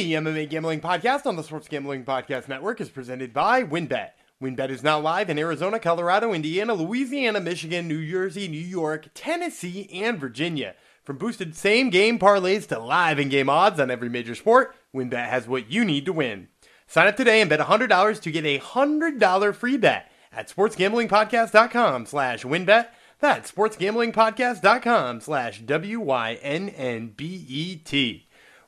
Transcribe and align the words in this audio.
The 0.00 0.14
MMA 0.14 0.48
Gambling 0.48 0.80
Podcast 0.80 1.26
on 1.26 1.36
the 1.36 1.42
Sports 1.42 1.68
Gambling 1.68 2.06
Podcast 2.06 2.48
Network 2.48 2.80
is 2.80 2.88
presented 2.88 3.34
by 3.34 3.62
WynnBET. 3.62 4.12
WynnBET 4.42 4.70
is 4.70 4.82
now 4.82 4.98
live 4.98 5.28
in 5.28 5.38
Arizona, 5.38 5.78
Colorado, 5.78 6.32
Indiana, 6.32 6.72
Louisiana, 6.72 7.38
Michigan, 7.38 7.86
New 7.86 8.10
Jersey, 8.10 8.48
New 8.48 8.56
York, 8.56 9.08
Tennessee, 9.12 9.90
and 9.92 10.18
Virginia. 10.18 10.74
From 11.04 11.18
boosted 11.18 11.54
same 11.54 11.90
game 11.90 12.18
parlays 12.18 12.66
to 12.68 12.78
live 12.78 13.18
in 13.18 13.28
game 13.28 13.50
odds 13.50 13.78
on 13.78 13.90
every 13.90 14.08
major 14.08 14.34
sport, 14.34 14.74
WynnBET 14.94 15.28
has 15.28 15.46
what 15.46 15.70
you 15.70 15.84
need 15.84 16.06
to 16.06 16.14
win. 16.14 16.48
Sign 16.86 17.06
up 17.06 17.18
today 17.18 17.42
and 17.42 17.50
bet 17.50 17.60
$100 17.60 18.22
to 18.22 18.30
get 18.30 18.46
a 18.46 18.58
$100 18.58 19.54
free 19.54 19.76
bet 19.76 20.10
at 20.32 20.48
sportsgamblingpodcast.com 20.48 22.06
slash 22.06 22.42
wynnbet. 22.42 22.86
That's 23.20 23.52
sportsgamblingpodcast.com 23.52 25.20
slash 25.20 25.60
W-Y-N-N-B-E-T. 25.60 26.40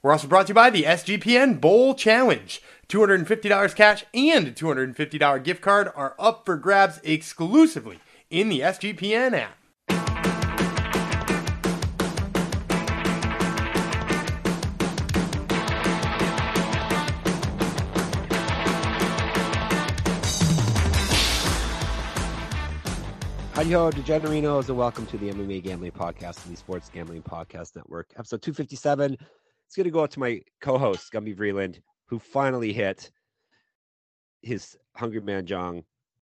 We're 0.02 0.10
also 0.10 0.26
brought 0.26 0.48
to 0.48 0.50
you 0.50 0.54
by 0.54 0.70
the 0.70 0.82
SGPN 0.82 1.60
Bowl 1.60 1.94
Challenge. 1.94 2.60
$250 2.88 3.76
cash 3.76 4.04
and 4.12 4.48
a 4.48 4.50
$250 4.50 5.44
gift 5.44 5.62
card 5.62 5.92
are 5.94 6.16
up 6.18 6.44
for 6.44 6.56
grabs 6.56 7.00
exclusively 7.04 8.00
in 8.28 8.48
the 8.48 8.58
SGPN 8.60 9.32
app. 9.32 9.56
Hi 23.54 23.64
ho, 23.64 23.90
DeGenerinos, 23.92 24.68
and 24.68 24.76
welcome 24.76 25.06
to 25.06 25.16
the 25.16 25.30
MMA 25.30 25.62
Gambling 25.62 25.92
Podcast 25.92 26.44
and 26.44 26.52
the 26.52 26.56
Sports 26.56 26.90
Gambling 26.92 27.22
Podcast 27.22 27.76
Network, 27.76 28.08
episode 28.16 28.42
257. 28.42 29.16
It's 29.72 29.76
going 29.78 29.84
to 29.84 29.90
go 29.90 30.02
out 30.02 30.10
to 30.10 30.20
my 30.20 30.42
co-host, 30.60 31.10
Gumby 31.14 31.34
Vreeland, 31.34 31.80
who 32.04 32.18
finally 32.18 32.74
hit 32.74 33.10
his 34.42 34.76
Hungry 34.94 35.22
Man 35.22 35.46
Jong 35.46 35.82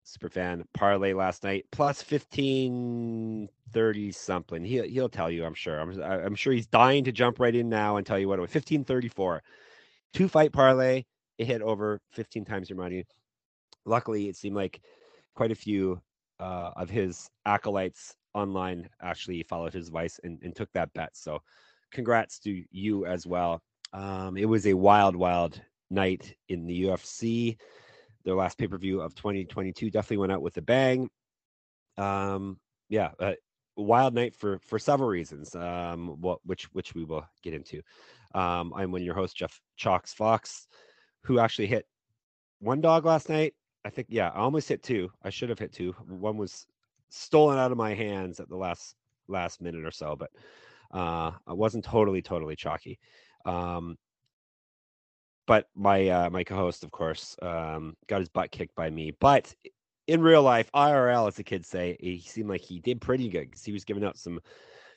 superfan 0.06 0.64
parlay 0.72 1.12
last 1.12 1.44
night, 1.44 1.66
plus 1.70 2.02
1530 2.10 4.12
something. 4.12 4.64
He, 4.64 4.80
he'll 4.88 5.10
tell 5.10 5.30
you, 5.30 5.44
I'm 5.44 5.52
sure. 5.52 5.78
I'm, 5.78 6.00
I'm 6.00 6.34
sure 6.34 6.54
he's 6.54 6.66
dying 6.66 7.04
to 7.04 7.12
jump 7.12 7.38
right 7.38 7.54
in 7.54 7.68
now 7.68 7.98
and 7.98 8.06
tell 8.06 8.18
you 8.18 8.26
what 8.26 8.38
it 8.38 8.40
was 8.40 8.54
1534. 8.54 9.42
Two 10.14 10.28
fight 10.28 10.54
parlay, 10.54 11.04
it 11.36 11.46
hit 11.46 11.60
over 11.60 12.00
15 12.12 12.46
times 12.46 12.70
your 12.70 12.78
money. 12.78 13.04
Luckily, 13.84 14.30
it 14.30 14.36
seemed 14.36 14.56
like 14.56 14.80
quite 15.34 15.52
a 15.52 15.54
few 15.54 16.00
uh, 16.40 16.70
of 16.74 16.88
his 16.88 17.28
acolytes 17.44 18.16
online 18.32 18.88
actually 19.02 19.42
followed 19.42 19.74
his 19.74 19.88
advice 19.88 20.18
and, 20.24 20.38
and, 20.42 20.56
took 20.56 20.72
that 20.72 20.90
bet. 20.94 21.14
So, 21.14 21.42
congrats 21.90 22.38
to 22.40 22.64
you 22.70 23.06
as 23.06 23.26
well. 23.26 23.60
Um, 23.92 24.36
it 24.36 24.46
was 24.46 24.66
a 24.66 24.74
wild, 24.74 25.16
wild 25.16 25.60
night 25.90 26.34
in 26.48 26.66
the 26.66 26.84
UFC. 26.84 27.56
Their 28.24 28.34
last 28.34 28.58
pay 28.58 28.66
per 28.66 28.78
view 28.78 29.00
of 29.00 29.14
2022 29.14 29.90
definitely 29.90 30.18
went 30.18 30.32
out 30.32 30.42
with 30.42 30.56
a 30.56 30.62
bang. 30.62 31.08
Um, 31.96 32.58
yeah, 32.88 33.10
uh, 33.20 33.34
wild 33.76 34.14
night 34.14 34.34
for 34.34 34.58
for 34.58 34.78
several 34.78 35.08
reasons. 35.08 35.54
Um, 35.54 36.20
what 36.20 36.40
which 36.44 36.64
which 36.72 36.94
we 36.94 37.04
will 37.04 37.26
get 37.42 37.54
into. 37.54 37.82
Um, 38.34 38.72
I'm 38.76 38.92
one 38.92 39.00
of 39.00 39.04
your 39.04 39.14
hosts, 39.14 39.38
Jeff 39.38 39.60
Chalks 39.76 40.12
Fox, 40.12 40.66
who 41.22 41.38
actually 41.38 41.68
hit 41.68 41.86
one 42.58 42.80
dog 42.80 43.04
last 43.04 43.28
night 43.28 43.54
I 43.86 43.90
think 43.90 44.08
yeah, 44.10 44.30
I 44.30 44.40
almost 44.40 44.68
hit 44.68 44.82
two. 44.82 45.12
I 45.22 45.30
should 45.30 45.48
have 45.48 45.60
hit 45.60 45.72
two. 45.72 45.92
One 46.08 46.36
was 46.36 46.66
stolen 47.08 47.56
out 47.56 47.70
of 47.70 47.78
my 47.78 47.94
hands 47.94 48.40
at 48.40 48.48
the 48.48 48.56
last 48.56 48.96
last 49.28 49.62
minute 49.62 49.84
or 49.84 49.92
so, 49.92 50.16
but 50.16 50.30
uh, 50.92 51.32
I 51.46 51.52
wasn't 51.52 51.84
totally 51.84 52.22
totally 52.22 52.56
chalky. 52.56 52.98
Um, 53.44 53.96
but 55.46 55.68
my 55.74 56.08
uh, 56.08 56.30
my 56.30 56.44
co-host, 56.44 56.84
of 56.84 56.90
course, 56.90 57.36
um, 57.42 57.94
got 58.08 58.20
his 58.20 58.28
butt 58.28 58.50
kicked 58.50 58.74
by 58.74 58.90
me. 58.90 59.12
But 59.20 59.54
in 60.06 60.20
real 60.20 60.42
life, 60.42 60.70
IRL, 60.74 61.28
as 61.28 61.36
the 61.36 61.44
kids 61.44 61.68
say, 61.68 61.96
he 62.00 62.20
seemed 62.20 62.48
like 62.48 62.60
he 62.60 62.80
did 62.80 63.00
pretty 63.00 63.28
good 63.28 63.50
because 63.50 63.64
he 63.64 63.72
was 63.72 63.84
giving 63.84 64.04
out 64.04 64.18
some 64.18 64.40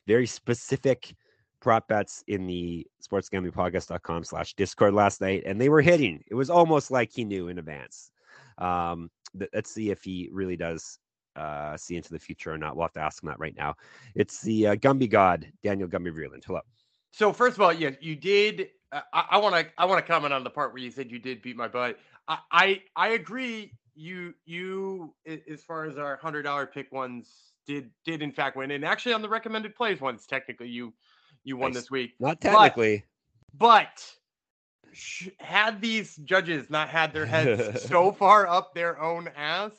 very 0.08 0.26
specific 0.26 1.14
prop 1.62 1.88
bets 1.88 2.24
in 2.28 2.48
the 2.48 2.86
sportsgamblingpodcast.com 3.06 4.24
slash 4.24 4.54
discord 4.54 4.94
last 4.94 5.22
night 5.22 5.44
and 5.46 5.60
they 5.60 5.70
were 5.70 5.82
hitting 5.82 6.24
it 6.32 6.36
was 6.36 6.50
almost 6.50 6.90
like 6.90 7.12
he 7.12 7.26
knew 7.26 7.50
in 7.50 7.60
advance 7.60 8.12
um, 8.60 9.10
let's 9.54 9.72
see 9.72 9.90
if 9.90 10.02
he 10.04 10.30
really 10.32 10.56
does 10.56 11.00
uh, 11.36 11.78
see 11.78 11.96
into 11.96 12.12
the 12.12 12.20
future 12.20 12.52
or 12.52 12.58
not. 12.58 12.76
We'll 12.76 12.86
have 12.86 12.94
to 12.94 13.02
ask 13.02 13.24
him 13.24 13.28
that 13.28 13.40
right 13.40 13.56
now. 13.56 13.76
It's 14.16 14.42
the 14.42 14.68
uh, 14.68 14.76
Gumby 14.76 15.10
God, 15.10 15.48
Daniel 15.64 15.88
Gumby 15.88 16.14
Vreeland. 16.14 16.44
Hello. 16.46 16.62
So 17.12 17.34
first 17.34 17.56
of 17.56 17.62
all, 17.62 17.74
yeah, 17.74 17.92
you 18.00 18.16
did. 18.16 18.70
Uh, 18.92 19.02
I 19.14 19.38
want 19.38 19.56
to. 19.56 19.72
I 19.78 19.86
want 19.86 20.06
to 20.06 20.12
comment 20.12 20.34
on 20.34 20.44
the 20.44 20.50
part 20.50 20.74
where 20.74 20.82
you 20.82 20.92
said 20.92 21.12
you 21.12 21.20
did 21.20 21.42
beat 21.42 21.56
my 21.56 21.68
butt. 21.68 21.98
I 22.28 22.38
I, 22.52 22.82
I 22.96 23.10
agree. 23.10 23.74
You 23.96 24.34
you 24.46 25.14
as 25.26 25.64
far 25.64 25.86
as 25.86 25.98
our 25.98 26.18
hundred 26.18 26.44
dollar 26.44 26.66
pick 26.66 26.92
ones 26.92 27.54
did 27.68 27.92
did 28.06 28.22
in 28.22 28.32
fact 28.32 28.56
win, 28.56 28.72
and 28.72 28.86
actually 28.86 29.14
on 29.14 29.22
the 29.22 29.30
recommended 29.30 29.76
plays 29.76 30.02
ones, 30.02 30.26
technically 30.26 30.70
you 30.70 30.94
you 31.44 31.58
won 31.58 31.72
nice. 31.72 31.84
this 31.84 31.92
week. 31.92 32.14
Not 32.20 32.42
technically, 32.42 33.04
but, 33.54 33.90
but 33.94 35.34
had 35.40 35.82
these 35.82 36.16
judges 36.18 36.70
not 36.70 36.90
had 36.90 37.14
their 37.14 37.26
heads 37.26 37.84
so 37.88 38.12
far 38.12 38.48
up 38.48 38.74
their 38.74 39.00
own 39.00 39.30
ass 39.36 39.74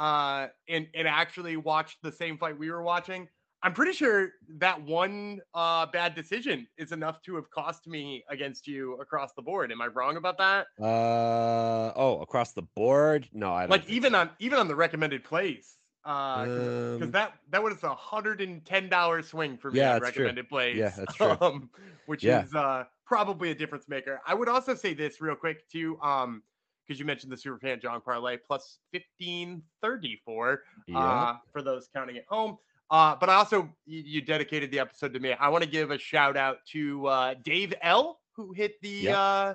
uh, 0.00 0.48
and 0.66 0.88
and 0.94 1.06
actually 1.06 1.58
watched 1.58 1.98
the 2.02 2.10
same 2.10 2.38
fight 2.38 2.58
we 2.58 2.70
were 2.70 2.82
watching, 2.82 3.28
I'm 3.62 3.74
pretty 3.74 3.92
sure 3.92 4.30
that 4.56 4.82
one 4.82 5.42
uh, 5.54 5.86
bad 5.86 6.14
decision 6.14 6.66
is 6.78 6.92
enough 6.92 7.20
to 7.22 7.36
have 7.36 7.50
cost 7.50 7.86
me 7.86 8.24
against 8.30 8.66
you 8.66 8.94
across 8.94 9.34
the 9.34 9.42
board. 9.42 9.70
Am 9.70 9.82
I 9.82 9.88
wrong 9.88 10.16
about 10.16 10.38
that? 10.38 10.68
Uh 10.80 11.92
oh, 11.94 12.18
across 12.22 12.52
the 12.52 12.62
board? 12.62 13.28
No, 13.34 13.52
I 13.52 13.66
like 13.66 13.88
even 13.90 14.12
so. 14.12 14.20
on 14.20 14.30
even 14.38 14.58
on 14.58 14.68
the 14.68 14.74
recommended 14.74 15.22
plays. 15.22 15.76
Uh, 16.02 16.44
because 16.46 17.02
um, 17.02 17.10
that 17.10 17.34
that 17.50 17.62
was 17.62 17.82
a 17.82 17.94
hundred 17.94 18.40
and 18.40 18.64
ten 18.64 18.88
dollar 18.88 19.20
swing 19.22 19.58
for 19.58 19.70
me 19.70 19.80
yeah, 19.80 19.96
on 19.96 20.00
recommended 20.00 20.48
true. 20.48 20.48
plays. 20.48 20.76
Yeah, 20.78 20.94
that's 20.96 21.14
true. 21.16 21.36
Um, 21.42 21.68
which 22.06 22.24
yeah. 22.24 22.44
is 22.44 22.54
uh 22.54 22.84
probably 23.04 23.50
a 23.50 23.54
difference 23.54 23.86
maker. 23.86 24.22
I 24.26 24.32
would 24.32 24.48
also 24.48 24.74
say 24.74 24.94
this 24.94 25.20
real 25.20 25.34
quick 25.34 25.68
too, 25.68 25.98
um, 26.00 26.42
because 26.90 26.98
you 26.98 27.06
mentioned 27.06 27.30
the 27.30 27.36
Superfan 27.36 27.80
John 27.80 28.00
parlay 28.00 28.36
plus 28.36 28.78
fifteen 28.92 29.62
thirty 29.80 30.20
four 30.24 30.62
yeah. 30.88 30.98
uh, 30.98 31.36
for 31.52 31.62
those 31.62 31.88
counting 31.94 32.16
at 32.16 32.24
home. 32.28 32.58
Uh, 32.90 33.14
but 33.14 33.30
I 33.30 33.34
also 33.34 33.70
you, 33.86 34.02
you, 34.04 34.20
dedicated 34.20 34.72
the 34.72 34.80
episode 34.80 35.14
to 35.14 35.20
me. 35.20 35.34
I 35.34 35.48
want 35.50 35.62
to 35.62 35.70
give 35.70 35.92
a 35.92 35.98
shout 35.98 36.36
out 36.36 36.56
to 36.72 37.06
uh, 37.06 37.34
Dave 37.44 37.72
L 37.82 38.18
who 38.34 38.52
hit 38.52 38.74
the 38.82 38.88
yep. 38.88 39.16
uh, 39.16 39.54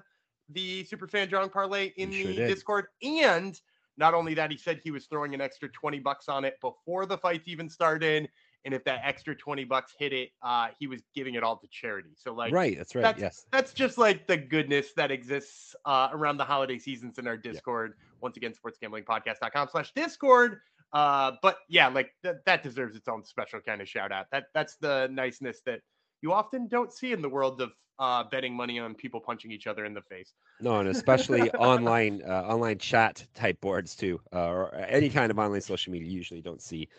the 0.51 0.85
Superfan 0.85 1.29
Jong 1.29 1.49
parlay 1.49 1.91
in 1.97 2.09
the 2.09 2.35
Discord, 2.35 2.85
and 3.03 3.59
not 3.97 4.13
only 4.13 4.33
that, 4.35 4.49
he 4.49 4.55
said 4.55 4.79
he 4.81 4.91
was 4.91 5.07
throwing 5.07 5.33
an 5.33 5.41
extra 5.41 5.67
twenty 5.67 5.99
bucks 5.99 6.29
on 6.29 6.45
it 6.45 6.55
before 6.61 7.05
the 7.05 7.17
fights 7.17 7.49
even 7.49 7.69
started 7.69 8.29
and 8.65 8.73
if 8.73 8.83
that 8.83 8.99
extra 9.03 9.35
20 9.35 9.63
bucks 9.63 9.93
hit 9.97 10.11
it 10.11 10.29
uh 10.41 10.67
he 10.77 10.87
was 10.87 11.01
giving 11.13 11.35
it 11.35 11.43
all 11.43 11.57
to 11.57 11.67
charity 11.71 12.09
so 12.15 12.33
like 12.33 12.51
right 12.51 12.77
that's 12.77 12.95
right 12.95 13.03
that's, 13.03 13.21
yes 13.21 13.45
that's 13.51 13.73
just 13.73 13.97
like 13.97 14.27
the 14.27 14.35
goodness 14.35 14.87
that 14.95 15.11
exists 15.11 15.75
uh 15.85 16.09
around 16.11 16.37
the 16.37 16.43
holiday 16.43 16.77
seasons 16.77 17.17
in 17.17 17.27
our 17.27 17.37
discord 17.37 17.93
yeah. 17.97 18.05
once 18.21 18.37
again 18.37 18.53
sportsgamblingpodcast.com 18.53 19.67
slash 19.71 19.91
discord 19.95 20.59
uh 20.93 21.31
but 21.41 21.59
yeah 21.69 21.87
like 21.87 22.09
th- 22.23 22.35
that 22.45 22.63
deserves 22.63 22.95
its 22.95 23.07
own 23.07 23.23
special 23.23 23.59
kind 23.61 23.81
of 23.81 23.87
shout 23.87 24.11
out 24.11 24.25
that 24.31 24.45
that's 24.53 24.75
the 24.77 25.07
niceness 25.11 25.61
that 25.65 25.79
you 26.21 26.33
often 26.33 26.67
don't 26.67 26.91
see 26.91 27.11
in 27.11 27.21
the 27.21 27.29
world 27.29 27.61
of 27.61 27.71
uh, 27.99 28.23
betting 28.29 28.53
money 28.53 28.79
on 28.79 28.93
people 28.93 29.19
punching 29.19 29.51
each 29.51 29.67
other 29.67 29.85
in 29.85 29.93
the 29.93 30.01
face. 30.01 30.33
No, 30.59 30.79
and 30.79 30.89
especially 30.89 31.49
online 31.53 32.21
uh, 32.27 32.41
online 32.43 32.77
chat 32.77 33.25
type 33.33 33.59
boards 33.61 33.95
too, 33.95 34.19
uh, 34.33 34.47
or 34.47 34.75
any 34.75 35.09
kind 35.09 35.31
of 35.31 35.39
online 35.39 35.61
social 35.61 35.93
media. 35.93 36.09
You 36.09 36.15
usually 36.17 36.41
don't 36.41 36.61
see 36.61 36.89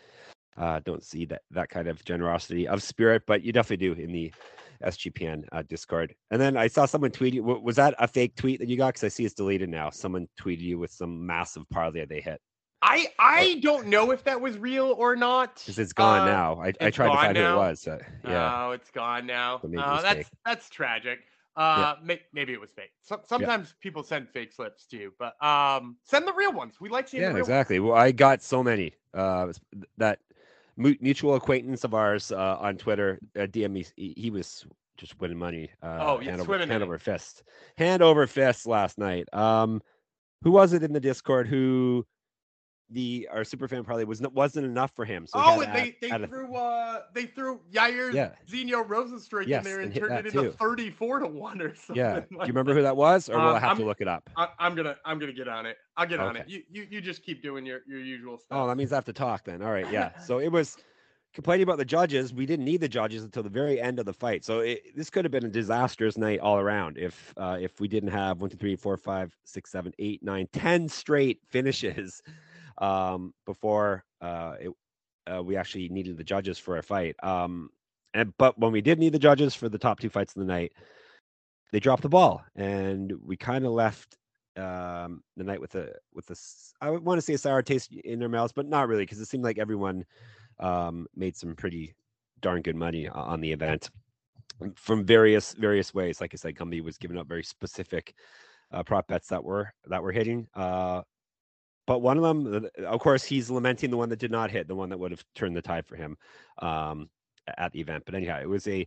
uh, 0.56 0.80
don't 0.84 1.04
see 1.04 1.24
that 1.26 1.42
that 1.50 1.68
kind 1.68 1.88
of 1.88 2.04
generosity 2.04 2.66
of 2.66 2.82
spirit, 2.82 3.22
but 3.26 3.42
you 3.42 3.52
definitely 3.52 3.94
do 3.94 4.00
in 4.00 4.12
the 4.12 4.32
SGPN 4.82 5.44
uh, 5.52 5.62
Discord. 5.68 6.14
And 6.30 6.40
then 6.40 6.56
I 6.56 6.68
saw 6.68 6.86
someone 6.86 7.10
tweet 7.10 7.34
you. 7.34 7.42
Was 7.42 7.76
that 7.76 7.94
a 7.98 8.08
fake 8.08 8.36
tweet 8.36 8.60
that 8.60 8.68
you 8.68 8.76
got? 8.76 8.88
Because 8.88 9.04
I 9.04 9.08
see 9.08 9.24
it's 9.24 9.34
deleted 9.34 9.68
now. 9.68 9.90
Someone 9.90 10.28
tweeted 10.40 10.60
you 10.60 10.78
with 10.78 10.90
some 10.90 11.26
massive 11.26 11.68
parlay 11.70 12.04
they 12.06 12.20
hit. 12.20 12.40
I 12.82 13.08
I 13.18 13.60
don't 13.62 13.86
know 13.88 14.10
if 14.10 14.24
that 14.24 14.40
was 14.40 14.58
real 14.58 14.94
or 14.98 15.16
not. 15.16 15.56
Because 15.56 15.78
it's 15.78 15.92
gone 15.92 16.28
uh, 16.28 16.32
now. 16.32 16.60
I, 16.62 16.72
I 16.80 16.90
tried 16.90 17.08
to 17.08 17.14
find 17.14 17.34
now. 17.34 17.54
who 17.54 17.54
it 17.54 17.68
was. 17.68 17.88
Uh, 17.88 17.98
yeah. 18.24 18.66
Oh, 18.66 18.70
it's 18.72 18.90
gone 18.90 19.26
now. 19.26 19.60
Oh, 19.62 20.02
that's 20.02 20.30
that's 20.44 20.68
tragic. 20.68 21.20
Uh, 21.56 21.94
yeah. 21.98 22.06
may, 22.06 22.20
maybe 22.34 22.52
it 22.52 22.60
was 22.60 22.70
fake. 22.70 22.90
So, 23.00 23.18
sometimes 23.24 23.68
yeah. 23.68 23.74
people 23.80 24.02
send 24.02 24.28
fake 24.28 24.52
slips 24.52 24.84
too, 24.84 25.14
but 25.18 25.42
um, 25.42 25.96
send 26.04 26.28
the 26.28 26.34
real 26.34 26.52
ones. 26.52 26.74
We 26.80 26.90
like 26.90 27.08
seeing. 27.08 27.22
Yeah, 27.22 27.34
exactly. 27.34 27.80
Ones. 27.80 27.92
Well, 27.92 27.98
I 27.98 28.12
got 28.12 28.42
so 28.42 28.62
many 28.62 28.92
uh, 29.14 29.50
that 29.96 30.18
mutual 30.76 31.34
acquaintance 31.34 31.84
of 31.84 31.94
ours 31.94 32.32
uh, 32.32 32.56
on 32.60 32.76
Twitter, 32.76 33.18
uh, 33.36 33.46
DM 33.46 33.70
me. 33.72 33.86
He, 33.96 34.30
was 34.30 34.66
just 34.96 35.18
winning 35.20 35.38
money. 35.38 35.70
Uh, 35.82 35.98
oh, 36.00 36.20
yeah, 36.20 36.30
hand, 36.30 36.42
over, 36.42 36.58
hand 36.58 36.82
over 36.82 36.98
fist, 36.98 37.42
hand 37.78 38.02
over 38.02 38.26
fist 38.26 38.66
last 38.66 38.98
night. 38.98 39.26
Um, 39.32 39.82
who 40.42 40.50
was 40.50 40.72
it 40.72 40.82
in 40.82 40.92
the 40.92 41.00
Discord 41.00 41.48
who 41.48 42.06
the 42.90 43.28
our 43.32 43.44
super 43.44 43.66
fan 43.66 43.82
probably 43.84 44.04
was 44.04 44.20
wasn't 44.22 44.64
enough 44.64 44.92
for 44.94 45.04
him. 45.04 45.26
So 45.26 45.40
oh, 45.42 45.60
and 45.60 45.74
they 45.74 45.96
they 46.00 46.10
threw 46.26 46.54
uh 46.54 47.02
they 47.12 47.26
threw 47.26 47.60
Yair 47.72 48.12
yeah. 48.12 48.30
Zeno 48.48 48.84
Rozenstruik 48.84 49.46
yes, 49.46 49.64
in 49.64 49.70
there 49.70 49.80
and, 49.80 49.92
and 49.92 50.00
turned 50.00 50.26
it 50.26 50.34
into 50.34 50.52
thirty 50.52 50.90
four 50.90 51.18
to 51.18 51.26
one 51.26 51.60
or 51.60 51.74
something. 51.74 51.96
Yeah. 51.96 52.20
Like 52.36 52.46
Do 52.46 52.48
you 52.48 52.52
remember 52.52 52.74
who 52.74 52.82
that 52.82 52.96
was, 52.96 53.28
or 53.28 53.38
will 53.38 53.48
um, 53.48 53.56
I 53.56 53.60
have 53.60 53.70
I'm, 53.72 53.76
to 53.78 53.84
look 53.84 54.00
it 54.00 54.08
up? 54.08 54.28
I, 54.36 54.48
am 54.60 54.74
gonna 54.74 54.96
I'm 55.04 55.18
gonna 55.18 55.32
get 55.32 55.48
on 55.48 55.64
it. 55.64 55.78
I'll 55.96 56.06
get 56.06 56.20
okay. 56.20 56.28
on 56.28 56.36
it. 56.36 56.48
You, 56.48 56.62
you 56.70 56.86
you 56.90 57.00
just 57.00 57.22
keep 57.22 57.42
doing 57.42 57.64
your 57.64 57.80
your 57.86 58.00
usual 58.00 58.36
stuff. 58.38 58.58
Oh, 58.58 58.66
that 58.66 58.76
means 58.76 58.92
I 58.92 58.96
have 58.96 59.04
to 59.06 59.12
talk 59.12 59.44
then. 59.44 59.62
All 59.62 59.70
right, 59.70 59.90
yeah. 59.90 60.18
so 60.26 60.38
it 60.38 60.48
was 60.48 60.76
complaining 61.34 61.62
about 61.62 61.78
the 61.78 61.84
judges. 61.84 62.34
We 62.34 62.46
didn't 62.46 62.64
need 62.64 62.80
the 62.80 62.88
judges 62.88 63.22
until 63.22 63.42
the 63.42 63.50
very 63.50 63.80
end 63.80 63.98
of 63.98 64.06
the 64.06 64.12
fight. 64.12 64.44
So 64.44 64.60
it, 64.60 64.96
this 64.96 65.10
could 65.10 65.24
have 65.24 65.32
been 65.32 65.44
a 65.44 65.50
disastrous 65.50 66.16
night 66.16 66.40
all 66.40 66.58
around 66.58 66.98
if 66.98 67.32
uh, 67.36 67.58
if 67.60 67.80
we 67.80 67.88
didn't 67.88 68.10
have 68.10 68.40
one, 68.40 68.50
two, 68.50 68.56
three, 68.56 68.76
four, 68.76 68.96
five, 68.96 69.36
six, 69.44 69.70
seven, 69.70 69.92
eight, 69.98 70.22
nine, 70.22 70.48
ten 70.52 70.88
straight 70.88 71.40
finishes 71.48 72.22
um, 72.78 73.34
before 73.44 74.04
uh, 74.20 74.54
it, 74.60 74.70
uh, 75.26 75.42
we 75.42 75.56
actually 75.56 75.88
needed 75.88 76.16
the 76.16 76.24
judges 76.24 76.58
for 76.58 76.78
a 76.78 76.82
fight. 76.82 77.16
Um, 77.22 77.70
and 78.14 78.32
but 78.38 78.58
when 78.58 78.72
we 78.72 78.80
did 78.80 78.98
need 78.98 79.12
the 79.12 79.18
judges 79.18 79.54
for 79.54 79.68
the 79.68 79.78
top 79.78 80.00
two 80.00 80.08
fights 80.08 80.34
of 80.34 80.40
the 80.40 80.46
night, 80.46 80.72
they 81.72 81.80
dropped 81.80 82.02
the 82.02 82.08
ball, 82.08 82.42
and 82.54 83.12
we 83.22 83.36
kind 83.36 83.66
of 83.66 83.72
left 83.72 84.16
um, 84.56 85.22
the 85.36 85.44
night 85.44 85.60
with 85.60 85.74
a 85.74 85.92
with 86.14 86.30
a 86.30 86.36
I 86.80 86.90
want 86.90 87.18
to 87.18 87.22
say 87.22 87.34
a 87.34 87.38
sour 87.38 87.62
taste 87.62 87.92
in 87.92 88.18
their 88.18 88.28
mouths, 88.28 88.52
but 88.52 88.66
not 88.66 88.88
really 88.88 89.02
because 89.02 89.20
it 89.20 89.26
seemed 89.26 89.44
like 89.44 89.58
everyone 89.58 90.04
um, 90.60 91.06
made 91.14 91.36
some 91.36 91.54
pretty 91.54 91.94
darn 92.40 92.62
good 92.62 92.76
money 92.76 93.08
on 93.08 93.40
the 93.40 93.52
event 93.52 93.90
from 94.74 95.04
various 95.04 95.52
various 95.54 95.92
ways. 95.92 96.20
Like 96.20 96.32
I 96.34 96.36
said, 96.36 96.54
Gumby 96.54 96.82
was 96.82 96.98
giving 96.98 97.18
up 97.18 97.28
very 97.28 97.44
specific 97.44 98.14
uh, 98.72 98.82
prop 98.82 99.08
bets 99.08 99.28
that 99.28 99.42
were 99.42 99.72
that 99.86 100.02
were 100.02 100.12
hitting. 100.12 100.46
Uh, 100.54 101.02
but 101.86 102.00
one 102.00 102.18
of 102.18 102.24
them, 102.24 102.68
of 102.84 103.00
course, 103.00 103.24
he's 103.24 103.50
lamenting 103.50 103.90
the 103.90 103.96
one 103.96 104.08
that 104.08 104.18
did 104.18 104.30
not 104.30 104.50
hit, 104.50 104.68
the 104.68 104.74
one 104.74 104.88
that 104.88 104.98
would 104.98 105.12
have 105.12 105.24
turned 105.34 105.56
the 105.56 105.62
tide 105.62 105.86
for 105.86 105.96
him 105.96 106.16
um, 106.58 107.08
at 107.56 107.72
the 107.72 107.80
event. 107.80 108.02
But 108.04 108.14
anyhow, 108.14 108.40
it 108.40 108.48
was 108.48 108.66
a 108.66 108.86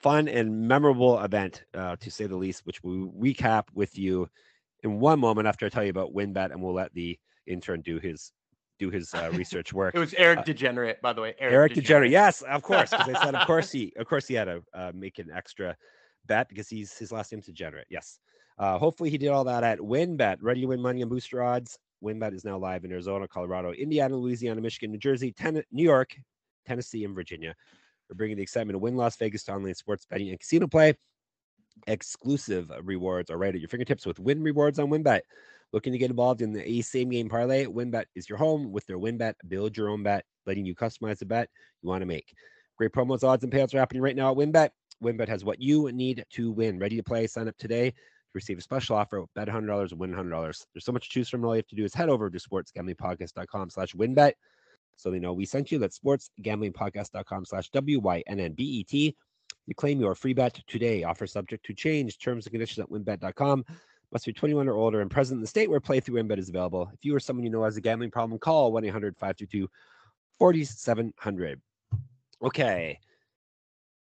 fun 0.00 0.28
and 0.28 0.68
memorable 0.68 1.18
event, 1.20 1.64
uh, 1.74 1.96
to 1.96 2.10
say 2.10 2.26
the 2.26 2.36
least, 2.36 2.64
which 2.64 2.82
we 2.82 2.92
recap 2.92 3.64
with 3.74 3.98
you 3.98 4.28
in 4.82 5.00
one 5.00 5.18
moment 5.18 5.48
after 5.48 5.66
I 5.66 5.68
tell 5.68 5.84
you 5.84 5.90
about 5.90 6.14
WynnBET, 6.14 6.52
and 6.52 6.62
we'll 6.62 6.74
let 6.74 6.94
the 6.94 7.18
intern 7.46 7.80
do 7.82 7.98
his 7.98 8.32
do 8.78 8.90
his 8.90 9.12
uh, 9.14 9.30
research 9.34 9.72
work. 9.72 9.94
it 9.94 9.98
was 9.98 10.14
Eric 10.14 10.40
uh, 10.40 10.42
Degenerate, 10.42 11.00
by 11.00 11.12
the 11.12 11.22
way. 11.22 11.34
Eric, 11.38 11.54
Eric 11.54 11.74
Degenerate. 11.74 12.10
Yes, 12.10 12.42
of 12.42 12.62
course. 12.62 12.90
Because 12.90 13.14
I 13.14 13.24
said, 13.24 13.34
of 13.34 13.46
course 13.46 13.72
he, 13.72 13.92
of 13.96 14.06
course 14.06 14.28
he 14.28 14.34
had 14.34 14.44
to 14.44 14.62
uh, 14.74 14.92
make 14.94 15.18
an 15.18 15.30
extra 15.34 15.76
bet 16.26 16.48
because 16.48 16.68
he's 16.68 16.96
his 16.96 17.10
last 17.10 17.32
name's 17.32 17.46
Degenerate. 17.46 17.86
Yes. 17.90 18.18
Uh, 18.58 18.78
hopefully 18.78 19.10
he 19.10 19.18
did 19.18 19.28
all 19.28 19.44
that 19.44 19.64
at 19.64 19.78
WynnBET. 19.78 20.38
Ready 20.40 20.62
to 20.62 20.66
win 20.68 20.80
money 20.80 21.02
and 21.02 21.10
booster 21.10 21.42
odds. 21.42 21.78
WynnBET 22.02 22.34
is 22.34 22.44
now 22.44 22.58
live 22.58 22.84
in 22.84 22.92
Arizona, 22.92 23.26
Colorado, 23.26 23.72
Indiana, 23.72 24.16
Louisiana, 24.16 24.60
Michigan, 24.60 24.90
New 24.92 24.98
Jersey, 24.98 25.32
ten- 25.32 25.64
New 25.70 25.82
York, 25.82 26.16
Tennessee, 26.66 27.04
and 27.04 27.14
Virginia. 27.14 27.54
We're 28.08 28.16
bringing 28.16 28.36
the 28.36 28.42
excitement 28.42 28.76
of 28.76 28.82
Wynn 28.82 28.96
Las 28.96 29.16
Vegas 29.16 29.44
to 29.44 29.52
online 29.52 29.74
sports 29.74 30.06
betting 30.08 30.30
and 30.30 30.38
casino 30.38 30.66
play. 30.66 30.94
Exclusive 31.86 32.70
rewards 32.82 33.30
are 33.30 33.38
right 33.38 33.54
at 33.54 33.60
your 33.60 33.68
fingertips 33.68 34.06
with 34.06 34.18
Wynn 34.18 34.42
Rewards 34.42 34.78
on 34.78 34.88
WynnBET. 34.88 35.20
Looking 35.72 35.92
to 35.92 35.98
get 35.98 36.10
involved 36.10 36.42
in 36.42 36.52
the 36.52 36.82
same 36.82 37.10
game 37.10 37.28
parlay? 37.28 37.66
WynnBET 37.66 38.04
is 38.14 38.28
your 38.28 38.38
home 38.38 38.70
with 38.70 38.86
their 38.86 38.98
WynnBET. 38.98 39.34
Build 39.48 39.76
your 39.76 39.88
own 39.88 40.02
bet, 40.02 40.24
letting 40.46 40.64
you 40.64 40.74
customize 40.74 41.18
the 41.18 41.26
bet 41.26 41.48
you 41.82 41.88
want 41.88 42.02
to 42.02 42.06
make. 42.06 42.32
Great 42.78 42.92
promos, 42.92 43.24
odds, 43.24 43.42
and 43.42 43.52
payouts 43.52 43.74
are 43.74 43.78
happening 43.78 44.02
right 44.02 44.16
now 44.16 44.30
at 44.30 44.36
WynnBET. 44.36 44.70
WynnBET 45.02 45.28
has 45.28 45.44
what 45.44 45.60
you 45.60 45.90
need 45.92 46.24
to 46.30 46.52
win. 46.52 46.78
Ready 46.78 46.96
to 46.96 47.02
play? 47.02 47.26
Sign 47.26 47.48
up 47.48 47.56
today 47.58 47.90
to 47.90 47.96
receive 48.36 48.58
a 48.58 48.62
special 48.62 48.94
offer. 48.94 49.24
Bet 49.34 49.48
$100 49.48 49.90
and 49.90 50.00
win 50.00 50.12
$100. 50.12 50.66
There's 50.72 50.84
so 50.84 50.92
much 50.92 51.08
to 51.08 51.10
choose 51.10 51.28
from. 51.28 51.44
All 51.44 51.54
you 51.54 51.58
have 51.58 51.66
to 51.68 51.76
do 51.76 51.84
is 51.84 51.94
head 51.94 52.08
over 52.08 52.30
to 52.30 52.38
sportsgamblingpodcast.com 52.38 53.70
slash 53.70 53.92
wynnbet 53.94 54.32
so 54.96 55.10
they 55.10 55.18
know 55.18 55.32
we 55.32 55.44
sent 55.44 55.72
you. 55.72 55.78
That's 55.78 55.98
sportsgamblingpodcast.com 55.98 57.44
slash 57.44 57.70
W-Y-N-N-B-E-T. 57.70 59.16
You 59.66 59.74
claim 59.74 60.00
your 60.00 60.14
free 60.14 60.32
bet 60.32 60.60
today. 60.66 61.02
Offer 61.02 61.26
subject 61.26 61.66
to 61.66 61.74
change. 61.74 62.18
Terms 62.18 62.46
and 62.46 62.52
conditions 62.52 62.84
at 62.84 62.90
wynnbet.com. 62.90 63.64
Must 64.12 64.26
be 64.26 64.32
21 64.32 64.68
or 64.68 64.74
older 64.74 65.00
and 65.00 65.10
present 65.10 65.38
in 65.38 65.40
the 65.40 65.48
state 65.48 65.68
where 65.68 65.80
playthrough 65.80 66.22
WynnBET 66.22 66.38
is 66.38 66.48
available. 66.48 66.88
If 66.94 67.04
you 67.04 67.14
or 67.14 67.20
someone 67.20 67.44
you 67.44 67.50
know 67.50 67.64
has 67.64 67.76
a 67.76 67.80
gambling 67.80 68.12
problem, 68.12 68.38
call 68.38 68.72
1 68.72 68.84
800 68.84 69.16
522 69.16 69.68
4700. 70.38 71.60
Okay. 72.42 73.00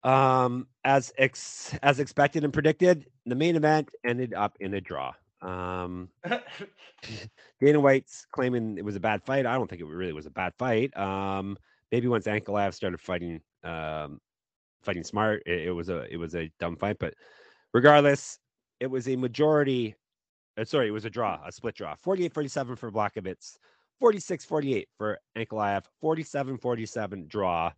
Um, 0.03 0.67
as 0.85 1.11
ex- 1.17 1.77
as 1.83 1.99
expected 1.99 2.45
and 2.45 2.53
predicted, 2.53 3.07
the 3.29 3.35
main 3.35 3.55
event 3.55 3.89
ended 4.05 4.33
up 4.33 4.57
in 4.59 4.73
a 4.73 4.81
draw. 4.81 5.13
Um, 5.41 6.09
Dana 7.61 7.79
White's 7.79 8.25
claiming 8.31 8.77
it 8.77 8.85
was 8.85 8.95
a 8.95 8.99
bad 8.99 9.23
fight. 9.23 9.45
I 9.45 9.55
don't 9.55 9.69
think 9.69 9.81
it 9.81 9.85
really 9.85 10.13
was 10.13 10.25
a 10.25 10.31
bad 10.31 10.53
fight. 10.57 10.95
Um, 10.97 11.57
maybe 11.91 12.07
once 12.07 12.25
Ankalaev 12.25 12.73
started 12.73 12.99
fighting, 12.99 13.41
um, 13.63 14.19
fighting 14.81 15.03
smart, 15.03 15.43
it, 15.45 15.67
it 15.67 15.71
was 15.71 15.89
a 15.89 16.11
it 16.11 16.17
was 16.17 16.35
a 16.35 16.51
dumb 16.59 16.75
fight. 16.75 16.97
But 16.99 17.13
regardless, 17.73 18.39
it 18.79 18.87
was 18.87 19.07
a 19.07 19.15
majority. 19.15 19.95
Uh, 20.57 20.65
sorry, 20.65 20.87
it 20.87 20.91
was 20.91 21.05
a 21.05 21.09
draw, 21.09 21.39
a 21.45 21.51
split 21.51 21.75
draw. 21.75 21.95
48 21.95 22.33
47 22.33 22.75
for 22.75 22.91
Blachowicz, 22.91 23.57
46 23.99 24.45
48 24.45 24.87
for 24.97 25.19
Ankalaev, 25.37 25.83
47 26.01 26.57
47 26.57 27.27
draw. 27.27 27.71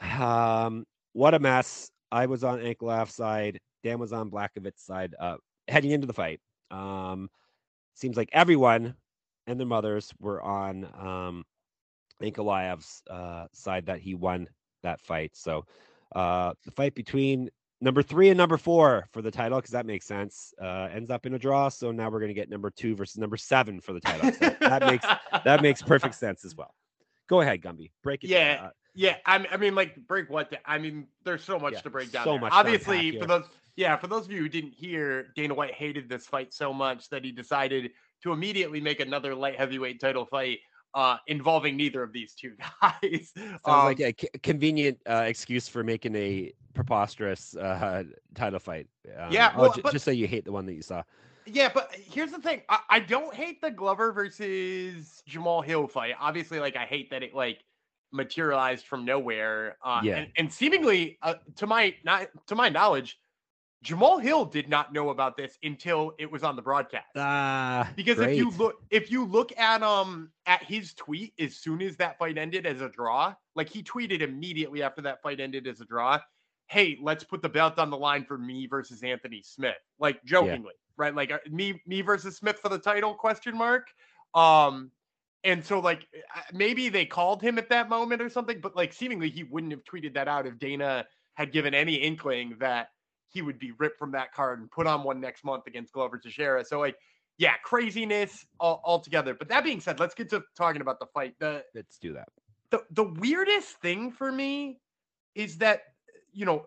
Um, 0.00 0.84
what 1.12 1.34
a 1.34 1.38
mess. 1.38 1.90
I 2.12 2.26
was 2.26 2.44
on 2.44 2.60
Ankalaev's 2.60 3.14
side. 3.14 3.58
Dan 3.86 4.00
was 4.00 4.12
on 4.12 4.30
Blachowicz's 4.30 4.82
side 4.82 5.14
uh, 5.20 5.36
heading 5.68 5.92
into 5.92 6.08
the 6.08 6.12
fight. 6.12 6.40
Um, 6.72 7.30
seems 7.94 8.16
like 8.16 8.28
everyone 8.32 8.96
and 9.46 9.60
their 9.60 9.66
mothers 9.66 10.12
were 10.18 10.42
on 10.42 10.88
um, 10.98 11.44
Ankalaev's 12.20 13.04
uh, 13.08 13.46
side 13.52 13.86
that 13.86 14.00
he 14.00 14.16
won 14.16 14.48
that 14.82 15.00
fight. 15.00 15.36
So 15.36 15.66
uh, 16.16 16.54
the 16.64 16.72
fight 16.72 16.96
between 16.96 17.48
number 17.80 18.02
three 18.02 18.28
and 18.28 18.36
number 18.36 18.56
four 18.56 19.06
for 19.12 19.22
the 19.22 19.30
title 19.30 19.58
because 19.58 19.70
that 19.70 19.86
makes 19.86 20.04
sense. 20.04 20.52
Uh, 20.60 20.88
ends 20.92 21.12
up 21.12 21.24
in 21.24 21.34
a 21.34 21.38
draw, 21.38 21.68
so 21.68 21.92
now 21.92 22.10
we're 22.10 22.18
going 22.18 22.30
to 22.30 22.34
get 22.34 22.50
number 22.50 22.70
two 22.70 22.96
versus 22.96 23.18
number 23.18 23.36
seven 23.36 23.80
for 23.80 23.92
the 23.92 24.00
title. 24.00 24.32
So 24.32 24.56
that 24.60 24.84
makes 24.84 25.06
that 25.44 25.62
makes 25.62 25.80
perfect 25.80 26.14
sense 26.24 26.44
as 26.44 26.56
well. 26.56 26.74
Go 27.28 27.40
ahead, 27.40 27.62
Gumby. 27.62 27.92
Break 28.02 28.24
it. 28.24 28.30
Yeah, 28.30 28.56
down. 28.56 28.70
Yeah. 28.96 29.16
I, 29.24 29.46
I 29.50 29.56
mean, 29.56 29.74
like 29.74 29.96
break 30.08 30.28
what? 30.28 30.52
I 30.64 30.78
mean, 30.78 31.06
there's 31.24 31.44
so 31.44 31.58
much 31.58 31.74
yeah, 31.74 31.80
to 31.80 31.90
break 31.90 32.10
down. 32.10 32.24
So 32.24 32.32
there. 32.32 32.40
much. 32.40 32.52
Obviously, 32.52 33.18
for 33.18 33.26
those 33.26 33.44
yeah, 33.76 33.96
for 33.96 34.06
those 34.06 34.24
of 34.24 34.32
you 34.32 34.40
who 34.40 34.48
didn't 34.48 34.72
hear, 34.72 35.28
Dana 35.36 35.54
White 35.54 35.74
hated 35.74 36.08
this 36.08 36.26
fight 36.26 36.52
so 36.52 36.72
much 36.72 37.08
that 37.10 37.24
he 37.24 37.30
decided 37.30 37.92
to 38.22 38.32
immediately 38.32 38.80
make 38.80 39.00
another 39.00 39.34
light 39.34 39.56
heavyweight 39.56 40.00
title 40.00 40.24
fight 40.24 40.58
uh, 40.94 41.18
involving 41.26 41.76
neither 41.76 42.02
of 42.02 42.12
these 42.12 42.34
two 42.34 42.54
guys. 42.82 43.32
Sounds 43.36 43.60
um, 43.66 43.84
like 43.84 44.00
a 44.00 44.14
c- 44.18 44.28
convenient 44.42 44.98
uh, 45.06 45.24
excuse 45.26 45.68
for 45.68 45.84
making 45.84 46.16
a 46.16 46.52
preposterous 46.72 47.54
uh, 47.54 48.04
title 48.34 48.58
fight. 48.58 48.88
Um, 49.18 49.30
yeah, 49.30 49.52
oh, 49.54 49.60
well, 49.60 49.72
j- 49.74 49.82
but, 49.82 49.92
just 49.92 50.06
say 50.06 50.14
you 50.14 50.26
hate 50.26 50.46
the 50.46 50.52
one 50.52 50.64
that 50.66 50.74
you 50.74 50.82
saw. 50.82 51.02
Yeah, 51.44 51.70
but 51.72 51.94
here's 51.94 52.32
the 52.32 52.40
thing: 52.40 52.62
I, 52.70 52.80
I 52.88 53.00
don't 53.00 53.34
hate 53.34 53.60
the 53.60 53.70
Glover 53.70 54.10
versus 54.10 55.22
Jamahal 55.28 55.64
Hill 55.64 55.86
fight. 55.86 56.14
Obviously, 56.18 56.58
like 56.58 56.76
I 56.76 56.86
hate 56.86 57.10
that 57.10 57.22
it 57.22 57.34
like 57.34 57.62
materialized 58.16 58.86
from 58.86 59.04
nowhere. 59.04 59.76
Uh, 59.84 60.00
yeah, 60.02 60.16
and, 60.16 60.28
and 60.36 60.52
seemingly, 60.52 61.18
uh, 61.22 61.34
to 61.56 61.66
my 61.66 61.94
not 62.04 62.28
to 62.46 62.54
my 62.54 62.68
knowledge, 62.68 63.18
Jamahal 63.86 64.20
Hill 64.20 64.44
did 64.46 64.68
not 64.68 64.92
know 64.92 65.10
about 65.10 65.36
this 65.36 65.58
until 65.62 66.12
it 66.18 66.30
was 66.30 66.42
on 66.42 66.56
the 66.56 66.62
broadcast. 66.62 67.06
Ah, 67.16 67.90
because 67.94 68.16
great. 68.16 68.30
if 68.30 68.36
you 68.36 68.50
look 68.50 68.76
if 68.90 69.10
you 69.10 69.24
look 69.24 69.56
at 69.56 69.82
um 69.82 70.30
at 70.46 70.62
his 70.62 70.94
tweet 70.94 71.34
as 71.38 71.56
soon 71.56 71.80
as 71.80 71.96
that 71.96 72.18
fight 72.18 72.36
ended 72.36 72.66
as 72.66 72.80
a 72.80 72.88
draw, 72.88 73.34
like 73.54 73.68
he 73.68 73.82
tweeted 73.82 74.22
immediately 74.22 74.82
after 74.82 75.02
that 75.02 75.22
fight 75.22 75.38
ended 75.38 75.66
as 75.68 75.80
a 75.80 75.84
draw, 75.84 76.18
"Hey, 76.66 76.98
let's 77.00 77.22
put 77.22 77.42
the 77.42 77.48
belt 77.48 77.78
on 77.78 77.90
the 77.90 77.96
line 77.96 78.24
for 78.24 78.38
me 78.38 78.66
versus 78.66 79.02
Anthony 79.02 79.42
Smith." 79.42 79.76
Like 80.00 80.24
jokingly, 80.24 80.72
yeah. 80.74 80.94
right? 80.96 81.14
Like 81.14 81.30
uh, 81.30 81.38
me 81.48 81.80
me 81.86 82.00
versus 82.00 82.36
Smith 82.36 82.58
for 82.58 82.68
the 82.68 82.78
title 82.78 83.14
question 83.14 83.56
mark. 83.56 83.88
Um 84.34 84.90
and 85.46 85.64
so 85.64 85.78
like 85.78 86.06
maybe 86.52 86.88
they 86.88 87.06
called 87.06 87.40
him 87.40 87.56
at 87.56 87.68
that 87.70 87.88
moment 87.88 88.20
or 88.20 88.28
something, 88.28 88.60
but 88.60 88.74
like 88.74 88.92
seemingly 88.92 89.30
he 89.30 89.44
wouldn't 89.44 89.72
have 89.72 89.84
tweeted 89.84 90.12
that 90.14 90.26
out 90.26 90.46
if 90.46 90.58
Dana 90.58 91.06
had 91.34 91.52
given 91.52 91.72
any 91.72 91.94
inkling 91.94 92.56
that 92.58 92.88
he 93.28 93.42
would 93.42 93.58
be 93.58 93.70
ripped 93.78 93.98
from 93.98 94.10
that 94.12 94.32
card 94.32 94.58
and 94.58 94.70
put 94.70 94.86
on 94.86 95.04
one 95.04 95.20
next 95.20 95.44
month 95.44 95.66
against 95.68 95.92
Glover 95.92 96.18
Teixeira. 96.18 96.64
So 96.64 96.80
like, 96.80 96.96
yeah, 97.38 97.54
craziness 97.62 98.44
all, 98.58 98.82
altogether. 98.84 99.34
But 99.34 99.48
that 99.48 99.62
being 99.62 99.80
said, 99.80 100.00
let's 100.00 100.14
get 100.14 100.28
to 100.30 100.42
talking 100.56 100.80
about 100.80 100.98
the 100.98 101.06
fight. 101.06 101.34
The 101.38 101.62
let's 101.74 101.98
do 101.98 102.12
that. 102.14 102.28
The 102.70 102.82
the 102.90 103.04
weirdest 103.04 103.76
thing 103.76 104.10
for 104.10 104.32
me 104.32 104.80
is 105.36 105.58
that 105.58 105.82
you 106.32 106.44
know 106.44 106.66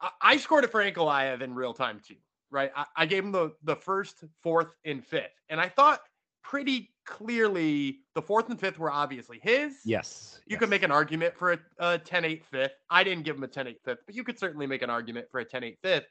I, 0.00 0.10
I 0.20 0.36
scored 0.38 0.64
it 0.64 0.72
for 0.72 0.82
Ankalaev 0.82 1.40
in 1.40 1.54
real 1.54 1.72
time 1.72 2.00
too, 2.04 2.16
right? 2.50 2.72
I, 2.74 2.86
I 2.96 3.06
gave 3.06 3.22
him 3.22 3.30
the 3.30 3.52
the 3.62 3.76
first, 3.76 4.24
fourth, 4.42 4.74
and 4.84 5.04
fifth, 5.06 5.38
and 5.48 5.60
I 5.60 5.68
thought 5.68 6.00
pretty 6.42 6.90
clearly 7.08 8.00
the 8.14 8.22
fourth 8.22 8.50
and 8.50 8.60
fifth 8.60 8.78
were 8.78 8.90
obviously 8.90 9.40
his. 9.42 9.76
Yes. 9.84 10.40
You 10.46 10.52
yes. 10.52 10.60
could 10.60 10.70
make 10.70 10.82
an 10.82 10.90
argument 10.90 11.36
for 11.36 11.52
a, 11.52 11.58
a 11.78 11.98
10 11.98 12.24
8 12.24 12.44
fifth. 12.44 12.72
I 12.90 13.02
didn't 13.02 13.24
give 13.24 13.36
him 13.36 13.44
a 13.44 13.48
10 13.48 13.66
8 13.66 13.80
fifth, 13.84 13.98
but 14.06 14.14
you 14.14 14.22
could 14.22 14.38
certainly 14.38 14.66
make 14.66 14.82
an 14.82 14.90
argument 14.90 15.26
for 15.30 15.40
a 15.40 15.44
10 15.44 15.64
8 15.64 15.78
fifth. 15.82 16.06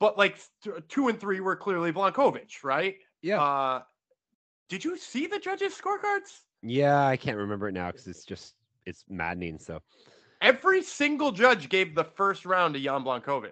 But 0.00 0.16
like 0.16 0.38
two 0.88 1.08
and 1.08 1.20
three 1.20 1.40
were 1.40 1.56
clearly 1.56 1.92
Blachowicz, 1.92 2.64
right? 2.64 2.94
Yeah. 3.20 3.42
Uh, 3.42 3.82
Did 4.68 4.84
you 4.84 4.96
see 4.96 5.26
the 5.26 5.38
judges' 5.38 5.78
scorecards? 5.78 6.40
Yeah, 6.62 7.06
I 7.06 7.16
can't 7.16 7.36
remember 7.36 7.68
it 7.68 7.72
now 7.72 7.90
because 7.90 8.06
it's 8.06 8.24
just 8.24 8.54
it's 8.86 9.04
maddening. 9.08 9.58
So 9.58 9.80
every 10.40 10.82
single 10.82 11.32
judge 11.32 11.68
gave 11.68 11.94
the 11.94 12.04
first 12.04 12.46
round 12.46 12.74
to 12.74 12.80
Jan 12.80 13.02
Blachowicz. 13.02 13.50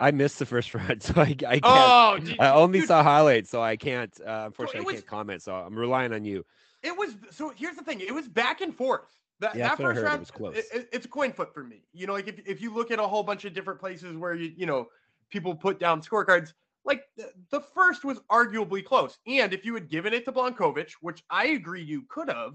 I 0.00 0.10
missed 0.10 0.38
the 0.38 0.46
first 0.46 0.74
round, 0.74 1.02
so 1.02 1.14
I, 1.16 1.34
I 1.46 1.60
can't. 1.60 1.62
Oh, 1.64 2.18
I 2.38 2.50
only 2.52 2.80
dude, 2.80 2.88
saw 2.88 3.02
highlights, 3.02 3.50
so 3.50 3.62
I 3.62 3.76
can't. 3.76 4.12
Uh, 4.20 4.44
unfortunately, 4.46 4.84
was, 4.84 4.94
I 4.94 4.96
can't 4.96 5.06
comment. 5.06 5.42
So 5.42 5.54
I'm 5.54 5.76
relying 5.76 6.12
on 6.12 6.24
you. 6.24 6.44
It 6.82 6.96
was 6.96 7.16
so. 7.30 7.52
Here's 7.56 7.76
the 7.76 7.82
thing. 7.82 8.00
It 8.00 8.14
was 8.14 8.28
back 8.28 8.60
and 8.60 8.74
forth. 8.74 9.14
That, 9.40 9.54
yeah, 9.54 9.68
that 9.68 9.78
first 9.78 10.02
round 10.02 10.20
was 10.20 10.30
close. 10.30 10.56
It, 10.56 10.88
it's 10.92 11.06
a 11.06 11.08
coin 11.08 11.32
flip 11.32 11.54
for 11.54 11.62
me. 11.62 11.84
You 11.92 12.06
know, 12.08 12.12
like 12.12 12.26
if, 12.26 12.40
if 12.46 12.60
you 12.60 12.74
look 12.74 12.90
at 12.90 12.98
a 12.98 13.06
whole 13.06 13.22
bunch 13.22 13.44
of 13.44 13.54
different 13.54 13.78
places 13.78 14.16
where 14.16 14.34
you 14.34 14.52
you 14.56 14.66
know 14.66 14.88
people 15.30 15.54
put 15.54 15.78
down 15.78 16.02
scorecards, 16.02 16.52
like 16.84 17.04
the, 17.16 17.30
the 17.50 17.60
first 17.60 18.04
was 18.04 18.18
arguably 18.30 18.84
close. 18.84 19.18
And 19.26 19.52
if 19.52 19.64
you 19.64 19.74
had 19.74 19.88
given 19.88 20.12
it 20.12 20.24
to 20.24 20.32
Blachowicz, 20.32 20.92
which 21.00 21.22
I 21.30 21.48
agree 21.48 21.82
you 21.82 22.04
could 22.08 22.28
have, 22.28 22.54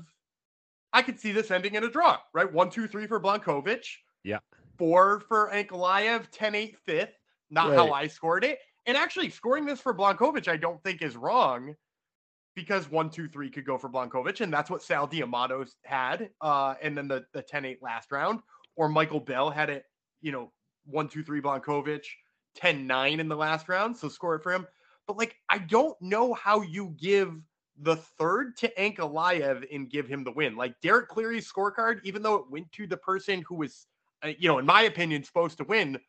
I 0.92 1.02
could 1.02 1.20
see 1.20 1.32
this 1.32 1.52
ending 1.52 1.76
in 1.76 1.84
a 1.84 1.90
draw, 1.90 2.18
right? 2.34 2.52
One, 2.52 2.70
two, 2.70 2.88
three 2.88 3.08
for 3.08 3.20
Blachowicz. 3.20 3.88
Yeah. 4.24 4.40
Four 4.78 5.22
for 5.22 5.52
Ankalaev, 5.54 6.26
10 6.32 6.56
8 6.56 6.78
fifth. 6.86 7.14
Not 7.54 7.70
right. 7.70 7.78
how 7.78 7.92
I 7.92 8.08
scored 8.08 8.44
it. 8.44 8.60
And 8.86 8.98
actually, 8.98 9.30
scoring 9.30 9.66
this 9.66 9.80
for 9.80 9.94
Blachowicz, 9.94 10.48
I 10.48 10.58
don't 10.58 10.82
think 10.84 11.02
is 11.02 11.16
wrong 11.16 11.76
because 12.56 12.90
one, 12.90 13.10
two, 13.10 13.30
three 13.30 13.50
could 13.50 13.66
go 13.66 13.78
for 13.78 13.90
Blachowicz, 13.90 14.42
and 14.42 14.52
that's 14.52 14.70
what 14.70 14.82
Sal 14.82 15.08
D'Amato 15.08 15.64
had. 15.86 16.32
Uh, 16.42 16.74
and 16.82 16.98
then 16.98 17.08
the 17.08 17.26
the 17.34 17.44
10-8 17.44 17.78
last 17.82 18.12
round, 18.12 18.40
or 18.76 18.90
Michael 18.90 19.20
Bell 19.20 19.52
had 19.52 19.70
it, 19.70 19.86
you 20.22 20.32
know, 20.32 20.52
one, 20.86 21.08
two, 21.08 21.24
three 21.24 21.42
Blachowicz, 21.42 22.06
10-9 22.60 23.20
in 23.20 23.30
the 23.30 23.36
last 23.36 23.70
round. 23.70 23.96
So 23.96 24.10
score 24.10 24.36
it 24.36 24.44
for 24.44 24.52
him. 24.52 24.68
But 25.08 25.18
like, 25.18 25.36
I 25.48 25.60
don't 25.60 26.00
know 26.02 26.34
how 26.34 26.62
you 26.62 26.96
give 26.98 27.40
the 27.78 27.96
third 27.96 28.58
to 28.58 28.74
Ankalaev 28.80 29.66
and 29.74 29.90
give 29.90 30.08
him 30.08 30.24
the 30.24 30.32
win. 30.32 30.56
Like 30.56 30.80
Derek 30.82 31.08
Cleary's 31.08 31.52
scorecard, 31.52 32.00
even 32.04 32.24
though 32.24 32.36
it 32.36 32.50
went 32.50 32.72
to 32.74 32.88
the 32.88 32.98
person 32.98 33.44
who 33.48 33.56
was, 33.56 33.86
uh, 34.24 34.32
you 34.40 34.48
know, 34.48 34.58
in 34.60 34.66
my 34.66 34.84
opinion, 34.84 35.24
supposed 35.24 35.58
to 35.60 35.64
win, 35.64 36.00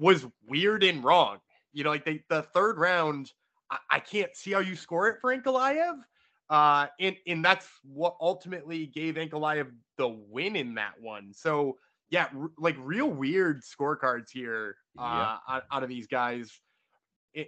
was 0.00 0.26
weird 0.48 0.82
and 0.82 1.04
wrong. 1.04 1.38
You 1.72 1.84
know, 1.84 1.90
like 1.90 2.04
they, 2.04 2.24
the 2.28 2.42
third 2.42 2.78
round 2.78 3.30
I, 3.70 3.78
I 3.90 3.98
can't 4.00 4.34
see 4.34 4.52
how 4.52 4.60
you 4.60 4.74
score 4.74 5.08
it 5.08 5.20
for 5.20 5.36
Ankalaev. 5.36 5.98
Uh, 6.48 6.88
and, 6.98 7.14
and 7.28 7.44
that's 7.44 7.68
what 7.84 8.16
ultimately 8.20 8.86
gave 8.86 9.14
Ankalaev 9.14 9.70
the 9.98 10.08
win 10.08 10.56
in 10.56 10.74
that 10.74 10.94
one. 11.00 11.32
So, 11.32 11.78
yeah, 12.08 12.26
r- 12.36 12.50
like 12.58 12.74
real 12.80 13.08
weird 13.08 13.62
scorecards 13.62 14.30
here 14.32 14.74
uh, 14.98 15.36
out, 15.48 15.62
out 15.70 15.82
of 15.84 15.88
these 15.88 16.08
guys 16.08 16.50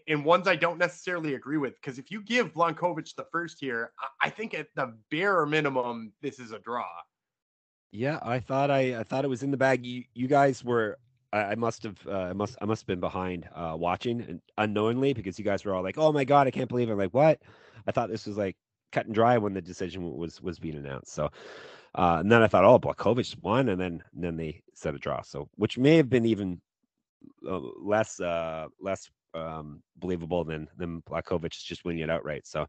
and 0.06 0.24
ones 0.24 0.46
I 0.46 0.56
don't 0.56 0.78
necessarily 0.78 1.34
agree 1.34 1.58
with. 1.58 1.74
Because 1.74 1.98
if 1.98 2.10
you 2.10 2.22
give 2.22 2.52
Blachowicz 2.52 3.14
the 3.14 3.26
first 3.32 3.58
here, 3.60 3.92
I 4.20 4.30
think 4.30 4.54
at 4.54 4.68
the 4.76 4.94
bare 5.10 5.46
minimum, 5.46 6.12
this 6.20 6.38
is 6.38 6.52
a 6.52 6.58
draw. 6.60 6.86
Yeah, 7.90 8.18
I 8.22 8.38
thought 8.40 8.70
I, 8.70 9.00
I 9.00 9.02
thought 9.02 9.24
it 9.24 9.28
was 9.28 9.42
in 9.42 9.50
the 9.50 9.56
bag. 9.56 9.84
You 9.84 10.04
you 10.14 10.28
guys 10.28 10.64
were 10.64 10.98
I, 11.32 11.42
I 11.42 11.54
must 11.54 11.82
have 11.84 11.96
uh, 12.06 12.12
I 12.12 12.32
must 12.32 12.56
I 12.60 12.64
must 12.64 12.82
have 12.82 12.86
been 12.86 13.00
behind 13.00 13.48
uh, 13.54 13.74
watching 13.78 14.20
and 14.22 14.40
unknowingly 14.58 15.12
because 15.12 15.38
you 15.38 15.44
guys 15.44 15.64
were 15.64 15.74
all 15.74 15.82
like, 15.82 15.98
"Oh 15.98 16.12
my 16.12 16.24
god, 16.24 16.46
I 16.46 16.50
can't 16.50 16.68
believe 16.68 16.88
it!" 16.88 16.92
I'm 16.92 16.98
like, 16.98 17.14
"What?" 17.14 17.40
I 17.86 17.92
thought 17.92 18.10
this 18.10 18.26
was 18.26 18.36
like 18.36 18.56
cut 18.92 19.06
and 19.06 19.14
dry 19.14 19.38
when 19.38 19.54
the 19.54 19.62
decision 19.62 20.16
was 20.16 20.40
was 20.40 20.58
being 20.58 20.76
announced. 20.76 21.12
So, 21.12 21.30
uh, 21.94 22.18
and 22.20 22.30
then 22.30 22.42
I 22.42 22.46
thought, 22.46 22.64
"Oh, 22.64 22.78
Blachowicz 22.78 23.40
won," 23.42 23.68
and 23.70 23.80
then 23.80 24.02
and 24.14 24.24
then 24.24 24.36
they 24.36 24.62
said 24.74 24.94
a 24.94 24.98
draw. 24.98 25.22
So, 25.22 25.48
which 25.56 25.78
may 25.78 25.96
have 25.96 26.10
been 26.10 26.26
even 26.26 26.60
uh, 27.48 27.60
less 27.80 28.20
uh, 28.20 28.68
less 28.80 29.10
um, 29.34 29.82
believable 29.96 30.44
than 30.44 30.68
than 30.76 31.02
Blachowicz 31.02 31.64
just 31.64 31.84
winning 31.84 32.02
it 32.02 32.10
outright. 32.10 32.46
So, 32.46 32.66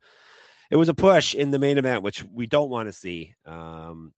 it 0.71 0.77
was 0.77 0.89
a 0.89 0.93
push 0.93 1.35
in 1.35 1.51
the 1.51 1.59
main 1.59 1.77
event, 1.77 2.03
which 2.03 2.23
we 2.31 2.47
don't 2.47 2.69
want 2.69 2.87
to 2.89 2.93
see. 2.93 3.35
Um, 3.45 4.13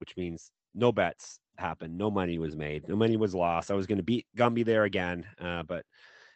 which 0.00 0.16
means 0.16 0.50
no 0.74 0.92
bets 0.92 1.38
happened. 1.56 1.96
No 1.96 2.10
money 2.10 2.38
was 2.38 2.56
made. 2.56 2.88
No 2.88 2.96
money 2.96 3.16
was 3.16 3.34
lost. 3.34 3.70
I 3.70 3.74
was 3.74 3.86
going 3.86 3.98
to 3.98 4.04
beat 4.04 4.26
Gumby 4.36 4.64
there 4.64 4.84
again, 4.84 5.26
uh, 5.40 5.62
but 5.62 5.84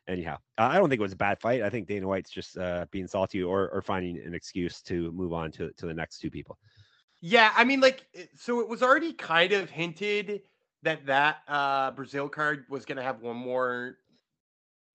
anyhow, 0.09 0.39
I 0.57 0.79
don't 0.79 0.89
think 0.89 1.01
it 1.01 1.03
was 1.03 1.13
a 1.13 1.17
bad 1.17 1.41
fight. 1.41 1.63
I 1.63 1.71
think 1.71 1.87
Dana 1.87 2.07
White's 2.07 2.31
just 2.31 2.57
uh, 2.59 2.87
being 2.91 3.07
salty 3.07 3.43
or, 3.43 3.69
or 3.71 3.83
finding 3.83 4.19
an 4.25 4.35
excuse 4.35 4.83
to 4.83 5.13
move 5.13 5.33
on 5.33 5.53
to 5.53 5.71
to 5.77 5.87
the 5.87 5.95
next 5.95 6.19
two 6.19 6.31
people. 6.31 6.59
Yeah, 7.21 7.53
I 7.57 7.65
mean, 7.65 7.81
like, 7.81 8.07
so 8.37 8.61
it 8.61 8.69
was 8.69 8.83
already 8.83 9.13
kind 9.13 9.53
of 9.53 9.71
hinted 9.71 10.43
that 10.83 11.07
that 11.07 11.39
uh, 11.49 11.91
Brazil 11.91 12.29
card 12.29 12.65
was 12.71 12.85
going 12.85 12.97
to 12.97 13.03
have 13.03 13.21
one 13.21 13.37
more 13.37 13.99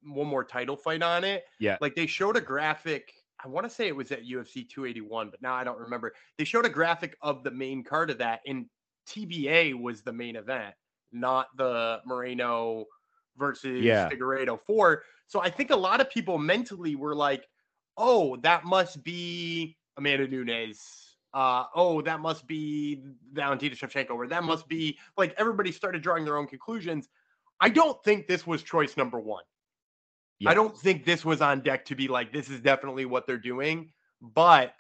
one 0.06 0.28
more 0.28 0.44
title 0.44 0.76
fight 0.76 1.02
on 1.02 1.24
it. 1.24 1.46
Yeah, 1.60 1.78
like 1.80 1.96
they 1.96 2.08
showed 2.08 2.38
a 2.38 2.42
graphic. 2.42 3.14
I 3.44 3.50
want 3.50 3.68
to 3.68 3.70
say 3.70 3.88
it 3.88 3.96
was 3.96 4.12
at 4.14 4.24
UFC 4.24 4.70
281, 4.70 5.30
but 5.30 5.42
now 5.42 5.54
I 5.54 5.66
don't 5.66 5.80
remember. 5.80 6.14
They 6.38 6.46
showed 6.46 6.66
a 6.66 6.70
graphic 6.70 7.18
of 7.22 7.44
the 7.44 7.52
main 7.52 7.84
card 7.84 8.10
of 8.10 8.20
that, 8.20 8.40
and 8.48 8.68
TBA 9.08 9.80
was 9.80 10.02
the 10.02 10.14
main 10.14 10.36
event, 10.36 10.74
not 11.12 11.48
the 11.58 12.00
Moreno 12.06 12.86
versus 13.38 13.84
yeah. 13.84 14.10
Figueiredo 14.10 14.60
four. 14.66 15.04
So 15.28 15.42
I 15.42 15.50
think 15.50 15.72
a 15.72 15.76
lot 15.76 16.02
of 16.02 16.10
people 16.10 16.38
mentally 16.38 16.96
were 16.96 17.16
like, 17.16 17.48
"Oh, 17.98 18.38
that 18.38 18.66
must 18.66 19.04
be 19.04 19.78
Amanda 19.98 20.28
Nunes. 20.28 21.16
Uh, 21.34 21.66
oh, 21.76 22.02
that 22.02 22.20
must 22.20 22.46
be 22.46 23.02
Valentina 23.32 23.76
Shevchenko, 23.76 24.12
or 24.12 24.28
that 24.28 24.44
must 24.44 24.68
be 24.68 24.98
like 25.18 25.34
everybody 25.38 25.72
started 25.72 26.02
drawing 26.02 26.26
their 26.26 26.38
own 26.38 26.48
conclusions." 26.48 27.10
I 27.60 27.70
don't 27.70 28.04
think 28.04 28.28
this 28.28 28.46
was 28.46 28.62
choice 28.62 28.98
number 28.98 29.20
one. 29.20 29.44
Yeah. 30.40 30.50
I 30.50 30.54
don't 30.54 30.78
think 30.78 31.06
this 31.06 31.24
was 31.24 31.42
on 31.42 31.62
deck 31.62 31.86
to 31.86 31.96
be 31.96 32.10
like, 32.10 32.34
this 32.34 32.50
is 32.50 32.60
definitely 32.60 33.06
what 33.06 33.26
they're 33.26 33.38
doing. 33.38 33.92
But 34.22 34.74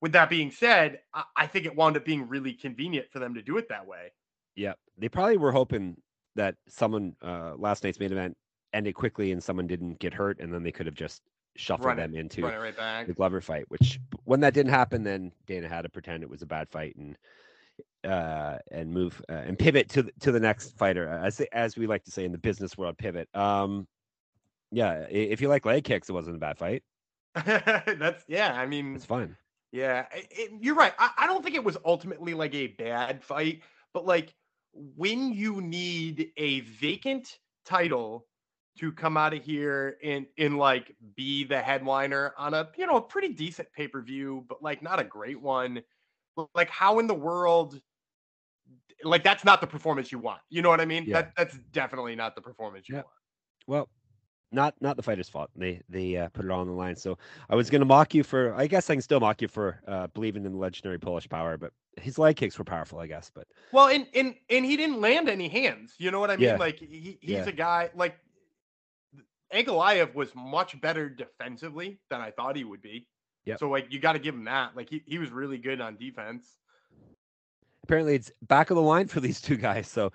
with 0.00 0.12
that 0.12 0.30
being 0.30 0.50
said, 0.50 1.00
I, 1.14 1.24
I 1.36 1.46
think 1.46 1.66
it 1.66 1.74
wound 1.74 1.96
up 1.96 2.04
being 2.04 2.28
really 2.28 2.52
convenient 2.52 3.10
for 3.10 3.18
them 3.18 3.34
to 3.34 3.42
do 3.42 3.56
it 3.56 3.68
that 3.68 3.86
way. 3.86 4.12
Yeah, 4.54 4.74
they 4.96 5.08
probably 5.08 5.36
were 5.36 5.52
hoping 5.52 5.96
that 6.36 6.56
someone 6.68 7.14
uh, 7.22 7.54
last 7.56 7.84
night's 7.84 7.98
main 7.98 8.12
event 8.12 8.36
ended 8.72 8.94
quickly 8.94 9.32
and 9.32 9.42
someone 9.42 9.66
didn't 9.66 9.98
get 9.98 10.14
hurt, 10.14 10.40
and 10.40 10.52
then 10.52 10.62
they 10.62 10.72
could 10.72 10.86
have 10.86 10.94
just 10.94 11.22
shuffled 11.56 11.86
run 11.86 11.96
them 11.96 12.14
it, 12.14 12.20
into 12.20 12.42
right 12.42 13.06
the 13.06 13.12
Glover 13.12 13.40
fight. 13.40 13.64
Which, 13.68 14.00
when 14.24 14.40
that 14.40 14.54
didn't 14.54 14.72
happen, 14.72 15.02
then 15.02 15.32
Dana 15.46 15.68
had 15.68 15.82
to 15.82 15.88
pretend 15.88 16.22
it 16.22 16.30
was 16.30 16.42
a 16.42 16.46
bad 16.46 16.68
fight 16.68 16.96
and 16.96 17.16
uh 18.04 18.58
and 18.70 18.92
move 18.92 19.20
uh, 19.28 19.32
and 19.32 19.58
pivot 19.58 19.88
to 19.88 20.08
to 20.20 20.30
the 20.30 20.38
next 20.38 20.76
fighter 20.78 21.08
as 21.08 21.40
as 21.52 21.76
we 21.76 21.86
like 21.86 22.04
to 22.04 22.12
say 22.12 22.24
in 22.24 22.30
the 22.30 22.38
business 22.38 22.78
world 22.78 22.96
pivot 22.96 23.28
um 23.34 23.88
yeah 24.70 25.04
if 25.10 25.40
you 25.40 25.48
like 25.48 25.66
leg 25.66 25.82
kicks 25.82 26.08
it 26.08 26.12
wasn't 26.12 26.34
a 26.34 26.38
bad 26.38 26.56
fight 26.56 26.82
that's 27.44 28.24
yeah 28.28 28.52
i 28.54 28.66
mean 28.66 28.94
it's 28.94 29.04
fine 29.04 29.36
yeah, 29.72 30.06
it, 30.12 30.52
you're 30.60 30.74
right. 30.74 30.92
I, 30.98 31.10
I 31.18 31.26
don't 31.26 31.42
think 31.42 31.54
it 31.54 31.64
was 31.64 31.76
ultimately 31.84 32.34
like 32.34 32.54
a 32.54 32.68
bad 32.68 33.22
fight, 33.22 33.62
but 33.92 34.06
like 34.06 34.34
when 34.72 35.32
you 35.32 35.60
need 35.60 36.30
a 36.36 36.60
vacant 36.60 37.38
title 37.64 38.26
to 38.78 38.92
come 38.92 39.16
out 39.16 39.34
of 39.34 39.42
here 39.42 39.96
and 40.02 40.26
in 40.36 40.56
like 40.56 40.94
be 41.16 41.44
the 41.44 41.60
headliner 41.60 42.32
on 42.38 42.54
a 42.54 42.68
you 42.76 42.86
know 42.86 42.96
a 42.96 43.02
pretty 43.02 43.28
decent 43.28 43.70
pay 43.72 43.88
per 43.88 44.00
view, 44.00 44.44
but 44.48 44.62
like 44.62 44.82
not 44.82 45.00
a 45.00 45.04
great 45.04 45.40
one. 45.40 45.82
Like 46.54 46.70
how 46.70 46.98
in 46.98 47.06
the 47.06 47.14
world? 47.14 47.80
Like 49.04 49.22
that's 49.22 49.44
not 49.44 49.60
the 49.60 49.66
performance 49.66 50.10
you 50.10 50.18
want. 50.18 50.40
You 50.48 50.62
know 50.62 50.70
what 50.70 50.80
I 50.80 50.84
mean? 50.84 51.04
Yeah. 51.06 51.22
That 51.22 51.32
that's 51.36 51.58
definitely 51.72 52.16
not 52.16 52.34
the 52.34 52.40
performance 52.40 52.88
you 52.88 52.96
yeah. 52.96 53.02
want. 53.02 53.14
Well, 53.66 53.88
not 54.52 54.74
not 54.80 54.96
the 54.96 55.02
fighter's 55.02 55.28
fault. 55.28 55.50
They 55.56 55.80
they 55.88 56.16
uh, 56.16 56.28
put 56.28 56.44
it 56.44 56.50
all 56.50 56.60
on 56.60 56.66
the 56.66 56.72
line. 56.72 56.96
So 56.96 57.18
I 57.50 57.54
was 57.54 57.70
going 57.70 57.80
to 57.80 57.86
mock 57.86 58.14
you 58.14 58.22
for. 58.22 58.54
I 58.54 58.66
guess 58.66 58.88
I 58.88 58.94
can 58.94 59.02
still 59.02 59.20
mock 59.20 59.42
you 59.42 59.48
for 59.48 59.80
uh, 59.86 60.06
believing 60.08 60.44
in 60.44 60.52
the 60.52 60.58
legendary 60.58 60.98
Polish 60.98 61.28
power, 61.28 61.56
but 61.56 61.72
his 62.00 62.18
leg 62.18 62.36
kicks 62.36 62.58
were 62.58 62.64
powerful. 62.64 62.98
I 62.98 63.06
guess, 63.06 63.30
but 63.34 63.46
well, 63.72 63.88
and 63.88 64.06
and 64.14 64.34
and 64.48 64.64
he 64.64 64.76
didn't 64.76 65.00
land 65.00 65.28
any 65.28 65.48
hands. 65.48 65.94
You 65.98 66.10
know 66.10 66.20
what 66.20 66.30
I 66.30 66.36
mean? 66.36 66.46
Yeah. 66.46 66.56
Like 66.56 66.78
he, 66.78 67.18
he's 67.20 67.30
yeah. 67.30 67.46
a 67.46 67.52
guy 67.52 67.90
like 67.94 68.16
Ankalaev 69.52 70.14
was 70.14 70.34
much 70.34 70.80
better 70.80 71.08
defensively 71.08 71.98
than 72.10 72.20
I 72.20 72.30
thought 72.30 72.56
he 72.56 72.64
would 72.64 72.82
be. 72.82 73.06
Yeah. 73.44 73.56
So 73.56 73.68
like 73.68 73.92
you 73.92 73.98
got 73.98 74.12
to 74.12 74.18
give 74.18 74.34
him 74.34 74.44
that. 74.44 74.76
Like 74.76 74.88
he, 74.88 75.02
he 75.06 75.18
was 75.18 75.30
really 75.30 75.58
good 75.58 75.80
on 75.80 75.96
defense. 75.96 76.46
Apparently, 77.84 78.14
it's 78.14 78.30
back 78.42 78.70
of 78.70 78.76
the 78.76 78.82
line 78.82 79.08
for 79.08 79.20
these 79.20 79.40
two 79.40 79.56
guys. 79.56 79.88
So 79.88 80.12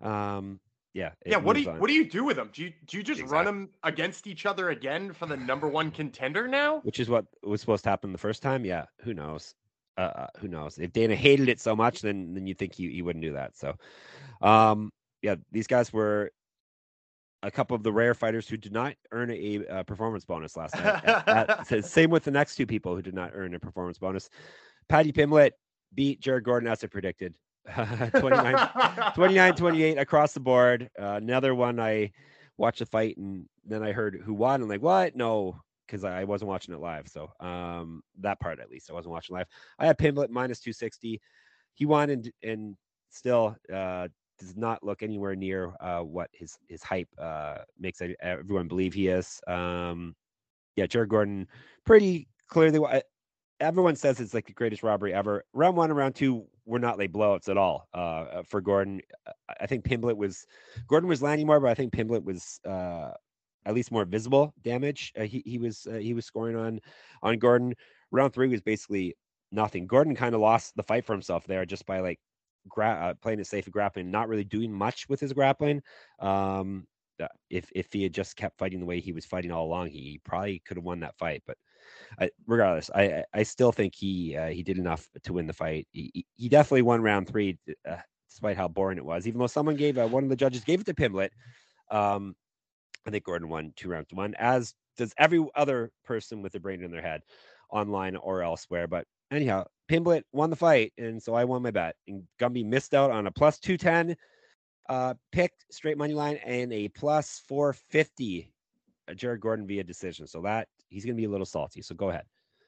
um 0.00 0.60
yeah. 0.94 1.10
Yeah. 1.26 1.38
What 1.38 1.56
do 1.56 1.62
you 1.62 1.70
on. 1.70 1.80
what 1.80 1.88
do 1.88 1.94
you 1.94 2.08
do 2.08 2.24
with 2.24 2.36
them? 2.36 2.50
Do 2.52 2.62
you 2.62 2.72
do 2.86 2.96
you 2.96 3.02
just 3.02 3.20
exactly. 3.20 3.36
run 3.36 3.44
them 3.44 3.70
against 3.82 4.26
each 4.28 4.46
other 4.46 4.70
again 4.70 5.12
for 5.12 5.26
the 5.26 5.36
number 5.36 5.68
one 5.68 5.90
contender 5.90 6.46
now? 6.46 6.80
Which 6.80 7.00
is 7.00 7.08
what 7.08 7.26
was 7.42 7.60
supposed 7.60 7.82
to 7.84 7.90
happen 7.90 8.12
the 8.12 8.18
first 8.18 8.42
time. 8.42 8.64
Yeah. 8.64 8.84
Who 9.02 9.12
knows? 9.12 9.54
Uh, 9.98 10.00
uh, 10.00 10.26
who 10.38 10.48
knows? 10.48 10.78
If 10.78 10.92
Dana 10.92 11.16
hated 11.16 11.48
it 11.48 11.60
so 11.60 11.74
much, 11.74 12.00
then 12.00 12.34
then 12.34 12.46
you 12.46 12.54
think 12.54 12.74
he, 12.74 12.90
he 12.90 13.02
wouldn't 13.02 13.24
do 13.24 13.32
that. 13.32 13.56
So, 13.56 13.74
um, 14.40 14.92
yeah, 15.20 15.34
these 15.50 15.66
guys 15.66 15.92
were 15.92 16.30
a 17.42 17.50
couple 17.50 17.74
of 17.74 17.82
the 17.82 17.92
rare 17.92 18.14
fighters 18.14 18.48
who 18.48 18.56
did 18.56 18.72
not 18.72 18.94
earn 19.12 19.30
a, 19.30 19.64
a 19.68 19.84
performance 19.84 20.24
bonus 20.24 20.56
last 20.56 20.74
night. 20.76 21.04
at, 21.04 21.72
at, 21.72 21.84
same 21.84 22.10
with 22.10 22.24
the 22.24 22.30
next 22.30 22.56
two 22.56 22.66
people 22.66 22.94
who 22.94 23.02
did 23.02 23.14
not 23.14 23.32
earn 23.34 23.54
a 23.54 23.60
performance 23.60 23.98
bonus. 23.98 24.30
Paddy 24.88 25.12
Pimblett 25.12 25.52
beat 25.94 26.20
Jared 26.20 26.44
Gordon 26.44 26.68
as 26.68 26.82
I 26.82 26.86
predicted. 26.86 27.34
29, 28.18 28.68
29 29.14 29.54
28 29.54 29.98
across 29.98 30.32
the 30.32 30.40
board. 30.40 30.90
Uh, 31.00 31.14
another 31.14 31.54
one 31.54 31.80
I 31.80 32.12
watched 32.56 32.80
the 32.80 32.86
fight 32.86 33.16
and 33.16 33.46
then 33.64 33.82
I 33.82 33.92
heard 33.92 34.20
who 34.24 34.34
won. 34.34 34.62
I'm 34.62 34.68
like, 34.68 34.82
what? 34.82 35.16
No, 35.16 35.60
because 35.86 36.04
I 36.04 36.24
wasn't 36.24 36.48
watching 36.48 36.74
it 36.74 36.80
live. 36.80 37.08
So 37.08 37.30
um, 37.40 38.02
that 38.20 38.40
part 38.40 38.60
at 38.60 38.70
least 38.70 38.90
I 38.90 38.94
wasn't 38.94 39.12
watching 39.12 39.34
live. 39.36 39.46
I 39.78 39.86
had 39.86 39.98
Pimblett 39.98 40.30
minus 40.30 40.60
260. 40.60 41.20
He 41.74 41.86
won 41.86 42.10
and 42.10 42.30
and 42.42 42.76
still 43.10 43.56
uh, 43.72 44.08
does 44.38 44.56
not 44.56 44.82
look 44.82 45.02
anywhere 45.02 45.34
near 45.34 45.72
uh, 45.80 46.00
what 46.00 46.28
his 46.32 46.58
his 46.68 46.82
hype 46.82 47.08
uh, 47.18 47.58
makes 47.78 48.00
everyone 48.20 48.68
believe 48.68 48.94
he 48.94 49.08
is. 49.08 49.40
Um, 49.46 50.14
yeah, 50.76 50.86
Jared 50.86 51.08
Gordon, 51.08 51.46
pretty 51.84 52.28
clearly. 52.48 52.80
Everyone 53.60 53.96
says 53.96 54.20
it's 54.20 54.34
like 54.34 54.46
the 54.46 54.52
greatest 54.52 54.82
robbery 54.82 55.14
ever. 55.14 55.44
Round 55.52 55.76
one 55.76 55.90
and 55.90 55.96
round 55.96 56.14
two 56.14 56.46
were 56.66 56.78
not 56.78 56.98
like 56.98 57.12
blowouts 57.12 57.48
at 57.48 57.56
all 57.56 57.88
uh, 57.94 58.42
for 58.42 58.60
Gordon. 58.60 59.00
I 59.60 59.66
think 59.66 59.84
Pimblett 59.84 60.16
was 60.16 60.46
Gordon 60.88 61.08
was 61.08 61.22
landing 61.22 61.46
more, 61.46 61.60
but 61.60 61.70
I 61.70 61.74
think 61.74 61.92
Pimblett 61.92 62.24
was 62.24 62.60
uh, 62.66 63.12
at 63.64 63.74
least 63.74 63.92
more 63.92 64.04
visible 64.04 64.52
damage. 64.62 65.12
Uh, 65.18 65.22
he 65.22 65.42
he 65.46 65.58
was 65.58 65.86
uh, 65.90 65.96
he 65.96 66.14
was 66.14 66.26
scoring 66.26 66.56
on 66.56 66.80
on 67.22 67.38
Gordon. 67.38 67.74
Round 68.10 68.32
three 68.32 68.48
was 68.48 68.60
basically 68.60 69.14
nothing. 69.52 69.86
Gordon 69.86 70.16
kind 70.16 70.34
of 70.34 70.40
lost 70.40 70.74
the 70.76 70.82
fight 70.82 71.04
for 71.04 71.12
himself 71.12 71.46
there 71.46 71.64
just 71.64 71.86
by 71.86 72.00
like 72.00 72.18
gra- 72.68 73.10
uh, 73.10 73.14
playing 73.14 73.40
it 73.40 73.46
safe 73.46 73.70
grappling, 73.70 74.10
not 74.10 74.28
really 74.28 74.44
doing 74.44 74.72
much 74.72 75.08
with 75.08 75.20
his 75.20 75.32
grappling. 75.32 75.82
Um, 76.18 76.86
if 77.50 77.70
if 77.74 77.92
he 77.92 78.02
had 78.02 78.12
just 78.12 78.36
kept 78.36 78.58
fighting 78.58 78.80
the 78.80 78.86
way 78.86 79.00
he 79.00 79.12
was 79.12 79.24
fighting 79.24 79.52
all 79.52 79.66
along, 79.66 79.90
he 79.90 80.20
probably 80.24 80.60
could 80.66 80.76
have 80.76 80.84
won 80.84 81.00
that 81.00 81.16
fight. 81.16 81.42
But 81.46 81.56
I, 82.20 82.30
regardless, 82.46 82.90
I 82.94 83.24
I 83.32 83.42
still 83.42 83.72
think 83.72 83.94
he 83.94 84.36
uh, 84.36 84.48
he 84.48 84.62
did 84.62 84.78
enough 84.78 85.08
to 85.22 85.32
win 85.32 85.46
the 85.46 85.52
fight. 85.52 85.86
He, 85.92 86.24
he 86.34 86.48
definitely 86.48 86.82
won 86.82 87.02
round 87.02 87.28
three, 87.28 87.58
uh, 87.88 87.96
despite 88.28 88.56
how 88.56 88.68
boring 88.68 88.98
it 88.98 89.04
was. 89.04 89.26
Even 89.26 89.40
though 89.40 89.46
someone 89.46 89.76
gave 89.76 89.98
uh, 89.98 90.06
one 90.06 90.24
of 90.24 90.30
the 90.30 90.36
judges 90.36 90.64
gave 90.64 90.80
it 90.80 90.86
to 90.86 90.94
Pimblett, 90.94 91.30
um, 91.90 92.34
I 93.06 93.10
think 93.10 93.24
Gordon 93.24 93.48
won 93.48 93.72
two 93.76 93.88
rounds 93.88 94.08
to 94.08 94.16
one, 94.16 94.34
as 94.38 94.74
does 94.96 95.14
every 95.18 95.44
other 95.54 95.90
person 96.04 96.42
with 96.42 96.54
a 96.54 96.60
brain 96.60 96.82
in 96.82 96.90
their 96.90 97.02
head, 97.02 97.22
online 97.70 98.16
or 98.16 98.42
elsewhere. 98.42 98.86
But 98.86 99.06
anyhow, 99.30 99.64
Pimblett 99.88 100.22
won 100.32 100.50
the 100.50 100.56
fight, 100.56 100.92
and 100.98 101.22
so 101.22 101.34
I 101.34 101.44
won 101.44 101.62
my 101.62 101.70
bet. 101.70 101.96
And 102.08 102.24
Gumby 102.40 102.64
missed 102.64 102.94
out 102.94 103.10
on 103.10 103.26
a 103.26 103.30
plus 103.30 103.58
two 103.58 103.76
ten 103.76 104.16
uh, 104.88 105.14
picked 105.32 105.64
straight 105.70 105.98
money 105.98 106.14
line 106.14 106.36
and 106.44 106.72
a 106.72 106.88
plus 106.88 107.42
450 107.48 108.52
uh, 109.08 109.14
Jared 109.14 109.40
Gordon 109.40 109.66
via 109.66 109.84
decision. 109.84 110.26
So 110.26 110.42
that 110.42 110.68
he's 110.88 111.04
going 111.04 111.16
to 111.16 111.20
be 111.20 111.26
a 111.26 111.30
little 111.30 111.46
salty. 111.46 111.82
So 111.82 111.94
go 111.94 112.10
ahead. 112.10 112.24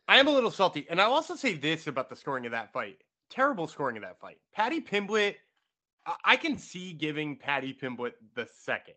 I 0.08 0.18
am 0.18 0.28
a 0.28 0.32
little 0.32 0.50
salty. 0.50 0.86
And 0.88 1.00
I'll 1.00 1.12
also 1.12 1.34
say 1.34 1.54
this 1.54 1.86
about 1.86 2.08
the 2.08 2.16
scoring 2.16 2.46
of 2.46 2.52
that 2.52 2.72
fight 2.72 2.98
terrible 3.30 3.66
scoring 3.66 3.96
of 3.96 4.02
that 4.02 4.20
fight. 4.20 4.38
Paddy 4.54 4.80
Pimblett, 4.80 5.36
I 6.24 6.36
can 6.36 6.56
see 6.56 6.92
giving 6.92 7.36
Paddy 7.36 7.76
Pimblett 7.80 8.12
the 8.34 8.46
second. 8.60 8.94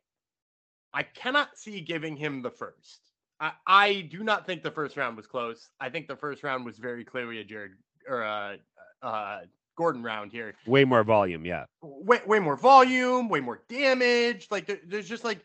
I 0.94 1.04
cannot 1.04 1.58
see 1.58 1.82
giving 1.82 2.16
him 2.16 2.42
the 2.42 2.52
first. 2.52 3.02
I, 3.40 3.52
I, 3.66 4.02
do 4.12 4.24
not 4.24 4.46
think 4.46 4.64
the 4.64 4.72
first 4.72 4.98
round 4.98 5.16
was 5.16 5.26
close. 5.26 5.70
I 5.80 5.90
think 5.90 6.08
the 6.08 6.16
first 6.16 6.44
round 6.44 6.66
was 6.66 6.78
very 6.78 7.06
clearly 7.06 7.40
a 7.40 7.44
Jared 7.44 7.72
or 8.08 8.22
a, 8.22 8.58
uh, 9.02 9.40
Gordon 9.78 10.04
round 10.04 10.32
here. 10.32 10.56
Way 10.68 10.84
more 10.84 11.04
volume, 11.04 11.46
yeah. 11.46 11.64
Way, 11.82 12.20
way 12.26 12.40
more 12.40 12.58
volume, 12.58 13.30
way 13.30 13.40
more 13.40 13.62
damage. 13.70 14.48
Like 14.52 14.68
there, 14.68 14.80
there's 14.86 15.08
just 15.08 15.24
like 15.24 15.40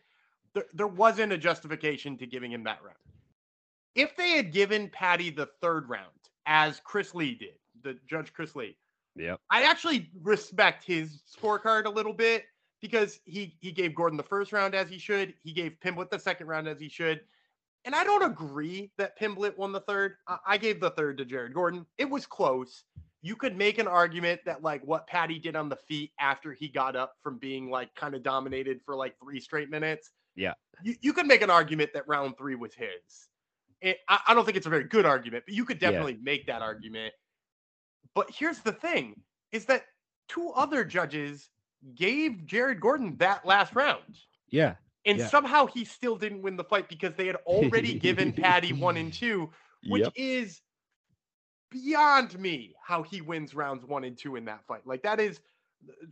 there, 0.55 0.65
there 0.73 0.89
wasn't 0.89 1.33
a 1.33 1.39
justification 1.39 2.19
to 2.19 2.27
giving 2.27 2.51
him 2.51 2.65
that 2.65 2.83
round. 2.83 2.97
If 3.95 4.17
they 4.17 4.31
had 4.31 4.53
given 4.53 4.89
Paddy 4.91 5.31
the 5.31 5.49
third 5.61 5.89
round, 5.89 6.09
as 6.47 6.81
Chris 6.85 7.15
Lee 7.15 7.35
did, 7.35 7.55
the 7.83 7.99
judge 8.09 8.33
Chris 8.33 8.57
Lee, 8.57 8.77
yeah, 9.15 9.37
I 9.51 9.63
actually 9.63 10.11
respect 10.23 10.85
his 10.85 11.23
scorecard 11.31 11.85
a 11.85 11.91
little 11.91 12.13
bit 12.13 12.45
because 12.81 13.21
he 13.25 13.57
he 13.61 13.71
gave 13.71 13.95
Gordon 13.95 14.17
the 14.17 14.23
first 14.23 14.53
round 14.53 14.75
as 14.75 14.89
he 14.89 14.99
should. 14.99 15.35
He 15.43 15.53
gave 15.53 15.77
Pimblett 15.85 16.11
the 16.11 16.19
second 16.19 16.49
round 16.49 16.69
as 16.69 16.81
he 16.81 16.89
should. 16.89 17.21
And 17.85 17.95
I 17.95 18.03
don't 18.03 18.25
agree 18.25 18.91
that 18.97 19.19
Pimblett 19.19 19.59
won 19.59 19.71
the 19.71 19.81
third. 19.81 20.15
I, 20.27 20.39
I 20.47 20.57
gave 20.57 20.81
the 20.81 20.91
third 20.91 21.19
to 21.19 21.25
Jared 21.25 21.55
Gordon. 21.55 21.87
It 21.99 22.09
was 22.09 22.27
close 22.27 22.85
you 23.25 23.35
could 23.35 23.57
make 23.57 23.79
an 23.79 23.89
argument 23.89 24.39
that 24.45 24.63
like 24.63 24.83
what 24.85 25.07
Paddy 25.07 25.39
did 25.39 25.57
on 25.57 25.71
the 25.71 25.77
feet 25.77 26.13
after 26.21 26.53
he 26.53 26.69
got 26.69 26.95
up 26.95 27.15
from 27.23 27.39
being 27.39 27.71
like 27.71 27.93
kind 27.95 28.15
of 28.15 28.23
dominated 28.23 28.83
for 28.85 28.95
like 28.95 29.19
three 29.19 29.41
straight 29.41 29.71
minutes. 29.71 30.11
Yeah. 30.37 30.53
You, 30.83 30.95
you 31.01 31.15
could 31.15 31.27
make 31.27 31.41
an 31.41 31.49
argument 31.49 31.95
that 31.95 32.07
round 32.07 32.37
three 32.37 32.55
was 32.55 32.75
his. 32.75 33.31
It, 33.85 33.99
I, 34.09 34.19
I, 34.29 34.35
don't 34.35 34.47
think 34.47 34.57
it's 34.57 34.67
a 34.67 34.71
very 34.71 34.85
good 34.85 35.05
argument, 35.05 35.45
but 35.47 35.55
you 35.55 35.67
could 35.67 35.79
definitely 35.79 36.15
yeah. 36.15 36.21
make 36.23 36.47
that 36.47 36.63
argument. 36.63 37.13
But 38.15 38.31
here's 38.31 38.61
the 38.61 38.73
thing 38.73 39.21
is 39.53 39.67
that 39.67 39.85
two 40.27 40.51
other 40.51 40.85
judges 40.85 41.51
gave 41.95 42.47
Jared 42.47 42.81
Gordon 42.81 43.17
that 43.19 43.45
last 43.45 43.75
round. 43.75 44.19
Yeah. 44.49 44.77
And 45.05 45.19
yeah. 45.19 45.29
somehow 45.29 45.67
he 45.67 45.85
still 45.85 46.17
didn't 46.17 46.41
win 46.41 46.57
the 46.57 46.65
fight 46.65 46.89
because 46.89 47.15
they 47.15 47.27
had 47.27 47.37
already 47.45 47.99
given 47.99 48.33
Paddy 48.43 48.73
one 48.73 48.97
and 48.97 49.13
two, 49.13 49.51
which 49.87 50.05
yep. 50.05 50.13
is 50.17 50.63
beyond 51.71 52.39
me 52.39 52.75
how 52.83 53.03
he 53.03 53.21
wins 53.21 53.55
rounds 53.55 53.85
one 53.85 54.05
and 54.05 54.17
two 54.17 54.37
in 54.37 54.47
that 54.47 54.65
fight. 54.67 54.87
Like 54.87 55.03
that 55.03 55.21
is 55.21 55.41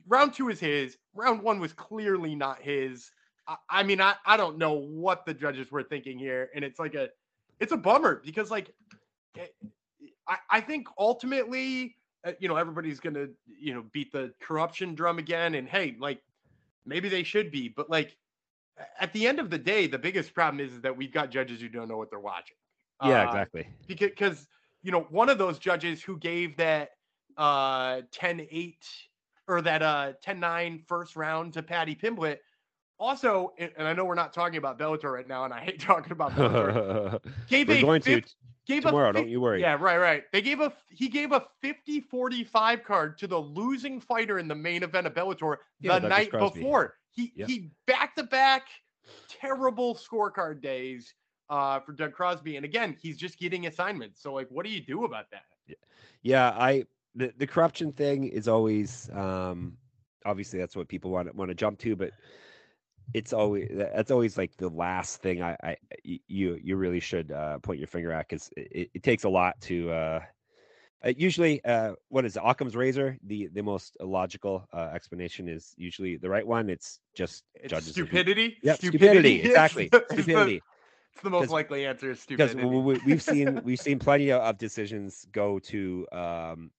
round 0.06 0.34
two 0.34 0.50
is 0.50 0.60
his. 0.60 0.98
Round 1.14 1.40
one 1.42 1.58
was 1.58 1.72
clearly 1.72 2.34
not 2.34 2.60
his. 2.60 3.10
I, 3.48 3.56
I 3.70 3.82
mean, 3.82 4.02
I, 4.02 4.14
I 4.26 4.36
don't 4.36 4.58
know 4.58 4.74
what 4.74 5.24
the 5.24 5.32
judges 5.32 5.70
were 5.70 5.82
thinking 5.82 6.18
here, 6.18 6.50
and 6.54 6.62
it's 6.62 6.78
like 6.78 6.94
a 6.94 7.08
it's 7.62 7.72
a 7.72 7.76
bummer 7.76 8.20
because 8.24 8.50
like 8.50 8.74
eh, 9.38 9.46
I, 10.28 10.36
I 10.50 10.60
think 10.60 10.88
ultimately 10.98 11.96
uh, 12.26 12.32
you 12.40 12.48
know 12.48 12.56
everybody's 12.56 12.98
gonna 12.98 13.28
you 13.46 13.72
know 13.72 13.84
beat 13.92 14.12
the 14.12 14.34
corruption 14.42 14.94
drum 14.94 15.18
again, 15.18 15.54
and 15.54 15.68
hey, 15.68 15.96
like 15.98 16.20
maybe 16.84 17.08
they 17.08 17.22
should 17.22 17.52
be, 17.52 17.68
but 17.68 17.88
like 17.88 18.16
at 18.98 19.12
the 19.12 19.26
end 19.26 19.38
of 19.38 19.48
the 19.48 19.58
day, 19.58 19.86
the 19.86 19.98
biggest 19.98 20.34
problem 20.34 20.64
is, 20.64 20.72
is 20.72 20.80
that 20.80 20.96
we've 20.96 21.12
got 21.12 21.30
judges 21.30 21.60
who 21.60 21.68
don't 21.68 21.88
know 21.88 21.96
what 21.96 22.10
they're 22.10 22.18
watching. 22.18 22.56
Yeah, 23.02 23.22
uh, 23.22 23.26
exactly. 23.26 23.68
Because 23.86 24.10
because 24.10 24.48
you 24.82 24.90
know, 24.90 25.06
one 25.10 25.28
of 25.28 25.38
those 25.38 25.58
judges 25.58 26.02
who 26.02 26.18
gave 26.18 26.56
that 26.56 26.90
uh 27.36 28.02
10-8 28.12 28.74
or 29.48 29.62
that 29.62 29.82
uh 29.82 30.12
10-9 30.26 30.86
first 30.86 31.16
round 31.16 31.52
to 31.54 31.62
Paddy 31.62 31.94
Pimblett 31.94 32.38
also, 33.02 33.52
and 33.58 33.88
I 33.88 33.92
know 33.92 34.04
we're 34.04 34.14
not 34.14 34.32
talking 34.32 34.58
about 34.58 34.78
Bellator 34.78 35.12
right 35.12 35.26
now, 35.26 35.44
and 35.44 35.52
I 35.52 35.60
hate 35.60 35.80
talking 35.92 36.12
about 36.12 36.32
Bellator. 36.32 37.20
gave 37.48 37.68
we're 37.68 37.80
going 37.80 38.00
50, 38.00 38.20
to 38.20 38.34
gave 38.66 38.82
tomorrow. 38.84 39.10
A 39.10 39.12
50, 39.12 39.20
don't 39.22 39.30
you 39.30 39.40
worry. 39.40 39.60
Yeah, 39.60 39.76
right, 39.78 39.98
right. 39.98 40.22
They 40.32 40.40
gave 40.40 40.60
a 40.60 40.72
he 40.88 41.08
gave 41.08 41.32
a 41.32 41.44
50-45 41.62 42.84
card 42.84 43.18
to 43.18 43.26
the 43.26 43.38
losing 43.38 44.00
fighter 44.00 44.38
in 44.38 44.46
the 44.46 44.54
main 44.54 44.82
event 44.84 45.06
of 45.06 45.14
Bellator 45.14 45.56
yeah, 45.80 45.98
the 45.98 46.08
night 46.08 46.30
before. 46.30 46.94
He 47.10 47.32
yep. 47.34 47.48
he 47.48 47.70
back 47.86 48.14
to 48.16 48.22
back 48.22 48.68
terrible 49.28 49.96
scorecard 49.96 50.62
days 50.62 51.12
uh, 51.50 51.80
for 51.80 51.92
Doug 51.92 52.12
Crosby. 52.12 52.56
And 52.56 52.64
again, 52.64 52.96
he's 53.00 53.18
just 53.18 53.38
getting 53.38 53.66
assignments. 53.66 54.22
So 54.22 54.32
like, 54.32 54.48
what 54.48 54.64
do 54.64 54.70
you 54.70 54.80
do 54.80 55.04
about 55.04 55.30
that? 55.32 55.42
Yeah, 55.66 55.74
yeah 56.22 56.50
I 56.50 56.86
the, 57.14 57.32
the 57.36 57.46
corruption 57.46 57.92
thing 57.92 58.28
is 58.28 58.48
always 58.48 59.10
um, 59.12 59.76
obviously 60.24 60.58
that's 60.58 60.76
what 60.76 60.88
people 60.88 61.10
want 61.10 61.34
want 61.34 61.50
to 61.50 61.54
jump 61.54 61.78
to, 61.80 61.96
but 61.96 62.12
it's 63.14 63.32
always 63.32 63.68
that's 63.72 64.10
always 64.10 64.38
like 64.38 64.56
the 64.56 64.68
last 64.68 65.22
thing 65.22 65.42
I, 65.42 65.56
I 65.62 65.76
you 66.04 66.58
you 66.62 66.76
really 66.76 67.00
should 67.00 67.32
uh, 67.32 67.58
point 67.58 67.78
your 67.78 67.88
finger 67.88 68.12
at 68.12 68.28
because 68.28 68.50
it, 68.56 68.90
it, 68.94 69.02
takes 69.02 69.24
a 69.24 69.28
lot 69.28 69.60
to. 69.62 69.90
Uh, 69.90 70.20
uh, 71.04 71.12
usually, 71.16 71.64
uh, 71.64 71.92
what 72.10 72.24
is 72.24 72.36
it? 72.36 72.42
Occam's 72.44 72.76
razor? 72.76 73.18
The 73.24 73.48
the 73.48 73.62
most 73.62 73.96
logical 74.00 74.68
uh, 74.72 74.90
explanation 74.94 75.48
is 75.48 75.74
usually 75.76 76.16
the 76.16 76.28
right 76.28 76.46
one. 76.46 76.70
It's 76.70 77.00
just 77.14 77.44
it's 77.54 77.70
judges. 77.70 77.90
Stupidity. 77.90 78.56
Yeah, 78.62 78.74
stupidity. 78.74 79.40
stupidity. 79.40 79.40
Exactly. 79.48 79.90
stupidity. 80.12 80.62
It's 81.12 81.22
the 81.22 81.30
most 81.30 81.50
likely 81.50 81.86
answer 81.86 82.10
is 82.12 82.20
stupid. 82.20 82.56
Because 82.56 83.02
we, 83.04 83.12
have 83.12 83.22
seen 83.22 83.60
we've 83.64 83.80
seen 83.80 83.98
plenty 83.98 84.32
of 84.32 84.58
decisions 84.58 85.26
go 85.32 85.58
to 85.58 86.06
um, 86.12 86.70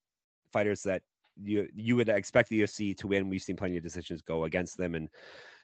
fighters 0.52 0.82
that 0.84 1.02
you 1.42 1.68
you 1.74 1.96
would 1.96 2.08
expect 2.08 2.48
the 2.48 2.62
UFC 2.62 2.96
to 2.98 3.06
win. 3.06 3.28
We've 3.28 3.42
seen 3.42 3.56
plenty 3.56 3.76
of 3.76 3.82
decisions 3.82 4.22
go 4.22 4.44
against 4.44 4.76
them, 4.76 4.94
and 4.94 5.08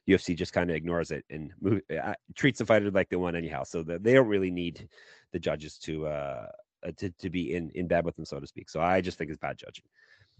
UFC 0.08 0.36
just 0.36 0.52
kind 0.52 0.70
of 0.70 0.76
ignores 0.76 1.10
it 1.10 1.24
and 1.30 1.52
move, 1.60 1.82
uh, 2.02 2.14
treats 2.34 2.58
the 2.58 2.66
fighter 2.66 2.90
like 2.90 3.08
they 3.08 3.16
won 3.16 3.36
anyhow. 3.36 3.64
So 3.64 3.82
the, 3.82 3.98
they 3.98 4.14
don't 4.14 4.28
really 4.28 4.50
need 4.50 4.88
the 5.32 5.38
judges 5.38 5.78
to 5.78 6.06
uh, 6.06 6.46
uh, 6.86 6.92
to 6.96 7.10
to 7.10 7.30
be 7.30 7.54
in 7.54 7.70
in 7.74 7.86
bed 7.86 8.04
with 8.04 8.16
them, 8.16 8.24
so 8.24 8.40
to 8.40 8.46
speak. 8.46 8.68
So 8.70 8.80
I 8.80 9.00
just 9.00 9.18
think 9.18 9.30
it's 9.30 9.38
bad 9.38 9.58
judging. 9.58 9.84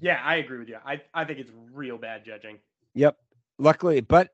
Yeah, 0.01 0.21
I 0.25 0.37
agree 0.37 0.59
with 0.59 0.69
you. 0.69 0.79
I 0.85 1.03
I 1.13 1.25
think 1.25 1.39
it's 1.39 1.53
real 1.73 1.99
bad 1.99 2.25
judging. 2.25 2.59
Yep. 2.95 3.17
Luckily, 3.59 4.01
but 4.01 4.31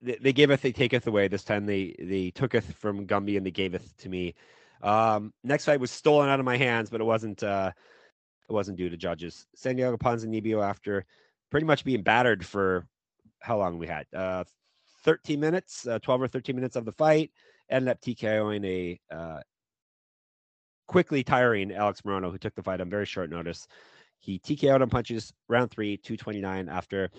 they, 0.00 0.16
they 0.20 0.32
giveth, 0.32 0.62
they 0.62 0.72
taketh 0.72 1.06
away. 1.06 1.28
This 1.28 1.44
time 1.44 1.66
they 1.66 1.94
they 1.98 2.30
tooketh 2.30 2.74
from 2.74 3.06
Gumby 3.06 3.36
and 3.36 3.44
they 3.44 3.50
gaveth 3.50 3.96
to 3.98 4.08
me. 4.08 4.34
Um, 4.82 5.32
next 5.42 5.64
fight 5.64 5.80
was 5.80 5.90
stolen 5.90 6.28
out 6.28 6.40
of 6.40 6.46
my 6.46 6.56
hands, 6.56 6.90
but 6.90 7.00
it 7.00 7.04
wasn't 7.04 7.42
uh, 7.42 7.72
it 8.48 8.52
wasn't 8.52 8.76
due 8.76 8.90
to 8.90 8.96
judges. 8.96 9.46
Santiago 9.54 9.96
Ponzinibbio, 9.96 10.62
after 10.62 11.04
pretty 11.50 11.66
much 11.66 11.84
being 11.84 12.02
battered 12.02 12.44
for 12.44 12.86
how 13.44 13.58
long 13.58 13.78
we 13.78 13.86
had 13.86 14.06
uh, 14.16 14.44
13 15.04 15.38
minutes, 15.38 15.86
uh, 15.86 15.98
12 15.98 16.22
or 16.22 16.28
13 16.28 16.56
minutes 16.56 16.76
of 16.76 16.84
the 16.84 16.92
fight, 16.92 17.30
ended 17.70 17.90
up 17.90 18.00
TKOing 18.00 18.64
a 18.64 19.14
uh, 19.14 19.40
quickly 20.86 21.22
tiring 21.22 21.72
Alex 21.72 22.00
Morono, 22.00 22.30
who 22.30 22.38
took 22.38 22.54
the 22.54 22.62
fight 22.62 22.80
on 22.80 22.88
very 22.88 23.06
short 23.06 23.30
notice. 23.30 23.68
He 24.18 24.38
TKO'd 24.38 24.80
on 24.80 24.88
punches 24.88 25.32
round 25.48 25.70
three, 25.70 25.98
229 25.98 26.68
after 26.70 27.10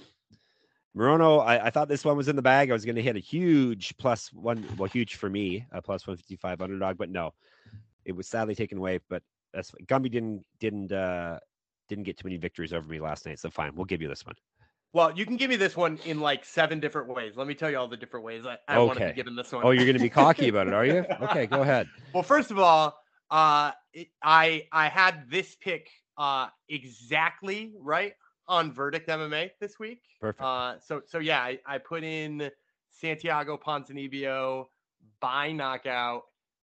Morono, 0.98 1.46
I, 1.46 1.66
I, 1.66 1.70
thought 1.70 1.90
this 1.90 2.06
one 2.06 2.16
was 2.16 2.30
in 2.30 2.38
the 2.38 2.42
bag. 2.42 2.70
I 2.70 2.74
was 2.74 2.86
going 2.86 2.96
to 2.96 3.02
hit 3.02 3.18
a 3.18 3.20
huge 3.20 3.96
plus 3.98 4.32
one, 4.32 4.66
well, 4.78 4.90
huge 4.90 5.16
for 5.16 5.30
me, 5.30 5.66
a 5.72 5.82
plus 5.82 6.08
155 6.08 6.62
underdog, 6.62 6.98
but 6.98 7.10
no, 7.10 7.34
it 8.06 8.16
was 8.16 8.28
sadly 8.28 8.56
taken 8.56 8.78
away. 8.78 9.00
But 9.10 9.22
that's 9.54 9.72
Gumby 9.88 10.10
didn't 10.10 10.46
didn't 10.60 10.92
uh 10.94 11.40
didn't 11.90 12.06
get 12.06 12.18
too 12.18 12.28
many 12.28 12.38
victories 12.38 12.72
over 12.72 12.88
me 12.88 13.02
last 13.02 13.26
night, 13.26 13.40
so 13.40 13.50
fine, 13.50 13.76
we'll 13.76 13.86
give 13.86 14.02
you 14.02 14.08
this 14.08 14.26
one. 14.26 14.36
Well, 14.96 15.12
you 15.14 15.26
can 15.26 15.36
give 15.36 15.50
me 15.50 15.58
this 15.58 15.76
one 15.76 16.00
in 16.06 16.22
like 16.22 16.46
seven 16.46 16.80
different 16.80 17.10
ways. 17.10 17.34
Let 17.36 17.48
me 17.48 17.54
tell 17.54 17.70
you 17.70 17.78
all 17.78 17.90
the 17.90 17.98
different 17.98 18.26
ways 18.26 18.46
I, 18.46 18.58
I 18.66 18.78
okay. 18.78 18.86
want 18.88 19.00
to 19.00 19.08
be 19.08 19.12
given 19.12 19.36
this 19.36 19.52
one. 19.52 19.62
Oh, 19.66 19.72
you're 19.72 19.84
going 19.84 19.98
to 19.98 20.02
be 20.02 20.10
cocky 20.10 20.48
about 20.48 20.68
it, 20.68 20.74
are 20.74 20.86
you? 20.86 21.06
Okay, 21.24 21.48
go 21.48 21.64
ahead. 21.64 21.90
Well, 22.14 22.24
first 22.24 22.50
of 22.50 22.60
all, 22.60 22.98
uh, 23.30 23.72
it, 23.92 24.08
I 24.24 24.68
I 24.72 24.88
had 24.88 25.30
this 25.30 25.58
pick 25.58 25.90
uh 26.18 26.48
exactly 26.70 27.74
right 27.78 28.14
on 28.48 28.72
Verdict 28.72 29.10
MMA 29.10 29.50
this 29.60 29.78
week. 29.80 30.00
Perfect. 30.22 30.42
Uh, 30.42 30.80
so 30.80 31.02
so 31.06 31.20
yeah, 31.20 31.42
I, 31.42 31.60
I 31.66 31.78
put 31.78 32.06
in 32.06 32.50
Santiago 32.92 33.58
Ponzinibbio 33.58 34.68
by 35.20 35.52
knockout 35.52 36.22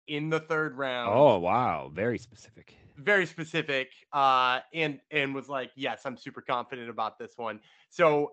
in 0.07 0.29
the 0.29 0.41
third 0.41 0.77
round. 0.77 1.15
Oh 1.15 1.39
wow, 1.39 1.91
very 1.95 2.19
specific. 2.19 2.77
Very 2.99 3.27
specific. 3.27 3.91
Uh, 4.13 4.61
and 4.75 5.01
and 5.11 5.35
was 5.35 5.49
like, 5.49 5.71
yes, 5.77 6.03
I'm 6.05 6.17
super 6.17 6.41
confident 6.41 6.91
about 6.91 7.19
this 7.19 7.33
one. 7.37 7.61
So 7.91 8.33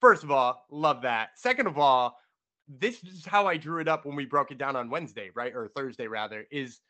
first 0.00 0.22
of 0.24 0.30
all, 0.30 0.64
love 0.70 1.02
that. 1.02 1.30
Second 1.36 1.66
of 1.66 1.78
all, 1.78 2.16
this 2.68 3.02
is 3.04 3.26
how 3.26 3.46
I 3.46 3.56
drew 3.56 3.80
it 3.80 3.88
up 3.88 4.06
when 4.06 4.16
we 4.16 4.24
broke 4.24 4.50
it 4.50 4.58
down 4.58 4.76
on 4.76 4.88
Wednesday, 4.90 5.30
right 5.34 5.54
or 5.54 5.68
Thursday 5.68 6.06
rather. 6.06 6.46
Is 6.50 6.80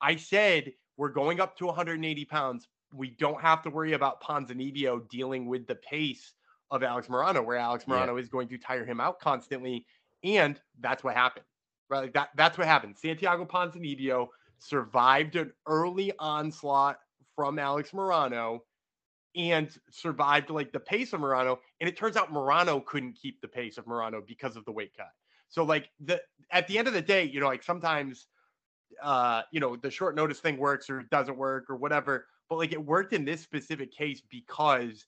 I 0.00 0.16
said 0.16 0.72
we're 0.96 1.10
going 1.10 1.40
up 1.40 1.56
to 1.58 1.66
180 1.66 2.24
pounds 2.26 2.68
we 2.92 3.10
don't 3.10 3.40
have 3.40 3.62
to 3.62 3.70
worry 3.70 3.94
about 3.94 4.22
Ponzinibbio 4.22 5.08
dealing 5.08 5.46
with 5.46 5.66
the 5.66 5.76
pace 5.76 6.34
of 6.70 6.82
Alex 6.82 7.08
Morono, 7.08 7.44
where 7.44 7.56
Alex 7.56 7.84
Morono 7.84 8.14
yeah. 8.14 8.22
is 8.22 8.28
going 8.28 8.48
to 8.48 8.58
tire 8.58 8.84
him 8.84 9.00
out 9.00 9.18
constantly. 9.20 9.86
And 10.24 10.60
that's 10.80 11.02
what 11.02 11.14
happened. 11.14 11.44
Right? 11.88 12.02
Like 12.02 12.14
that, 12.14 12.30
that's 12.36 12.56
what 12.56 12.66
happened. 12.66 12.96
Santiago 12.98 13.44
Ponzinibbio 13.44 14.28
survived 14.62 15.36
an 15.36 15.52
early 15.66 16.12
onslaught 16.18 16.98
from 17.34 17.58
Alex 17.58 17.90
Morono 17.90 18.60
and 19.34 19.70
survived 19.90 20.50
like 20.50 20.72
the 20.72 20.80
pace 20.80 21.12
of 21.12 21.20
Morono. 21.20 21.58
And 21.80 21.88
it 21.88 21.96
turns 21.96 22.16
out 22.16 22.32
Morono 22.32 22.84
couldn't 22.84 23.14
keep 23.20 23.40
the 23.40 23.48
pace 23.48 23.78
of 23.78 23.86
Morono 23.86 24.26
because 24.26 24.56
of 24.56 24.64
the 24.64 24.72
weight 24.72 24.92
cut. 24.96 25.10
So 25.48 25.64
like 25.64 25.88
the 26.00 26.20
at 26.50 26.66
the 26.66 26.78
end 26.78 26.88
of 26.88 26.94
the 26.94 27.02
day, 27.02 27.24
you 27.24 27.40
know, 27.40 27.46
like 27.46 27.62
sometimes 27.62 28.26
uh, 29.02 29.42
you 29.50 29.58
know, 29.58 29.74
the 29.76 29.90
short 29.90 30.14
notice 30.14 30.38
thing 30.38 30.58
works 30.58 30.90
or 30.90 31.02
doesn't 31.04 31.36
work 31.36 31.70
or 31.70 31.76
whatever 31.76 32.26
but 32.52 32.58
like 32.58 32.72
it 32.72 32.84
worked 32.84 33.14
in 33.14 33.24
this 33.24 33.40
specific 33.40 33.90
case 33.96 34.20
because 34.28 35.06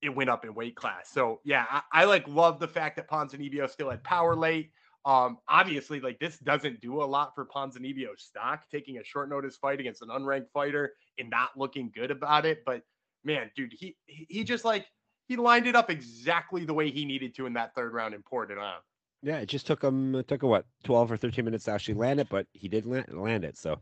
it 0.00 0.08
went 0.08 0.30
up 0.30 0.44
in 0.44 0.54
weight 0.54 0.76
class. 0.76 1.10
So 1.10 1.40
yeah, 1.42 1.66
I, 1.68 1.82
I 1.92 2.04
like 2.04 2.28
love 2.28 2.60
the 2.60 2.68
fact 2.68 2.94
that 2.94 3.10
Ponzinibbio 3.10 3.68
still 3.68 3.90
had 3.90 4.04
power 4.04 4.36
late. 4.36 4.70
Um, 5.06 5.38
obviously, 5.48 6.00
like 6.00 6.18
this 6.18 6.36
doesn't 6.38 6.80
do 6.80 7.00
a 7.00 7.06
lot 7.06 7.32
for 7.36 7.46
Ponzinibbio's 7.46 8.22
stock, 8.22 8.64
taking 8.70 8.98
a 8.98 9.04
short 9.04 9.30
notice 9.30 9.56
fight 9.56 9.78
against 9.78 10.02
an 10.02 10.08
unranked 10.08 10.50
fighter 10.52 10.94
and 11.16 11.30
not 11.30 11.50
looking 11.56 11.92
good 11.94 12.10
about 12.10 12.44
it. 12.44 12.64
But 12.66 12.82
man, 13.22 13.50
dude, 13.54 13.72
he 13.72 13.96
he 14.06 14.42
just 14.42 14.64
like 14.64 14.84
he 15.28 15.36
lined 15.36 15.68
it 15.68 15.76
up 15.76 15.90
exactly 15.90 16.64
the 16.64 16.74
way 16.74 16.90
he 16.90 17.04
needed 17.04 17.36
to 17.36 17.46
in 17.46 17.52
that 17.52 17.72
third 17.76 17.92
round 17.94 18.14
and 18.14 18.24
poured 18.24 18.50
it 18.50 18.58
on. 18.58 18.74
Yeah, 19.22 19.38
it 19.38 19.46
just 19.46 19.66
took 19.68 19.82
him 19.82 20.16
it 20.16 20.26
took 20.26 20.42
a 20.42 20.46
what 20.48 20.66
twelve 20.82 21.12
or 21.12 21.16
thirteen 21.16 21.44
minutes 21.44 21.66
to 21.66 21.70
actually 21.70 21.94
land 21.94 22.18
it, 22.18 22.28
but 22.28 22.48
he 22.52 22.66
did 22.66 22.84
land, 22.84 23.06
land 23.12 23.44
it. 23.44 23.56
So 23.56 23.78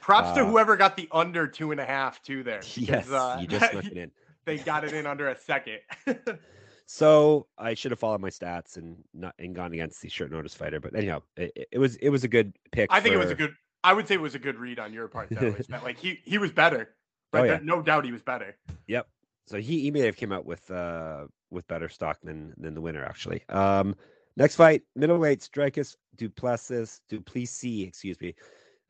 Props 0.00 0.30
uh, 0.30 0.34
to 0.34 0.44
whoever 0.44 0.76
got 0.76 0.96
the 0.96 1.08
under 1.12 1.46
two 1.46 1.70
and 1.70 1.80
a 1.80 1.84
half 1.84 2.20
two 2.22 2.42
there. 2.42 2.58
Because, 2.58 2.76
yes, 2.76 3.10
uh, 3.10 3.38
you 3.40 3.46
just 3.46 3.70
snuck 3.70 3.84
it 3.84 3.96
in. 3.96 4.10
they 4.44 4.58
got 4.58 4.82
it 4.82 4.92
in 4.92 5.06
under 5.06 5.28
a 5.28 5.38
second. 5.38 5.78
so 6.86 7.46
I 7.56 7.74
should 7.74 7.90
have 7.92 7.98
followed 7.98 8.20
my 8.20 8.30
stats 8.30 8.76
and 8.76 8.96
not 9.12 9.34
and 9.38 9.54
gone 9.54 9.72
against 9.72 10.02
the 10.02 10.08
short 10.08 10.30
notice 10.30 10.54
fighter. 10.54 10.80
But 10.80 10.94
anyhow, 10.94 11.22
it, 11.36 11.68
it 11.72 11.78
was 11.78 11.96
it 11.96 12.10
was 12.10 12.24
a 12.24 12.28
good 12.28 12.54
pick. 12.72 12.88
I 12.92 13.00
think 13.00 13.14
for... 13.14 13.20
it 13.20 13.24
was 13.24 13.30
a 13.30 13.34
good. 13.34 13.54
I 13.82 13.92
would 13.92 14.08
say 14.08 14.14
it 14.14 14.20
was 14.20 14.34
a 14.34 14.38
good 14.38 14.56
read 14.56 14.78
on 14.78 14.92
your 14.92 15.08
part 15.08 15.28
though. 15.30 15.54
like 15.82 15.98
he 16.00 16.20
he 16.24 16.38
was 16.38 16.52
better. 16.52 16.94
But 17.32 17.40
oh, 17.40 17.44
yeah. 17.44 17.58
no 17.62 17.82
doubt 17.82 18.04
he 18.04 18.12
was 18.12 18.22
better. 18.22 18.56
Yep. 18.86 19.08
So 19.46 19.58
he, 19.58 19.80
he 19.80 19.90
may 19.90 20.00
have 20.00 20.16
came 20.16 20.32
out 20.32 20.46
with 20.46 20.70
uh 20.70 21.26
with 21.50 21.66
better 21.68 21.88
stock 21.88 22.18
than 22.22 22.54
than 22.56 22.74
the 22.74 22.80
winner 22.80 23.04
actually. 23.04 23.42
Um 23.48 23.94
next 24.36 24.56
fight, 24.56 24.82
middleweights, 24.98 25.48
Dricus 25.50 25.96
Duplessis, 26.16 27.00
Duplessis, 27.08 27.88
excuse 27.88 28.20
me, 28.20 28.34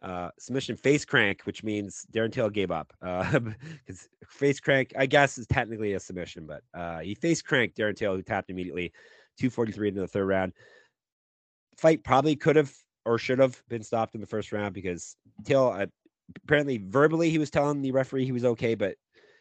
uh, 0.05 0.29
submission 0.39 0.77
face 0.77 1.05
crank, 1.05 1.43
which 1.45 1.65
means 1.65 2.07
Darren 2.13 2.31
Till 2.31 2.51
gave 2.51 2.71
up. 2.71 2.93
Because 3.03 4.09
uh, 4.23 4.27
face 4.29 4.61
crank, 4.61 4.93
I 4.99 5.07
guess, 5.07 5.39
is 5.39 5.47
technically 5.47 5.95
a 5.95 6.01
submission, 6.01 6.47
but 6.47 6.63
uh, 6.79 7.01
he 7.01 7.15
face 7.15 7.41
cranked 7.41 7.77
Darren 7.77 7.97
Till, 7.97 8.15
who 8.15 8.23
tapped 8.23 8.51
immediately. 8.51 8.93
243 9.39 9.89
into 9.89 10.01
the 10.01 10.07
third 10.07 10.27
round. 10.27 10.53
Fight 11.77 12.05
probably 12.05 12.37
could 12.37 12.55
have 12.55 12.73
or 13.05 13.19
should 13.19 13.41
have 13.41 13.61
been 13.69 13.83
stopped 13.83 14.15
in 14.15 14.21
the 14.21 14.27
first 14.27 14.53
round 14.53 14.75
because 14.75 15.17
Till 15.45 15.71
uh, 15.71 15.87
apparently 16.45 16.79
verbally 16.87 17.31
he 17.31 17.39
was 17.39 17.51
telling 17.51 17.83
the 17.83 17.91
referee 17.91 18.25
he 18.25 18.33
was 18.33 18.45
okay, 18.45 18.75
but 18.75 18.95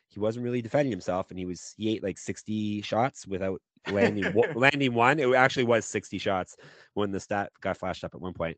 he 0.08 0.19
wasn't 0.19 0.43
really 0.43 0.62
defending 0.62 0.91
himself, 0.91 1.30
and 1.30 1.38
he 1.38 1.45
was 1.45 1.73
he 1.78 1.93
ate 1.93 2.04
like 2.04 2.17
60 2.17 2.82
shots 2.82 3.28
without 3.28 3.62
landing 3.91 4.34
landing 4.56 4.93
one. 4.93 5.19
It 5.19 5.32
actually 5.36 5.65
was 5.65 5.86
60 5.86 6.17
shots 6.17 6.56
when 6.93 7.12
the 7.12 7.19
stat 7.19 7.52
got 7.62 7.78
flashed 7.78 8.04
up 8.04 8.15
at 8.15 8.21
one 8.21 8.34
point 8.34 8.58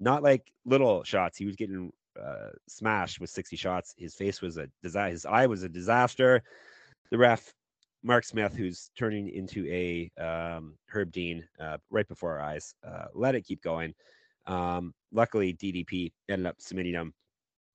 not 0.00 0.22
like 0.22 0.52
little 0.64 1.04
shots. 1.04 1.38
He 1.38 1.46
was 1.46 1.56
getting 1.56 1.92
uh, 2.20 2.50
smashed 2.68 3.20
with 3.20 3.30
60 3.30 3.56
shots. 3.56 3.94
His 3.96 4.14
face 4.14 4.40
was 4.40 4.56
a 4.56 4.68
disaster. 4.82 5.10
His 5.10 5.26
eye 5.26 5.46
was 5.46 5.62
a 5.62 5.68
disaster. 5.68 6.42
The 7.10 7.18
ref, 7.18 7.52
Mark 8.02 8.24
Smith, 8.24 8.54
who's 8.54 8.90
turning 8.96 9.28
into 9.28 9.66
a 9.66 10.10
um, 10.22 10.74
Herb 10.86 11.10
Dean 11.12 11.46
uh, 11.60 11.78
right 11.90 12.06
before 12.06 12.38
our 12.38 12.40
eyes, 12.40 12.74
uh, 12.86 13.06
let 13.14 13.34
it 13.34 13.46
keep 13.46 13.62
going. 13.62 13.94
Um, 14.46 14.92
luckily, 15.12 15.54
DDP 15.54 16.12
ended 16.28 16.46
up 16.46 16.56
submitting 16.58 16.94
him 16.94 17.14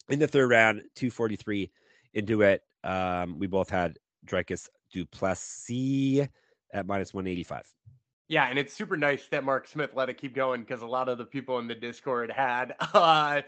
in 0.10 0.20
the 0.20 0.28
third 0.28 0.50
round, 0.50 0.82
243 0.96 1.72
into 2.14 2.42
it. 2.42 2.62
Um, 2.84 3.38
we 3.40 3.48
both 3.48 3.70
had 3.70 3.98
Dricus 4.26 4.68
Duplessis 4.94 6.28
at 6.74 6.86
minus 6.86 7.14
185. 7.14 7.64
Yeah, 8.30 8.46
and 8.46 8.60
it's 8.60 8.74
super 8.74 8.96
nice 8.96 9.28
that 9.32 9.44
Mark 9.44 9.68
Smith 9.68 9.90
let 9.96 10.08
it 10.08 10.20
keep 10.20 10.36
going 10.36 10.62
because 10.62 10.84
a 10.84 10.88
lot 10.88 11.10
of 11.10 11.18
the 11.18 11.26
people 11.26 11.58
in 11.58 11.68
the 11.68 11.76
Discord 11.76 12.32
had 12.32 12.76
uh 12.94 13.42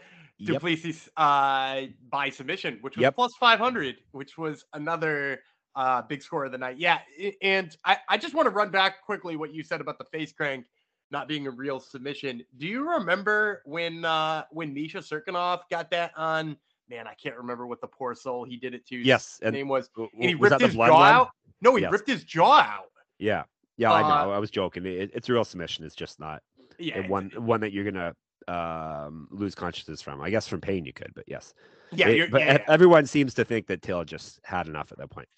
Duplessis 0.44 1.04
yep. 1.04 1.12
uh 1.16 1.82
by 2.10 2.28
submission, 2.28 2.78
which 2.82 2.96
was 2.96 3.02
yep. 3.02 3.14
plus 3.14 3.32
500, 3.38 3.96
which 4.10 4.36
was 4.36 4.64
another 4.72 5.40
uh 5.76 6.02
big 6.02 6.20
score 6.20 6.44
of 6.44 6.52
the 6.52 6.58
night. 6.58 6.78
Yeah, 6.78 6.98
and 7.40 7.74
I, 7.84 7.98
I 8.08 8.18
just 8.18 8.34
want 8.34 8.46
to 8.46 8.50
run 8.50 8.70
back 8.70 9.02
quickly 9.02 9.36
what 9.36 9.54
you 9.54 9.62
said 9.62 9.80
about 9.80 9.98
the 9.98 10.04
face 10.04 10.32
crank 10.32 10.66
not 11.12 11.28
being 11.28 11.46
a 11.46 11.50
real 11.50 11.78
submission. 11.78 12.42
Do 12.56 12.66
you 12.66 12.90
remember 12.90 13.62
when 13.64 14.04
uh 14.04 14.44
when 14.50 14.74
Misha 14.74 14.98
Cirkunov 14.98 15.60
got 15.70 15.90
that 15.92 16.10
on 16.16 16.56
man, 16.88 17.06
I 17.06 17.14
can't 17.14 17.36
remember 17.36 17.66
what 17.66 17.80
the 17.80 17.86
poor 17.86 18.14
soul 18.14 18.44
he 18.44 18.56
did 18.56 18.74
it 18.74 18.84
to. 18.88 18.96
Yes, 18.96 19.38
his 19.40 19.52
name 19.52 19.68
was 19.68 19.88
and 19.96 20.08
he 20.24 20.34
was 20.34 20.50
ripped 20.50 20.62
his 20.62 20.74
jaw 20.74 20.88
one? 20.88 21.14
out. 21.14 21.30
No, 21.60 21.76
he 21.76 21.82
yes. 21.82 21.92
ripped 21.92 22.08
his 22.08 22.24
jaw 22.24 22.60
out. 22.60 22.90
Yeah. 23.18 23.44
Yeah, 23.76 23.92
I 23.92 24.02
know. 24.02 24.32
Uh, 24.32 24.36
I 24.36 24.38
was 24.38 24.50
joking. 24.50 24.84
It, 24.86 25.10
it's 25.14 25.28
a 25.28 25.32
real 25.32 25.44
submission. 25.44 25.84
It's 25.84 25.94
just 25.94 26.20
not 26.20 26.42
yeah, 26.78 27.06
one 27.08 27.30
one 27.36 27.60
that 27.60 27.72
you're 27.72 27.90
gonna 27.90 28.14
um, 28.48 29.28
lose 29.30 29.54
consciousness 29.54 30.02
from. 30.02 30.20
I 30.20 30.30
guess 30.30 30.46
from 30.46 30.60
pain 30.60 30.84
you 30.84 30.92
could, 30.92 31.12
but 31.14 31.24
yes. 31.26 31.54
Yeah, 31.94 32.08
it, 32.08 32.30
but 32.30 32.40
yeah, 32.40 32.58
everyone 32.68 33.06
seems 33.06 33.34
to 33.34 33.44
think 33.44 33.66
that 33.66 33.82
Till 33.82 34.04
just 34.04 34.40
had 34.44 34.66
enough 34.66 34.92
at 34.92 34.98
that 34.98 35.10
point. 35.10 35.28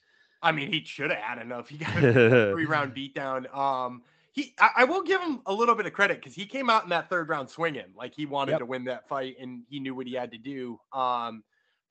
I 0.43 0.53
mean, 0.53 0.71
he 0.71 0.85
should 0.85 1.11
have 1.11 1.21
had 1.21 1.39
enough. 1.39 1.69
He 1.69 1.79
got 1.79 1.97
a 1.97 2.51
three 2.53 2.67
round 2.67 2.95
beatdown. 2.95 3.53
Um, 3.57 4.03
he, 4.33 4.55
I, 4.59 4.71
I, 4.79 4.85
will 4.85 5.03
give 5.03 5.21
him 5.21 5.41
a 5.47 5.53
little 5.53 5.75
bit 5.75 5.87
of 5.87 5.93
credit 5.93 6.19
because 6.19 6.35
he 6.35 6.45
came 6.45 6.69
out 6.69 6.83
in 6.83 6.91
that 6.91 7.09
third 7.09 7.29
round 7.29 7.49
swinging, 7.49 7.87
like 7.97 8.15
he 8.15 8.27
wanted 8.27 8.53
yep. 8.53 8.59
to 8.61 8.67
win 8.67 8.85
that 8.85 9.09
fight 9.09 9.37
and 9.41 9.63
he 9.69 9.79
knew 9.79 9.95
what 9.95 10.07
he 10.07 10.15
had 10.15 10.33
to 10.33 10.39
do. 10.39 10.79
Um, 10.93 11.45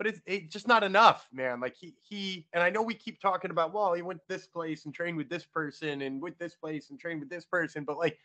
but 0.04 0.14
it's, 0.14 0.22
it's 0.26 0.54
just 0.54 0.68
not 0.68 0.84
enough, 0.84 1.28
man. 1.32 1.62
Like 1.62 1.76
he 1.76 1.94
he 2.02 2.46
and 2.52 2.62
I 2.62 2.70
know 2.70 2.82
we 2.82 2.94
keep 2.94 3.22
talking 3.22 3.52
about, 3.52 3.74
well, 3.74 3.94
he 3.94 4.02
went 4.02 4.20
this 4.28 4.46
place 4.46 4.84
and 4.86 4.94
trained 4.94 5.16
with 5.16 5.30
this 5.30 5.46
person 5.46 6.02
and 6.02 6.22
with 6.22 6.38
this 6.38 6.56
place 6.56 6.90
and 6.90 7.00
trained 7.00 7.22
with 7.22 7.30
this 7.30 7.46
person, 7.46 7.86
but 7.86 7.98
like 7.98 8.18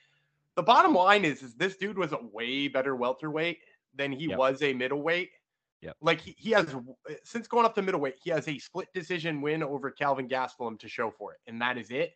the 0.56 0.62
bottom 0.62 0.92
line 0.92 1.24
is 1.24 1.42
is 1.42 1.54
this 1.54 1.76
dude 1.76 1.96
was 1.96 2.12
a 2.12 2.18
way 2.32 2.66
better 2.66 2.96
welterweight 2.96 3.58
than 3.94 4.10
he 4.10 4.28
yep. 4.28 4.38
was 4.38 4.60
a 4.62 4.72
middleweight. 4.72 5.30
Yeah. 5.80 5.92
Like 6.00 6.20
he, 6.20 6.34
he 6.36 6.50
has 6.50 6.74
since 7.22 7.46
going 7.46 7.64
up 7.64 7.76
to 7.76 7.82
middleweight, 7.82 8.16
he 8.20 8.30
has 8.30 8.48
a 8.48 8.58
split 8.58 8.88
decision 8.92 9.40
win 9.40 9.62
over 9.62 9.90
Calvin 9.92 10.28
Gastelum 10.28 10.80
to 10.80 10.88
show 10.88 11.12
for 11.16 11.34
it. 11.34 11.38
And 11.46 11.62
that 11.62 11.78
is 11.78 11.90
it. 11.90 12.14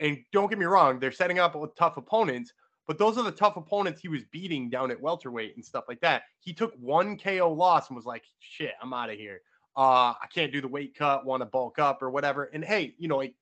And 0.00 0.18
don't 0.32 0.50
get 0.50 0.58
me 0.58 0.66
wrong, 0.66 1.00
they're 1.00 1.12
setting 1.12 1.38
up 1.38 1.56
with 1.56 1.74
tough 1.76 1.96
opponents, 1.96 2.52
but 2.88 2.96
those 2.96 3.18
are 3.18 3.22
the 3.22 3.30
tough 3.30 3.58
opponents 3.58 4.00
he 4.00 4.08
was 4.08 4.24
beating 4.32 4.70
down 4.70 4.90
at 4.90 5.00
welterweight 5.00 5.54
and 5.54 5.64
stuff 5.64 5.84
like 5.88 6.00
that. 6.00 6.22
He 6.40 6.54
took 6.54 6.74
one 6.80 7.18
KO 7.18 7.52
loss 7.52 7.88
and 7.88 7.96
was 7.96 8.06
like, 8.06 8.24
shit, 8.40 8.72
I'm 8.82 8.94
out 8.94 9.10
of 9.10 9.18
here. 9.18 9.42
Uh, 9.76 10.14
I 10.20 10.26
can't 10.34 10.50
do 10.50 10.62
the 10.62 10.68
weight 10.68 10.96
cut, 10.96 11.26
want 11.26 11.42
to 11.42 11.46
bulk 11.46 11.78
up 11.78 12.02
or 12.02 12.10
whatever. 12.10 12.44
And 12.44 12.64
hey, 12.64 12.94
you 12.98 13.06
know, 13.06 13.20
I, 13.20 13.32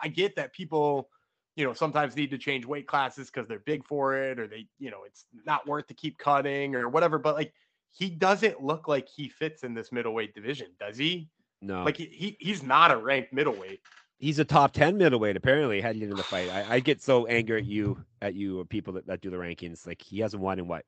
I 0.00 0.06
get 0.08 0.36
that 0.36 0.52
people, 0.52 1.10
you 1.56 1.64
know, 1.64 1.72
sometimes 1.72 2.14
need 2.14 2.30
to 2.30 2.38
change 2.38 2.64
weight 2.64 2.86
classes 2.86 3.30
because 3.30 3.48
they're 3.48 3.58
big 3.58 3.84
for 3.84 4.14
it 4.16 4.38
or 4.38 4.46
they, 4.46 4.68
you 4.78 4.92
know, 4.92 5.02
it's 5.04 5.24
not 5.44 5.66
worth 5.66 5.88
to 5.88 5.94
keep 5.94 6.16
cutting 6.16 6.76
or 6.76 6.88
whatever. 6.88 7.18
But 7.18 7.34
like, 7.34 7.52
he 7.90 8.08
doesn't 8.08 8.62
look 8.62 8.86
like 8.86 9.08
he 9.08 9.28
fits 9.28 9.64
in 9.64 9.74
this 9.74 9.90
middleweight 9.90 10.34
division, 10.34 10.68
does 10.78 10.96
he? 10.96 11.28
No. 11.60 11.82
Like 11.82 11.96
he, 11.96 12.36
he's 12.38 12.62
not 12.62 12.92
a 12.92 12.96
ranked 12.96 13.32
middleweight. 13.32 13.80
He's 14.18 14.38
a 14.38 14.44
top 14.44 14.72
10 14.72 14.96
middleweight 14.96 15.36
apparently 15.36 15.80
heading 15.80 16.02
into 16.02 16.14
the 16.14 16.22
fight. 16.22 16.48
I, 16.50 16.76
I 16.76 16.80
get 16.80 17.02
so 17.02 17.26
angry 17.26 17.58
at 17.58 17.64
you 17.66 18.04
at 18.22 18.34
you 18.34 18.60
or 18.60 18.64
people 18.64 18.92
that, 18.94 19.06
that 19.06 19.20
do 19.20 19.30
the 19.30 19.36
rankings 19.36 19.86
like 19.86 20.00
he 20.00 20.20
hasn't 20.20 20.42
won 20.42 20.58
in 20.58 20.66
what 20.66 20.84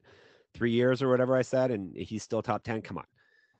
three 0.54 0.72
years 0.72 1.02
or 1.02 1.08
whatever 1.10 1.36
i 1.36 1.42
said 1.42 1.70
and 1.70 1.94
he's 1.94 2.22
still 2.22 2.42
top 2.42 2.62
10 2.64 2.82
come 2.82 2.98
on. 2.98 3.04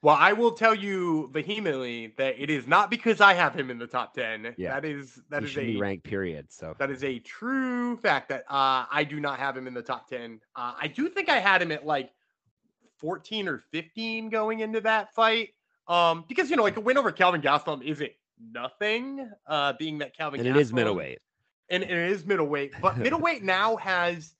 Well 0.02 0.16
i 0.18 0.32
will 0.32 0.52
tell 0.52 0.74
you 0.74 1.28
vehemently 1.32 2.14
that 2.16 2.40
it 2.40 2.48
is 2.48 2.66
not 2.66 2.90
because 2.90 3.20
i 3.20 3.34
have 3.34 3.54
him 3.54 3.70
in 3.70 3.78
the 3.78 3.86
top 3.86 4.14
10 4.14 4.54
yeah. 4.56 4.74
That 4.74 4.84
is 4.84 5.20
that 5.30 5.42
he 5.42 5.48
is 5.48 5.58
a 5.58 5.76
ranked 5.76 6.04
period 6.04 6.46
so. 6.50 6.74
that 6.78 6.90
is 6.90 7.04
a 7.04 7.18
true 7.18 7.96
fact 7.98 8.30
that 8.30 8.44
uh 8.48 8.86
i 8.90 9.04
do 9.04 9.20
not 9.20 9.38
have 9.38 9.56
him 9.56 9.66
in 9.66 9.74
the 9.74 9.82
top 9.82 10.08
10 10.08 10.40
uh, 10.54 10.72
i 10.80 10.86
do 10.86 11.08
think 11.08 11.28
i 11.28 11.38
had 11.38 11.60
him 11.60 11.72
at 11.72 11.84
like 11.84 12.10
14 12.98 13.48
or 13.48 13.64
15 13.72 14.30
going 14.30 14.60
into 14.60 14.80
that 14.80 15.12
fight 15.12 15.50
um 15.88 16.24
because 16.28 16.50
you 16.50 16.56
know 16.56 16.62
like 16.62 16.76
a 16.76 16.80
win 16.80 16.96
over 16.96 17.12
calvin 17.12 17.42
gastelum 17.42 17.82
isn't 17.82 18.12
nothing, 18.40 19.30
uh, 19.46 19.72
being 19.78 19.98
that 19.98 20.16
Calvin 20.16 20.40
and 20.40 20.48
it 20.48 20.56
is 20.56 20.72
middleweight, 20.72 21.18
and, 21.68 21.82
it 21.82 21.90
is 21.90 22.24
middleweight, 22.24 22.74
but 22.80 22.98
middleweight 22.98 23.42
now 23.42 23.76
has 23.76 24.34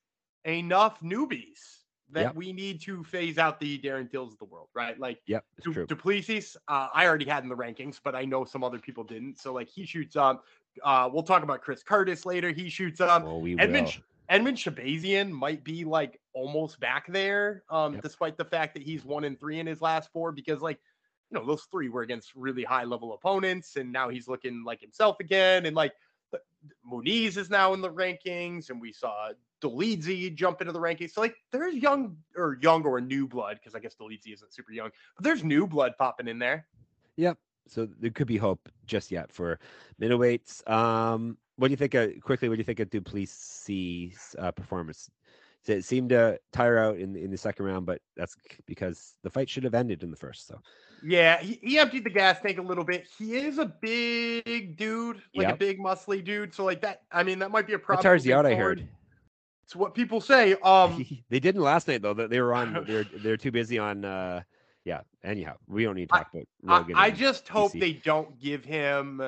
enough 0.45 1.01
newbies 1.01 1.77
that 2.11 2.21
yep. 2.23 2.35
we 2.37 2.53
need 2.53 2.81
to 2.83 3.03
phase 3.03 3.37
out 3.37 3.59
the 3.59 3.79
Darren 3.79 4.11
Tills 4.11 4.33
of 4.33 4.39
the 4.39 4.45
world, 4.45 4.69
right? 4.75 4.99
Like, 4.99 5.19
yep, 5.27 5.45
du- 5.63 5.87
Duplessis, 5.87 6.57
uh, 6.69 6.89
I 6.95 7.07
already 7.07 7.25
had 7.25 7.43
in 7.43 7.49
the 7.49 7.57
rankings, 7.57 8.01
but 8.03 8.15
I 8.15 8.25
know 8.25 8.45
some 8.45 8.63
other 8.63 8.79
people 8.79 9.03
didn't. 9.03 9.41
So 9.41 9.53
like 9.53 9.69
he 9.69 9.85
shoots 9.85 10.15
up. 10.15 10.45
Uh, 10.85 11.09
we'll 11.13 11.23
talk 11.23 11.43
about 11.43 11.63
Chris 11.63 11.83
Curtis 11.83 12.25
later. 12.25 12.51
He 12.51 12.69
shoots 12.69 13.01
up. 13.01 13.25
Well, 13.25 13.41
we 13.41 13.59
Edmund, 13.59 13.87
will. 13.87 14.05
Edmund 14.29 14.57
Shahbazyan 14.57 15.31
might 15.31 15.65
be 15.65 15.85
like 15.85 16.21
almost 16.33 16.79
back 16.79 17.07
there, 17.09 17.65
um, 17.71 17.95
yep. 17.95 18.03
despite 18.03 18.37
the 18.37 18.45
fact 18.45 18.75
that 18.75 18.83
he's 18.83 19.05
one 19.05 19.25
and 19.25 19.39
three 19.39 19.59
in 19.59 19.67
his 19.67 19.81
last 19.81 20.11
four, 20.13 20.31
because 20.33 20.61
like 20.61 20.79
you 21.31 21.39
know, 21.39 21.45
those 21.45 21.63
three 21.71 21.89
were 21.89 22.03
against 22.03 22.35
really 22.35 22.65
high 22.65 22.85
level 22.85 23.13
opponents, 23.15 23.77
and 23.77 23.93
now 23.93 24.09
he's 24.09 24.29
looking 24.29 24.63
like 24.65 24.81
himself 24.81 25.19
again. 25.21 25.67
And 25.67 25.75
like 25.75 25.93
Muniz 26.91 27.37
is 27.37 27.51
now 27.51 27.75
in 27.75 27.81
the 27.81 27.91
rankings, 27.91 28.71
and 28.71 28.81
we 28.81 28.93
saw 28.93 29.31
Dolidze 29.61 30.35
jump 30.35 30.61
into 30.61 30.73
the 30.73 30.81
rankings. 30.81 31.13
So 31.13 31.21
like 31.21 31.37
there's 31.53 31.75
young 31.75 32.17
or 32.37 32.59
young 32.61 32.85
or 32.85 33.01
new 33.01 33.27
blood, 33.27 33.59
because 33.61 33.75
I 33.75 33.81
guess 33.81 33.97
Dolidze 34.01 34.33
isn't 34.35 34.53
super 34.53 34.73
young, 34.73 34.91
but 35.17 35.25
there's 35.25 35.43
new 35.43 35.67
blood 35.67 35.95
popping 35.99 36.29
in 36.29 36.39
there. 36.39 36.67
Yep. 37.17 37.39
So 37.69 37.89
there 37.99 38.11
could 38.11 38.29
be 38.29 38.37
hope 38.37 38.69
just 38.87 39.11
yet 39.11 39.33
for 39.33 39.59
middleweights. 40.01 40.69
Um, 40.71 41.37
what 41.57 41.69
do 41.69 41.73
you 41.73 41.77
think? 41.77 41.95
Of, 41.95 42.21
quickly, 42.21 42.49
what 42.49 42.57
do 42.57 42.61
you 42.61 42.65
think 42.65 42.81
of 42.81 42.91
Duplessis' 42.91 44.37
uh, 44.39 44.53
performance? 44.53 45.11
it 45.69 45.85
seemed 45.85 46.11
to 46.11 46.39
tire 46.53 46.79
out 46.79 46.99
in 46.99 47.17
in 47.17 47.31
the 47.31 47.37
second 47.37 47.65
round, 47.65 47.87
but 47.87 48.01
that's 48.17 48.37
because 48.67 49.15
the 49.23 49.31
fight 49.31 49.49
should 49.49 49.65
have 49.65 49.75
ended 49.75 50.03
in 50.03 50.11
the 50.11 50.17
first. 50.17 50.47
So 50.47 50.61
yeah, 51.03 51.39
he, 51.39 51.59
he 51.63 51.79
emptied 51.79 52.05
the 52.05 52.11
gas 52.11 52.41
tank 52.41 52.59
a 52.59 52.63
little 52.63 52.85
bit. 52.85 53.07
He 53.19 53.37
is 53.37 53.59
a 53.59 53.67
big 53.67 54.77
dude, 54.77 55.17
like 55.35 55.47
yep. 55.47 55.55
a 55.55 55.57
big 55.57 55.79
muscly 55.79 56.25
dude. 56.25 56.55
So 56.55 56.65
like 56.65 56.81
that, 56.83 57.03
I 57.13 57.23
mean, 57.23 57.39
that 57.41 57.51
might 57.51 57.67
be 57.67 57.75
a 57.75 57.79
problem. 57.79 58.03
That 58.03 58.09
tires 58.09 58.27
you 58.27 58.35
out. 58.35 58.47
I 58.47 58.55
heard. 58.55 58.87
It's 59.65 59.75
what 59.75 59.95
people 59.95 60.21
say. 60.21 60.55
Um, 60.63 61.05
they 61.31 61.41
didn't 61.41 61.63
last 61.63 61.89
night 61.89 62.03
though. 62.03 62.15
That 62.15 62.31
they 62.31 62.41
were 62.41 62.55
on. 62.55 62.85
They're 62.87 63.05
they're 63.05 63.37
too 63.37 63.51
busy 63.51 63.79
on. 63.79 64.05
uh 64.05 64.43
Yeah. 64.85 65.01
Anyhow, 65.25 65.57
we 65.67 65.85
don't 65.85 65.97
need 65.97 66.09
to 66.09 66.17
talk 66.17 66.29
I, 66.35 66.39
about. 66.39 66.47
Rogan 66.63 66.97
I, 66.97 67.05
I 67.07 67.11
just 67.11 67.49
hope 67.49 67.73
they 67.73 67.93
don't 67.93 68.39
give 68.41 68.65
him. 68.65 69.21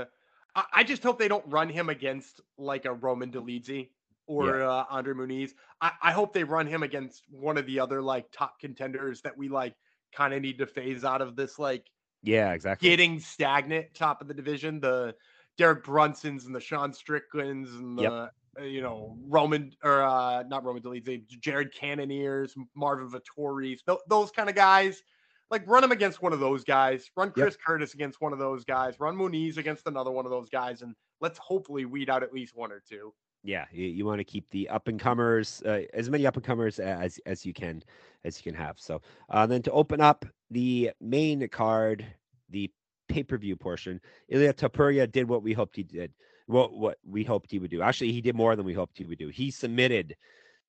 I, 0.55 0.65
I 0.73 0.85
just 0.85 1.03
hope 1.03 1.19
they 1.19 1.29
don't 1.29 1.45
run 1.49 1.69
him 1.69 1.89
against 1.89 2.41
like 2.57 2.85
a 2.85 2.93
Roman 2.93 3.31
Dolidze 3.31 3.89
or 4.27 4.59
yeah. 4.59 4.69
uh, 4.69 4.85
Andre 4.91 5.15
Muniz. 5.15 5.53
I, 5.81 5.93
I 6.03 6.13
hope 6.13 6.33
they 6.33 6.45
run 6.45 6.67
him 6.67 6.83
against 6.83 7.25
one 7.31 7.59
of 7.59 7.67
the 7.67 7.81
other 7.81 8.01
like 8.01 8.27
top 8.31 8.61
contenders 8.61 9.21
that 9.23 9.37
we 9.37 9.49
like 9.49 9.75
kind 10.13 10.35
of 10.35 10.43
need 10.43 10.59
to 10.59 10.67
phase 10.67 11.05
out 11.05 11.21
of 11.21 11.37
this 11.37 11.59
like 11.59 11.85
yeah 12.23 12.53
exactly 12.53 12.89
getting 12.89 13.21
stagnant 13.21 13.87
top 13.95 14.21
of 14.21 14.29
the 14.29 14.35
division. 14.35 14.81
The 14.81 15.15
Derek 15.57 15.85
Brunsons 15.85 16.47
and 16.47 16.55
the 16.55 16.61
Sean 16.61 16.93
Stricklands 16.93 17.71
and 17.71 17.99
the 17.99 18.03
yep. 18.03 18.13
uh, 18.13 18.63
you 18.63 18.81
know 18.81 19.17
Roman 19.27 19.73
or 19.83 20.03
uh, 20.03 20.43
not 20.45 20.65
Roman 20.65 20.83
Dolidze, 20.83 21.27
Jared 21.41 21.75
Cannoniers, 21.75 22.55
Marvin 22.75 23.11
Vettori's, 23.11 23.83
th- 23.83 23.99
those 24.09 24.31
kind 24.31 24.49
of 24.49 24.55
guys. 24.55 25.03
Like 25.51 25.67
run 25.67 25.83
him 25.83 25.93
against 25.93 26.21
one 26.21 26.35
of 26.35 26.41
those 26.41 26.63
guys. 26.63 27.11
Run 27.17 27.31
Chris 27.31 27.55
yep. 27.55 27.61
Curtis 27.67 27.95
against 27.95 28.21
one 28.21 28.35
of 28.35 28.39
those 28.39 28.65
guys. 28.65 29.01
Run 29.01 29.17
Muniz 29.17 29.57
against 29.57 29.87
another 29.87 30.11
one 30.11 30.27
of 30.27 30.31
those 30.31 30.51
guys, 30.51 30.83
and 30.83 30.95
let's 31.23 31.39
hopefully 31.39 31.87
weed 31.87 32.11
out 32.11 32.23
at 32.23 32.35
least 32.35 32.55
one 32.55 32.71
or 32.71 32.83
two 32.87 33.15
yeah, 33.49 33.65
you, 33.73 33.87
you 33.87 34.05
want 34.05 34.19
to 34.19 34.25
keep 34.25 34.49
the 34.51 34.69
up 34.69 34.89
and 34.89 35.01
comers, 35.01 35.63
uh, 35.65 35.81
as 35.95 36.11
many 36.11 36.27
up 36.27 36.37
and 36.37 36.45
comers 36.45 36.79
as 36.79 37.19
as 37.25 37.47
you 37.47 37.55
can, 37.55 37.83
as 38.25 38.37
you 38.37 38.53
can 38.53 38.61
have. 38.61 38.79
So 38.79 39.01
uh, 39.31 39.47
then 39.47 39.63
to 39.63 39.71
open 39.73 40.03
up 40.03 40.27
the 40.51 40.91
main 41.01 41.49
card, 41.49 42.05
the 42.51 42.71
pay 43.09 43.23
per 43.23 43.39
view 43.39 43.57
portion, 43.57 44.03
Ilia 44.29 44.53
Topuria 44.53 45.11
did 45.11 45.27
what 45.27 45.43
we 45.43 45.55
hoped 45.55 45.77
he 45.77 45.83
did. 45.83 46.13
What 46.47 46.75
what 46.75 46.99
we 47.07 47.25
hoped 47.25 47.51
he 47.51 47.59
would 47.59 47.71
do. 47.71 47.81
Actually, 47.81 48.13
he 48.13 48.21
did 48.21 48.37
more 48.37 48.55
than 48.55 48.67
we 48.67 48.75
hoped 48.75 48.99
he 48.99 49.07
would 49.07 49.19
do. 49.19 49.29
He 49.29 49.51
submitted 49.51 50.15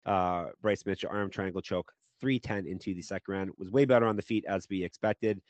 uh, 0.07 0.47
Bryce 0.63 0.87
Mitchell 0.87 1.11
arm 1.11 1.31
triangle 1.31 1.61
choke, 1.61 1.93
three 2.21 2.39
ten 2.39 2.65
into 2.65 2.95
the 2.95 3.03
second 3.03 3.35
round. 3.35 3.51
Was 3.59 3.71
way 3.71 3.87
better 3.87 4.07
on 4.07 4.15
the 4.15 4.23
feet 4.23 4.45
as 4.47 4.69
we 4.71 4.85
expected, 4.85 5.41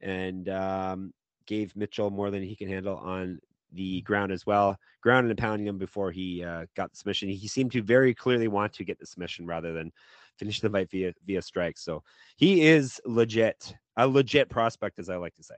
and 0.00 0.48
um, 0.48 1.12
gave 1.46 1.76
Mitchell 1.76 2.08
more 2.08 2.30
than 2.30 2.42
he 2.42 2.56
can 2.56 2.68
handle 2.68 2.96
on 2.96 3.40
the 3.72 4.00
ground 4.02 4.32
as 4.32 4.46
well, 4.46 4.76
grounded 5.02 5.30
and 5.30 5.38
pounding 5.38 5.66
him 5.66 5.78
before 5.78 6.10
he 6.10 6.44
uh, 6.44 6.66
got 6.74 6.90
the 6.90 6.96
submission. 6.96 7.28
He 7.28 7.48
seemed 7.48 7.72
to 7.72 7.82
very 7.82 8.14
clearly 8.14 8.48
want 8.48 8.72
to 8.74 8.84
get 8.84 8.98
the 8.98 9.06
submission 9.06 9.46
rather 9.46 9.72
than 9.72 9.92
finish 10.36 10.60
the 10.60 10.70
fight 10.70 10.90
via 10.90 11.12
via 11.26 11.42
strikes. 11.42 11.82
So 11.82 12.02
he 12.36 12.66
is 12.66 13.00
legit, 13.04 13.74
a 13.96 14.06
legit 14.06 14.48
prospect, 14.48 14.98
as 14.98 15.08
I 15.08 15.16
like 15.16 15.34
to 15.36 15.42
say. 15.42 15.56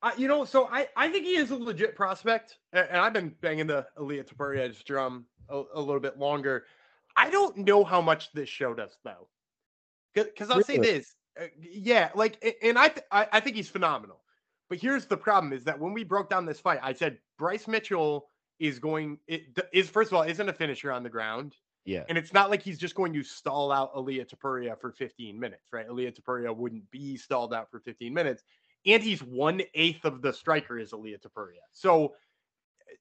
Uh, 0.00 0.12
you 0.16 0.28
know, 0.28 0.44
so 0.44 0.68
I, 0.70 0.88
I 0.96 1.08
think 1.08 1.24
he 1.24 1.34
is 1.34 1.50
a 1.50 1.56
legit 1.56 1.96
prospect, 1.96 2.58
and, 2.72 2.86
and 2.88 2.98
I've 2.98 3.12
been 3.12 3.34
banging 3.40 3.66
the 3.66 3.86
Ilia 3.98 4.22
Topuria's 4.22 4.80
drum 4.82 5.26
a, 5.48 5.62
a, 5.74 5.80
little 5.80 6.00
bit 6.00 6.18
longer. 6.18 6.66
I 7.16 7.30
don't 7.30 7.56
know 7.56 7.82
how 7.82 8.00
much 8.00 8.32
this 8.32 8.48
showed 8.48 8.78
us 8.78 8.96
though, 9.04 9.28
because 10.14 10.50
I'll 10.50 10.58
really? 10.58 10.64
say 10.64 10.78
this, 10.78 11.16
uh, 11.40 11.46
yeah, 11.60 12.10
like, 12.14 12.56
and 12.62 12.78
I, 12.78 12.88
th- 12.88 13.06
I 13.10 13.26
I 13.32 13.40
think 13.40 13.56
he's 13.56 13.68
phenomenal. 13.68 14.20
But 14.68 14.78
here's 14.78 15.06
the 15.06 15.16
problem: 15.16 15.52
is 15.52 15.64
that 15.64 15.78
when 15.78 15.92
we 15.92 16.04
broke 16.04 16.30
down 16.30 16.46
this 16.46 16.60
fight, 16.60 16.80
I 16.82 16.92
said 16.92 17.18
Bryce 17.38 17.66
Mitchell 17.66 18.28
is 18.58 18.78
going 18.78 19.18
it 19.28 19.56
is 19.72 19.88
first 19.88 20.10
of 20.10 20.16
all 20.16 20.22
isn't 20.22 20.48
a 20.48 20.52
finisher 20.52 20.92
on 20.92 21.02
the 21.02 21.10
ground. 21.10 21.54
Yeah. 21.84 22.04
And 22.08 22.18
it's 22.18 22.34
not 22.34 22.50
like 22.50 22.62
he's 22.62 22.78
just 22.78 22.94
going 22.94 23.14
to 23.14 23.22
stall 23.22 23.72
out 23.72 23.92
Ilia 23.96 24.26
Topuria 24.26 24.78
for 24.78 24.92
15 24.92 25.40
minutes, 25.40 25.72
right? 25.72 25.86
Ilia 25.86 26.12
Topuria 26.12 26.54
wouldn't 26.54 26.90
be 26.90 27.16
stalled 27.16 27.54
out 27.54 27.70
for 27.70 27.80
15 27.80 28.12
minutes. 28.12 28.42
And 28.84 29.02
he's 29.02 29.22
one 29.22 29.62
eighth 29.74 30.04
of 30.04 30.20
the 30.20 30.32
striker 30.32 30.78
is 30.78 30.92
Ilia 30.92 31.16
Topuria. 31.16 31.64
So 31.72 32.14
eh, 32.90 32.94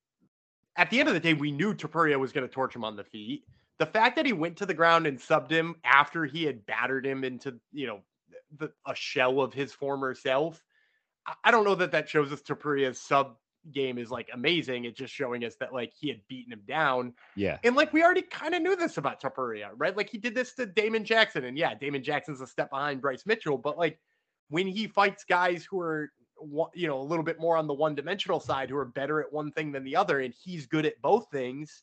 at 0.77 0.89
the 0.89 1.01
end 1.01 1.09
of 1.09 1.15
the 1.15 1.19
day, 1.19 1.33
we 1.33 1.51
knew 1.51 1.73
Topuria 1.73 2.17
was 2.17 2.31
going 2.31 2.47
to 2.47 2.53
torch 2.53 2.73
him 2.73 2.85
on 2.85 2.95
the 2.95 3.03
feet. 3.03 3.43
The 3.77 3.85
fact 3.85 4.15
that 4.15 4.25
he 4.25 4.31
went 4.31 4.55
to 4.57 4.65
the 4.65 4.73
ground 4.73 5.05
and 5.05 5.19
subbed 5.19 5.51
him 5.51 5.75
after 5.83 6.25
he 6.25 6.45
had 6.45 6.65
battered 6.65 7.05
him 7.05 7.25
into, 7.25 7.59
you 7.73 7.87
know, 7.87 7.99
the, 8.57 8.71
a 8.87 8.95
shell 8.95 9.41
of 9.41 9.53
his 9.53 9.73
former 9.73 10.15
self 10.15 10.63
I 11.43 11.51
don't 11.51 11.63
know 11.63 11.75
that 11.75 11.91
that 11.91 12.09
shows 12.09 12.31
us 12.31 12.41
Topuria's 12.41 12.99
sub 12.99 13.35
game 13.73 13.97
is 13.97 14.09
like 14.09 14.29
amazing. 14.33 14.85
It's 14.85 14.97
just 14.97 15.13
showing 15.13 15.43
us 15.43 15.55
that 15.59 15.73
like 15.73 15.93
he 15.97 16.07
had 16.07 16.21
beaten 16.27 16.53
him 16.53 16.61
down. 16.67 17.13
Yeah. 17.35 17.57
And 17.63 17.75
like 17.75 17.93
we 17.93 18.03
already 18.03 18.21
kind 18.21 18.55
of 18.55 18.61
knew 18.61 18.75
this 18.75 18.97
about 18.97 19.21
Topuria, 19.21 19.69
right? 19.75 19.95
Like 19.95 20.09
he 20.09 20.17
did 20.17 20.35
this 20.35 20.53
to 20.53 20.65
Damon 20.65 21.03
Jackson. 21.03 21.45
And 21.45 21.57
yeah, 21.57 21.73
Damon 21.75 22.03
Jackson's 22.03 22.41
a 22.41 22.47
step 22.47 22.69
behind 22.69 23.01
Bryce 23.01 23.25
Mitchell, 23.25 23.57
but 23.57 23.77
like 23.77 23.99
when 24.49 24.67
he 24.67 24.87
fights 24.87 25.23
guys 25.23 25.65
who 25.69 25.79
are 25.79 26.11
you 26.73 26.87
know 26.87 26.99
a 26.99 27.03
little 27.03 27.23
bit 27.23 27.39
more 27.39 27.57
on 27.57 27.67
the 27.67 27.73
one 27.73 27.95
dimensional 27.95 28.39
side 28.39 28.69
who 28.69 28.77
are 28.77 28.85
better 28.85 29.19
at 29.19 29.31
one 29.33 29.51
thing 29.51 29.71
than 29.71 29.83
the 29.83 29.95
other 29.95 30.19
and 30.19 30.33
he's 30.39 30.67
good 30.67 30.85
at 30.85 31.01
both 31.01 31.27
things 31.31 31.81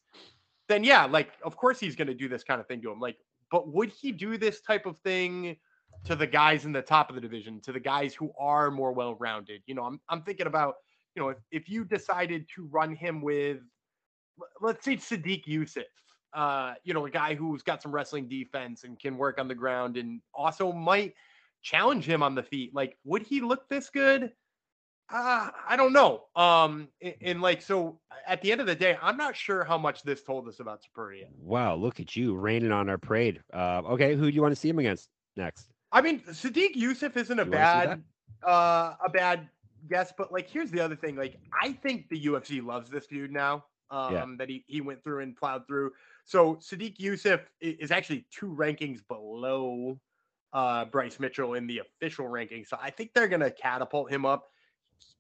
then 0.69 0.85
yeah 0.85 1.05
like 1.05 1.33
of 1.43 1.57
course 1.57 1.81
he's 1.81 1.97
going 1.97 2.07
to 2.07 2.15
do 2.15 2.29
this 2.29 2.45
kind 2.45 2.61
of 2.61 2.67
thing 2.69 2.81
to 2.81 2.89
him 2.89 3.01
like 3.01 3.17
but 3.51 3.67
would 3.73 3.91
he 3.91 4.13
do 4.13 4.39
this 4.39 4.61
type 4.61 4.87
of 4.87 4.97
thing 4.99 5.57
to 6.05 6.15
the 6.15 6.27
guys 6.27 6.65
in 6.65 6.73
the 6.73 6.83
top 6.83 7.09
of 7.09 7.15
the 7.15 7.21
division, 7.21 7.61
to 7.63 7.73
the 7.73 7.81
guys 7.81 8.15
who 8.15 8.31
are 8.39 8.71
more 8.71 8.93
well 8.93 9.15
rounded. 9.15 9.63
You 9.67 9.75
know, 9.75 9.85
I'm 9.85 10.01
I'm 10.09 10.23
thinking 10.23 10.47
about, 10.47 10.75
you 11.15 11.23
know, 11.23 11.31
if, 11.31 11.39
if 11.51 11.69
you 11.69 11.85
decided 11.85 12.47
to 12.55 12.67
run 12.71 12.95
him 12.95 13.23
with 13.23 13.59
let's 14.61 14.85
say 14.85 14.97
Sodiq 14.97 15.45
Yusuff, 15.47 15.85
uh, 16.33 16.75
you 16.83 16.95
know, 16.95 17.07
a 17.07 17.11
guy 17.11 17.35
who's 17.35 17.63
got 17.63 17.83
some 17.83 17.93
wrestling 17.93 18.29
defense 18.29 18.85
and 18.85 18.99
can 18.99 19.17
work 19.17 19.39
on 19.39 19.49
the 19.49 19.55
ground 19.55 19.97
and 19.97 20.21
also 20.35 20.73
might 20.73 21.15
challenge 21.63 22.09
him 22.09 22.23
on 22.23 22.35
the 22.35 22.43
feet. 22.43 22.75
Like, 22.75 22.97
would 23.05 23.23
he 23.23 23.41
look 23.41 23.69
this 23.69 23.89
good? 23.91 24.33
Uh, 25.13 25.51
I 25.69 25.77
don't 25.77 25.93
know. 25.93 26.25
Um, 26.35 26.89
and, 27.01 27.15
and, 27.21 27.43
like, 27.43 27.63
so 27.63 28.01
at 28.27 28.41
the 28.43 28.51
end 28.51 28.61
of 28.61 28.67
the 28.67 28.75
day, 28.75 28.97
I'm 29.01 29.17
not 29.17 29.37
sure 29.37 29.63
how 29.63 29.79
much 29.79 30.03
this 30.03 30.23
told 30.23 30.49
us 30.49 30.61
about 30.61 30.81
Topuria. 30.83 31.27
Wow, 31.39 31.77
look 31.77 32.01
at 32.01 32.17
you 32.17 32.35
raining 32.35 32.73
on 32.73 32.89
our 32.89 32.99
parade. 32.99 33.41
Uh, 33.53 33.83
okay, 33.91 34.17
who 34.17 34.31
do 34.31 34.35
you 34.35 34.43
want 34.43 34.53
to 34.53 34.61
see 34.61 34.69
him 34.69 34.79
against 34.79 35.09
next? 35.37 35.74
I 35.95 36.01
mean, 36.03 36.21
Sodiq 36.29 36.75
Yusuff 36.77 37.17
isn't 37.17 37.39
a 37.39 37.45
bad 37.47 38.03
uh 38.47 38.95
a 39.03 39.09
bad 39.09 39.49
guess, 39.89 40.13
but 40.19 40.31
like 40.33 40.51
here's 40.51 40.71
the 40.71 40.81
other 40.81 40.97
thing. 40.97 41.17
Like, 41.17 41.37
I 41.63 41.73
think 41.73 42.09
the 42.11 42.27
UFC 42.27 42.63
loves 42.63 42.91
this 42.91 43.07
dude 43.07 43.31
now. 43.33 43.65
Um, 43.91 44.13
yeah. 44.15 44.27
that 44.39 44.49
he, 44.49 44.65
he 44.67 44.81
went 44.81 45.05
through 45.05 45.21
and 45.21 45.37
plowed 45.37 45.69
through. 45.69 45.93
So 46.25 46.57
Sodiq 46.57 46.97
Yusuff 46.97 47.43
is 47.61 47.91
actually 47.93 48.27
two 48.31 48.47
rankings 48.49 49.01
below 49.07 50.01
uh 50.53 50.85
Bryce 50.87 51.21
Mitchell 51.21 51.55
in 51.55 51.67
the 51.67 51.81
official 51.81 52.27
ranking. 52.27 52.65
So 52.65 52.77
I 52.83 52.91
think 52.91 53.13
they're 53.15 53.29
gonna 53.29 53.51
catapult 53.53 54.11
him 54.11 54.25
up. 54.27 54.49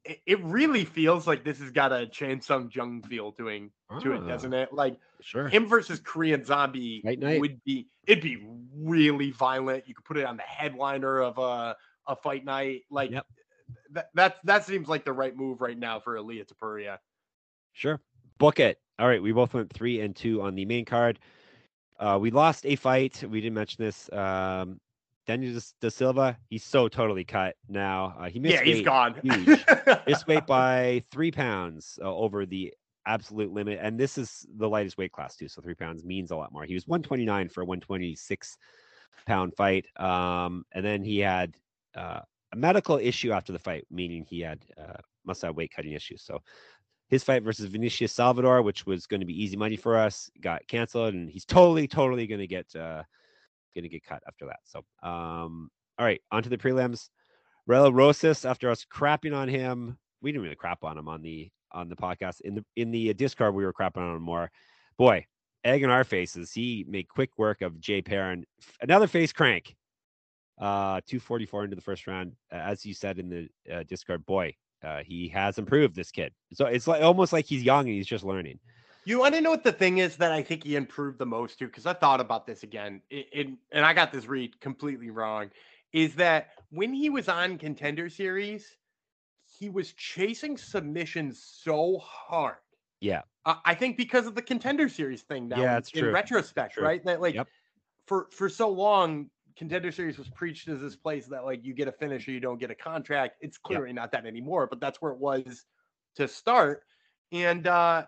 it, 0.05 0.21
it 0.27 0.43
really 0.43 0.85
feels 0.85 1.27
like 1.27 1.45
this 1.45 1.59
has 1.61 1.71
got 1.71 1.93
a 1.93 2.07
Chan 2.07 2.41
Sung 2.41 2.71
Jung 2.75 3.03
feel 3.03 3.31
doing 3.33 3.71
to 4.01 4.13
it, 4.13 4.23
Ah, 4.25 4.29
doesn't 4.29 4.55
it? 4.55 4.73
Like 4.73 4.97
Sure. 5.21 5.49
him 5.49 5.67
versus 5.67 6.01
Korean 6.01 6.45
Zombie 6.45 7.01
Fight 7.05 7.19
night. 7.21 7.41
would 7.41 7.63
be 7.65 7.89
it'd 8.07 8.23
be 8.25 8.47
really 8.77 9.31
violent. 9.31 9.87
You 9.89 9.95
could 9.95 10.05
put 10.05 10.17
it 10.17 10.25
on 10.27 10.37
the 10.37 10.43
headliner 10.43 11.21
of 11.21 11.39
a 11.39 11.77
a 12.07 12.17
fight 12.17 12.45
night. 12.45 12.83
Like 12.91 13.11
Yep. 13.13 13.27
that 13.93 14.11
that 14.15 14.37
that 14.45 14.65
seems 14.65 14.89
like 14.89 15.05
the 15.05 15.13
right 15.13 15.37
move 15.37 15.61
right 15.61 15.79
now 15.79 16.01
for 16.01 16.17
Ilia 16.17 16.45
Topuria. 16.45 16.99
Sure. 17.73 18.01
Book 18.39 18.61
it. 18.61 18.79
All 18.99 19.09
right. 19.09 19.23
We 19.23 19.33
both 19.33 19.55
went 19.55 19.73
three 19.73 20.01
and 20.01 20.15
two 20.15 20.43
on 20.43 20.55
the 20.55 20.65
main 20.65 20.85
card. 20.85 21.19
Uh, 21.99 22.19
we 22.21 22.31
lost 22.31 22.67
a 22.67 22.77
fight. 22.77 23.23
We 23.29 23.41
didn't 23.41 23.55
mention 23.55 23.85
this. 23.85 24.11
Um, 24.13 24.81
Daniel 25.27 25.59
Da 25.81 25.89
Silva, 25.89 26.37
he's 26.51 26.63
so 26.65 26.87
totally 26.87 27.25
cut 27.25 27.57
now. 27.69 28.15
Uh, 28.19 28.29
he 28.29 28.39
missed 28.39 28.57
Yeah, 28.57 28.63
he's 28.63 28.83
gone. 28.83 29.15
huge. 29.23 29.65
missed 30.07 30.27
weight 30.27 30.47
by 30.47 31.03
three 31.11 31.31
pounds 31.31 31.99
uh, 32.03 32.15
over 32.15 32.45
the 32.45 32.75
absolute 33.07 33.53
limit. 33.53 33.79
And 33.81 33.99
this 33.99 34.19
is 34.19 34.47
the 34.57 34.69
lightest 34.69 34.99
weight 34.99 35.13
class, 35.13 35.37
too. 35.37 35.49
So 35.49 35.63
three 35.63 35.75
pounds 35.75 36.05
means 36.05 36.31
a 36.31 36.37
lot 36.37 36.53
more. 36.53 36.65
He 36.65 36.75
was 36.75 36.87
129 36.87 37.49
for 37.49 37.63
a 37.63 37.65
126 37.65 38.57
pound 39.27 39.55
fight. 39.57 39.87
Um, 39.97 40.65
and 40.73 40.85
then 40.85 41.03
he 41.03 41.19
had 41.19 41.55
uh, 41.95 42.21
a 42.53 42.57
medical 42.57 42.99
issue 42.99 43.33
after 43.33 43.53
the 43.53 43.59
fight, 43.59 43.87
meaning 43.91 44.25
he 44.29 44.41
had 44.41 44.65
uh, 44.79 44.99
must 45.25 45.43
have 45.43 45.57
weight 45.57 45.73
cutting 45.75 45.93
issues. 45.93 46.23
So 46.23 46.43
his 47.09 47.23
fight 47.23 47.43
versus 47.43 47.67
Vinicius 47.67 48.13
Salvador, 48.13 48.63
which 48.63 48.87
was 48.87 49.07
going 49.07 49.21
to 49.21 49.27
be 49.27 49.43
easy 49.43 49.57
money 49.57 49.77
for 49.77 49.97
us, 49.97 50.31
got 50.41 50.67
canceled, 50.69 51.15
and 51.15 51.31
he's 51.31 51.45
totally, 51.45 51.87
totally 51.87 52.27
going 52.27 52.41
to 52.41 52.47
get 52.47 52.75
uh, 52.75 53.03
going 53.75 53.83
to 53.83 53.89
get 53.89 54.05
cut 54.05 54.23
after 54.27 54.47
that. 54.47 54.61
So, 54.65 54.79
um, 55.03 55.71
all 55.99 56.07
right, 56.07 56.21
on 56.31 56.43
to 56.43 56.49
the 56.49 56.59
prelims. 56.59 57.09
Raul 57.69 57.95
Rosas, 57.95 58.45
after 58.45 58.71
us 58.71 58.85
crapping 58.85 59.35
on 59.35 59.49
him, 59.49 59.99
we 60.21 60.33
didn't 60.33 60.43
really 60.43 60.57
crap 60.57 60.85
on 60.85 60.99
him 60.99 61.09
on 61.09 61.23
the 61.23 61.51
on 61.75 61.89
the 61.89 61.97
podcast. 61.97 62.41
In 62.41 62.55
the 62.55 62.65
in 62.77 62.91
the 62.91 63.13
Discord, 63.13 63.55
we 63.55 63.65
were 63.65 63.73
crapping 63.73 63.99
on 63.99 64.23
more. 64.23 64.51
Boy, 64.97 65.27
egg 65.65 65.83
in 65.83 65.91
our 65.91 66.05
faces. 66.05 66.53
He 66.53 66.85
made 66.89 67.09
quick 67.09 67.31
work 67.37 67.61
of 67.61 67.81
Jay 67.81 68.01
Perrin. 68.01 68.47
Another 68.81 69.07
face 69.07 69.33
crank. 69.33 69.75
Uh, 70.57 71.01
244 71.07 71.65
into 71.65 71.77
the 71.77 71.83
first 71.83 72.07
round. 72.07 72.33
Uh, 72.53 72.57
as 72.57 72.87
you 72.87 72.95
said 72.95 73.19
in 73.19 73.29
the 73.29 73.75
uh, 73.75 73.83
Discord, 73.83 74.25
boy, 74.25 74.55
uh, 74.85 75.03
he 75.05 75.29
has 75.29 75.59
improved. 75.59 75.97
This 75.97 76.13
kid. 76.13 76.33
So 76.53 76.67
it's 76.67 76.87
like 76.87 77.03
almost 77.03 77.33
like 77.33 77.45
he's 77.45 77.63
young 77.63 77.87
and 77.87 77.97
he's 77.97 78.07
just 78.07 78.25
learning. 78.25 78.61
You 79.07 79.19
want 79.19 79.35
to 79.35 79.41
know 79.41 79.51
what 79.51 79.65
the 79.65 79.73
thing 79.73 79.99
is 79.99 80.17
that 80.17 80.33
I 80.33 80.43
think 80.43 80.65
he 80.65 80.77
improved 80.77 81.19
the 81.19 81.27
most 81.27 81.59
too? 81.59 81.67
Because 81.67 81.85
I 81.85 81.93
thought 81.93 82.21
about 82.21 82.47
this 82.47 82.63
again, 82.63 83.03
it, 83.11 83.27
it, 83.33 83.49
and 83.73 83.85
I 83.85 83.93
got 83.93 84.13
this 84.13 84.27
read 84.27 84.59
completely 84.61 85.11
wrong. 85.11 85.51
Is 85.93 86.15
that 86.15 86.51
when 86.71 86.93
he 86.95 87.11
was 87.11 87.29
on 87.29 87.59
Contender 87.59 88.09
Series, 88.09 88.77
he 89.59 89.69
was 89.69 89.93
chasing 89.93 90.57
submissions 90.57 91.43
so 91.43 91.99
hard. 91.99 92.57
Yeah. 93.01 93.23
Uh, 93.45 93.57
I 93.65 93.75
think 93.75 93.97
because 93.97 94.27
of 94.27 94.35
the 94.35 94.43
Contender 94.43 94.89
Series 94.89 95.23
thing. 95.23 95.49
Now, 95.49 95.61
Yeah, 95.61 95.73
in- 95.73 95.79
it's 95.79 95.91
in 95.93 96.01
true. 96.05 96.13
retrospect, 96.13 96.75
True. 96.75 96.85
right? 96.85 97.05
That 97.05 97.21
like 97.21 97.35
Yep. 97.35 97.49
for 98.07 98.29
for 98.31 98.49
so 98.49 98.69
long, 98.71 99.31
Contender 99.57 99.93
Series 99.93 100.19
was 100.19 100.29
preached 100.31 100.67
as 100.69 100.81
this 100.81 100.97
place 100.97 101.27
that 101.27 101.45
like 101.45 101.65
you 101.65 101.75
get 101.75 101.87
a 101.89 101.93
finish 101.93 102.27
or 102.27 102.33
you 102.33 102.41
don't 102.41 102.59
get 102.59 102.71
a 102.71 102.75
contract. 102.75 103.37
It's 103.41 103.59
clearly 103.59 103.93
not 103.93 104.11
that 104.13 104.27
anymore, 104.27 104.67
but 104.67 104.81
that's 104.81 105.01
where 105.01 105.13
it 105.13 105.19
was 105.19 105.65
to 106.17 106.27
start. 106.27 106.85
And 107.33 107.67
uh 107.67 108.07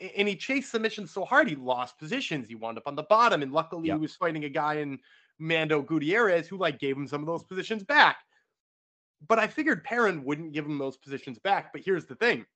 and 0.00 0.28
he 0.28 0.36
chased 0.36 0.70
submissions 0.70 1.10
so 1.10 1.24
hard 1.24 1.48
he 1.48 1.56
lost 1.56 1.98
positions. 1.98 2.46
He 2.48 2.54
wound 2.54 2.78
up 2.78 2.86
on 2.86 2.94
the 2.96 3.02
bottom, 3.04 3.42
and 3.42 3.52
luckily 3.52 3.88
Yep. 3.88 3.96
he 3.96 4.00
was 4.00 4.14
fighting 4.16 4.44
a 4.44 4.48
guy 4.48 4.74
in 4.74 4.98
Mando 5.38 5.80
Gutierrez 5.82 6.46
who 6.48 6.56
like 6.58 6.78
gave 6.78 6.96
him 6.96 7.06
some 7.08 7.20
of 7.20 7.26
those 7.26 7.44
positions 7.44 7.84
back. 7.84 8.18
But 9.26 9.38
I 9.38 9.46
figured 9.46 9.84
Perrin 9.84 10.24
wouldn't 10.24 10.52
give 10.52 10.64
him 10.64 10.78
those 10.78 10.96
positions 10.96 11.38
back. 11.38 11.72
But 11.72 11.82
here's 11.84 12.06
the 12.06 12.14
thing: 12.14 12.46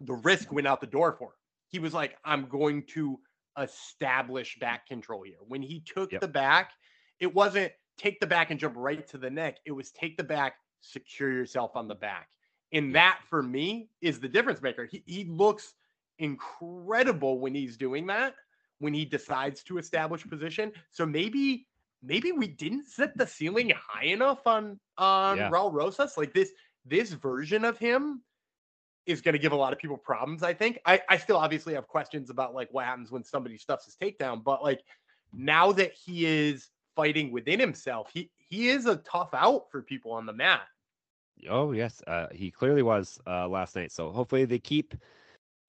the 0.00 0.14
risk 0.14 0.52
went 0.52 0.66
out 0.66 0.80
the 0.80 0.86
door 0.86 1.12
for 1.12 1.28
him. 1.28 1.38
He 1.68 1.78
was 1.78 1.92
like, 1.94 2.16
"I'm 2.24 2.46
going 2.46 2.84
to 2.94 3.18
establish 3.58 4.58
back 4.58 4.86
control 4.86 5.22
here." 5.22 5.36
When 5.46 5.62
he 5.62 5.80
took 5.80 6.12
Yep. 6.12 6.20
the 6.20 6.28
back, 6.28 6.72
it 7.20 7.32
wasn't 7.34 7.72
take 7.98 8.20
the 8.20 8.26
back 8.26 8.50
and 8.50 8.58
jump 8.58 8.74
right 8.76 9.06
to 9.08 9.18
the 9.18 9.30
neck. 9.30 9.58
It 9.66 9.72
was 9.72 9.90
take 9.90 10.16
the 10.16 10.24
back, 10.24 10.54
secure 10.80 11.30
yourself 11.30 11.76
on 11.76 11.88
the 11.88 11.94
back. 11.94 12.30
And 12.72 12.94
that 12.94 13.20
for 13.28 13.42
me 13.42 13.90
is 14.00 14.18
the 14.18 14.28
difference 14.28 14.62
maker. 14.62 14.86
He, 14.86 15.02
he 15.06 15.24
looks 15.24 15.74
incredible 16.18 17.38
when 17.38 17.54
he's 17.54 17.76
doing 17.76 18.06
that, 18.06 18.34
when 18.78 18.94
he 18.94 19.04
decides 19.04 19.62
to 19.64 19.76
establish 19.78 20.26
position. 20.26 20.72
So 20.90 21.04
maybe 21.04 21.66
maybe 22.02 22.32
we 22.32 22.46
didn't 22.48 22.86
set 22.86 23.16
the 23.16 23.26
ceiling 23.26 23.72
high 23.88 24.06
enough 24.06 24.46
on 24.46 24.78
on 24.98 25.38
Yeah. 25.38 25.50
Raul 25.50 25.72
Rosas. 25.72 26.16
Like 26.16 26.34
this 26.34 26.52
this 26.84 27.12
version 27.12 27.64
of 27.64 27.78
him 27.78 28.22
is 29.06 29.20
going 29.20 29.32
to 29.32 29.38
give 29.38 29.52
a 29.52 29.56
lot 29.56 29.72
of 29.72 29.78
people 29.78 29.96
problems. 29.96 30.42
I 30.42 30.54
think. 30.54 30.78
I 30.84 31.00
I 31.08 31.16
still 31.16 31.36
obviously 31.36 31.74
have 31.74 31.88
questions 31.88 32.30
about 32.30 32.54
like 32.54 32.68
what 32.72 32.84
happens 32.84 33.10
when 33.10 33.24
somebody 33.24 33.58
stuffs 33.58 33.84
his 33.84 33.96
takedown, 33.96 34.42
but 34.42 34.62
like 34.62 34.80
now 35.32 35.72
that 35.72 35.92
he 35.92 36.26
is 36.26 36.68
fighting 36.94 37.32
within 37.32 37.58
himself, 37.58 38.10
he 38.12 38.30
he 38.36 38.68
is 38.68 38.86
a 38.86 38.96
tough 38.96 39.30
out 39.32 39.70
for 39.70 39.82
people 39.82 40.12
on 40.12 40.26
the 40.26 40.32
mat. 40.32 40.62
Oh 41.48 41.72
yes, 41.72 42.02
uh, 42.06 42.28
he 42.32 42.50
clearly 42.50 42.82
was 42.82 43.18
uh, 43.26 43.48
last 43.48 43.74
night. 43.74 43.90
So 43.90 44.10
hopefully 44.10 44.44
they 44.44 44.58
keep 44.58 44.94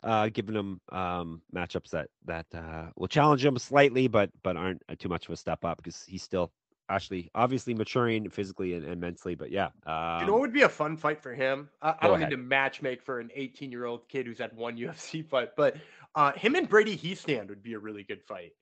uh, 0.03 0.29
giving 0.29 0.55
him 0.55 0.81
um, 0.91 1.41
matchups 1.55 1.89
that 1.91 2.09
that 2.25 2.45
uh, 2.53 2.89
will 2.95 3.07
challenge 3.07 3.43
him 3.43 3.57
slightly, 3.57 4.07
but 4.07 4.29
but 4.43 4.57
aren't 4.57 4.81
uh, 4.89 4.95
too 4.97 5.09
much 5.09 5.25
of 5.25 5.31
a 5.31 5.37
step 5.37 5.63
up 5.65 5.77
because 5.77 6.03
he's 6.03 6.23
still 6.23 6.51
actually 6.89 7.29
obviously 7.33 7.73
maturing 7.73 8.29
physically 8.29 8.73
and, 8.73 8.85
and 8.85 8.99
mentally. 8.99 9.35
But 9.35 9.51
yeah, 9.51 9.69
um, 9.85 10.21
you 10.21 10.27
know 10.27 10.33
what 10.33 10.41
would 10.41 10.53
be 10.53 10.63
a 10.63 10.69
fun 10.69 10.97
fight 10.97 11.21
for 11.21 11.33
him? 11.33 11.69
I, 11.81 11.95
I 11.99 12.07
don't 12.07 12.17
ahead. 12.17 12.29
need 12.29 12.35
to 12.35 12.41
match 12.41 12.81
make 12.81 13.01
for 13.01 13.19
an 13.19 13.29
18 13.33 13.71
year 13.71 13.85
old 13.85 14.07
kid 14.09 14.25
who's 14.25 14.39
had 14.39 14.55
one 14.55 14.77
UFC 14.77 15.25
fight, 15.25 15.55
but 15.55 15.75
uh, 16.15 16.31
him 16.33 16.55
and 16.55 16.67
Brady 16.67 16.97
Hiestand 16.97 17.49
would 17.49 17.63
be 17.63 17.73
a 17.73 17.79
really 17.79 18.03
good 18.03 18.21
fight. 18.23 18.53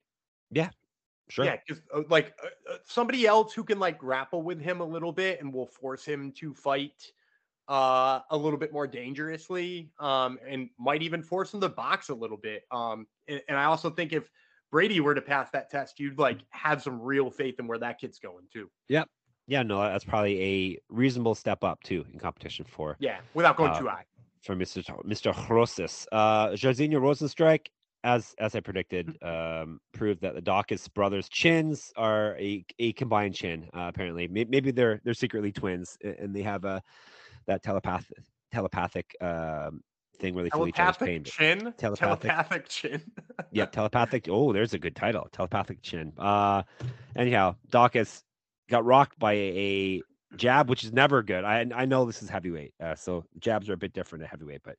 Yeah, 0.50 0.70
Sure. 1.32 1.46
Yeah, 1.46 1.56
because 1.66 1.82
uh, 1.94 2.02
like 2.10 2.34
uh, 2.44 2.74
uh, 2.74 2.76
somebody 2.84 3.26
else 3.26 3.54
who 3.54 3.64
can 3.64 3.78
like 3.78 3.96
grapple 3.96 4.42
with 4.42 4.60
him 4.60 4.82
a 4.82 4.84
little 4.84 5.12
bit 5.12 5.40
and 5.40 5.50
will 5.50 5.66
force 5.66 6.04
him 6.04 6.30
to 6.32 6.52
fight 6.52 7.10
uh 7.72 8.20
a 8.30 8.36
little 8.36 8.58
bit 8.58 8.72
more 8.72 8.86
dangerously 8.86 9.90
um 9.98 10.38
and 10.46 10.68
might 10.78 11.02
even 11.02 11.22
force 11.22 11.54
him 11.54 11.60
to 11.60 11.68
box 11.68 12.10
a 12.10 12.14
little 12.14 12.36
bit 12.36 12.62
um 12.70 13.06
and, 13.28 13.40
and 13.48 13.56
i 13.58 13.64
also 13.64 13.88
think 13.88 14.12
if 14.12 14.28
brady 14.70 15.00
were 15.00 15.14
to 15.14 15.22
pass 15.22 15.48
that 15.50 15.70
test 15.70 15.98
you'd 15.98 16.18
like 16.18 16.40
have 16.50 16.82
some 16.82 17.00
real 17.00 17.30
faith 17.30 17.58
in 17.58 17.66
where 17.66 17.78
that 17.78 17.98
kid's 17.98 18.18
going 18.18 18.44
too 18.52 18.68
Yep. 18.88 19.08
Yeah, 19.48 19.64
no, 19.64 19.82
that's 19.82 20.04
probably 20.04 20.40
a 20.40 20.78
reasonable 20.88 21.34
step 21.34 21.64
up 21.64 21.82
too 21.82 22.04
in 22.12 22.18
competition 22.18 22.64
for 22.64 22.96
yeah 23.00 23.18
without 23.34 23.56
going 23.56 23.72
Uh, 23.72 23.78
too 23.80 23.88
high 23.88 24.04
for 24.42 24.54
Mr. 24.56 24.84
Mr. 25.04 25.48
Rosas. 25.48 26.06
Uh, 26.12 26.48
Jairzinho 26.50 27.00
Rozenstruik, 27.00 27.66
as 28.04 28.34
as 28.38 28.54
I 28.54 28.60
predicted, 28.60 29.16
um, 29.22 29.80
proved 29.92 30.20
that 30.22 30.34
the 30.34 30.42
Daukaus 30.42 30.92
brothers' 30.92 31.28
chins 31.28 31.92
are 31.96 32.36
a, 32.38 32.64
a 32.78 32.92
combined 32.92 33.34
chin. 33.34 33.68
Uh, 33.74 33.88
apparently, 33.88 34.28
maybe 34.28 34.70
they're 34.70 35.00
they're 35.04 35.14
secretly 35.14 35.52
twins, 35.52 35.96
and 36.02 36.34
they 36.34 36.42
have 36.42 36.64
a 36.64 36.82
that 37.46 37.62
telepathic 37.62 38.18
telepathic 38.52 39.16
um, 39.20 39.82
thing 40.18 40.34
where 40.34 40.44
they 40.44 40.50
feel 40.50 40.66
each 40.68 40.78
other's 40.78 40.96
pain. 40.96 41.24
telepathic 41.24 41.24
chin 41.24 41.74
Telepathic. 41.78 42.30
telepathic 42.30 42.68
chin 42.68 43.02
Yeah, 43.52 43.66
telepathic. 43.66 44.28
Oh, 44.30 44.52
there's 44.52 44.72
a 44.74 44.78
good 44.78 44.96
title. 44.96 45.28
Telepathic 45.32 45.82
chin. 45.82 46.12
Uh 46.18 46.62
anyhow, 47.16 47.56
Daukaus 47.70 48.22
got 48.68 48.84
rocked 48.84 49.18
by 49.18 49.32
a, 49.32 49.36
a 49.36 50.02
jab, 50.36 50.70
which 50.70 50.84
is 50.84 50.92
never 50.92 51.22
good. 51.22 51.44
I 51.44 51.66
I 51.74 51.84
know 51.84 52.04
this 52.04 52.22
is 52.22 52.28
heavyweight, 52.30 52.74
uh, 52.82 52.94
so 52.94 53.24
jabs 53.38 53.68
are 53.68 53.74
a 53.74 53.76
bit 53.78 53.92
different 53.92 54.24
at 54.24 54.30
heavyweight, 54.30 54.62
but 54.64 54.76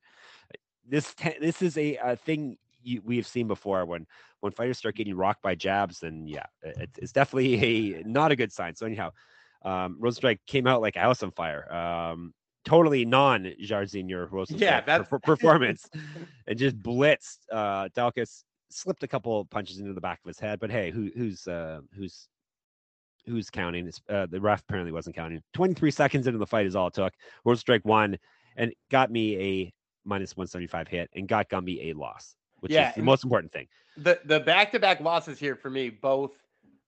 this 0.86 1.14
te- 1.14 1.38
this 1.40 1.62
is 1.62 1.78
a, 1.78 1.96
a 1.96 2.16
thing 2.16 2.56
you, 2.82 3.00
we 3.04 3.16
have 3.16 3.26
seen 3.26 3.46
before 3.46 3.84
when 3.86 4.06
when 4.40 4.52
fighters 4.52 4.78
start 4.78 4.96
getting 4.96 5.16
rocked 5.16 5.42
by 5.42 5.54
jabs, 5.54 6.00
then 6.00 6.26
yeah, 6.26 6.46
it, 6.62 6.90
it's 6.98 7.12
definitely 7.12 7.94
a 8.00 8.02
not 8.04 8.32
a 8.32 8.36
good 8.36 8.52
sign. 8.52 8.74
So 8.74 8.86
anyhow, 8.86 9.10
um, 9.64 9.98
Rozenstruik 10.02 10.40
came 10.46 10.66
out 10.66 10.82
like 10.82 10.96
a 10.96 11.00
house 11.00 11.22
on 11.22 11.30
fire. 11.30 11.72
Um, 11.72 12.34
totally 12.64 13.04
non 13.04 13.44
Jairzinho 13.62 14.28
Rozenstruik 14.28 14.60
Yeah, 14.60 14.80
that's- 14.80 15.08
per- 15.08 15.18
performance 15.18 15.88
and 16.46 16.58
just 16.58 16.80
blitzed 16.82 17.38
uh 17.52 17.88
Daukaus 17.96 18.44
slipped 18.70 19.02
a 19.02 19.08
couple 19.08 19.44
punches 19.46 19.78
into 19.78 19.92
the 19.92 20.00
back 20.00 20.18
of 20.24 20.28
his 20.28 20.38
head 20.40 20.58
but 20.60 20.70
hey 20.70 20.90
who 20.90 21.10
who's 21.16 21.46
uh 21.46 21.80
who's 21.94 22.28
who's 23.26 23.48
counting? 23.48 23.86
It's, 23.86 24.02
uh, 24.10 24.26
the 24.26 24.38
ref 24.38 24.60
apparently 24.60 24.92
wasn't 24.92 25.16
counting. 25.16 25.42
23 25.54 25.90
seconds 25.90 26.26
into 26.26 26.38
the 26.38 26.46
fight 26.46 26.66
is 26.66 26.76
all 26.76 26.88
it 26.88 26.92
took. 26.94 27.14
World 27.44 27.58
strike 27.58 27.82
one 27.82 28.18
and 28.56 28.70
got 28.90 29.10
me 29.10 29.38
a 29.38 29.72
minus 30.04 30.36
175 30.36 30.88
hit 30.88 31.08
and 31.14 31.26
got 31.26 31.48
gumby 31.48 31.90
a 31.90 31.92
loss 31.94 32.36
which 32.60 32.72
Yeah, 32.72 32.90
is 32.90 32.96
the 32.96 33.02
most 33.02 33.24
important 33.24 33.50
thing. 33.52 33.66
The 33.96 34.20
the 34.26 34.40
back-to-back 34.40 35.00
losses 35.00 35.38
here 35.38 35.56
for 35.56 35.70
me 35.70 35.88
both 35.90 36.32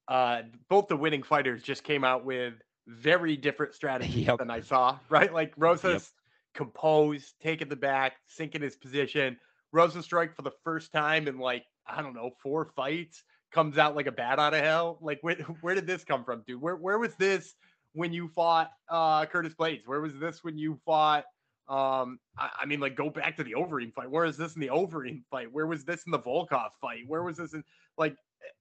uh 0.08 0.42
both 0.68 0.88
the 0.88 0.96
winning 0.96 1.22
fighters 1.22 1.62
just 1.62 1.84
came 1.84 2.04
out 2.04 2.24
with 2.24 2.54
very 2.86 3.36
different 3.36 3.74
strategy 3.74 4.20
Yep. 4.26 4.38
than 4.38 4.50
i 4.50 4.60
saw 4.60 4.98
right 5.08 5.32
like 5.32 5.52
rosas 5.56 6.12
composed 6.54 7.34
taking 7.42 7.68
the 7.68 7.76
back 7.76 8.14
sinking 8.26 8.62
his 8.62 8.76
position 8.76 9.36
rozenstruik 9.74 10.34
for 10.34 10.42
the 10.42 10.52
first 10.64 10.92
time 10.92 11.28
in 11.28 11.38
like 11.38 11.64
i 11.86 12.00
don't 12.00 12.14
know 12.14 12.30
four 12.42 12.70
fights 12.76 13.24
comes 13.52 13.78
out 13.78 13.96
like 13.96 14.06
a 14.06 14.12
bat 14.12 14.38
out 14.38 14.54
of 14.54 14.62
hell 14.62 14.98
like 15.00 15.18
where, 15.22 15.34
where 15.60 15.74
did 15.74 15.86
this 15.86 16.04
come 16.04 16.24
from 16.24 16.42
dude 16.46 16.60
where, 16.60 16.76
where 16.76 16.98
was 16.98 17.14
this 17.16 17.54
when 17.92 18.12
you 18.12 18.28
fought 18.28 18.70
uh 18.88 19.26
curtis 19.26 19.54
blaydes 19.54 19.86
where 19.86 20.00
was 20.00 20.18
this 20.18 20.42
when 20.44 20.56
you 20.56 20.78
fought 20.84 21.24
Um, 21.68 22.20
I, 22.38 22.50
I, 22.62 22.66
mean, 22.66 22.78
like 22.78 22.94
go 22.94 23.10
back 23.10 23.36
to 23.38 23.44
the 23.44 23.54
Overeem 23.54 23.92
fight. 23.92 24.08
Where 24.08 24.24
is 24.24 24.36
this 24.36 24.54
in 24.54 24.60
the 24.60 24.68
Overeem 24.68 25.24
fight? 25.32 25.52
Where 25.52 25.66
was 25.66 25.84
this 25.84 26.04
in 26.06 26.12
the 26.12 26.18
Volkov 26.20 26.70
fight? 26.80 27.02
Where 27.08 27.24
was 27.24 27.38
this 27.38 27.54
in 27.54 27.64
like 27.98 28.14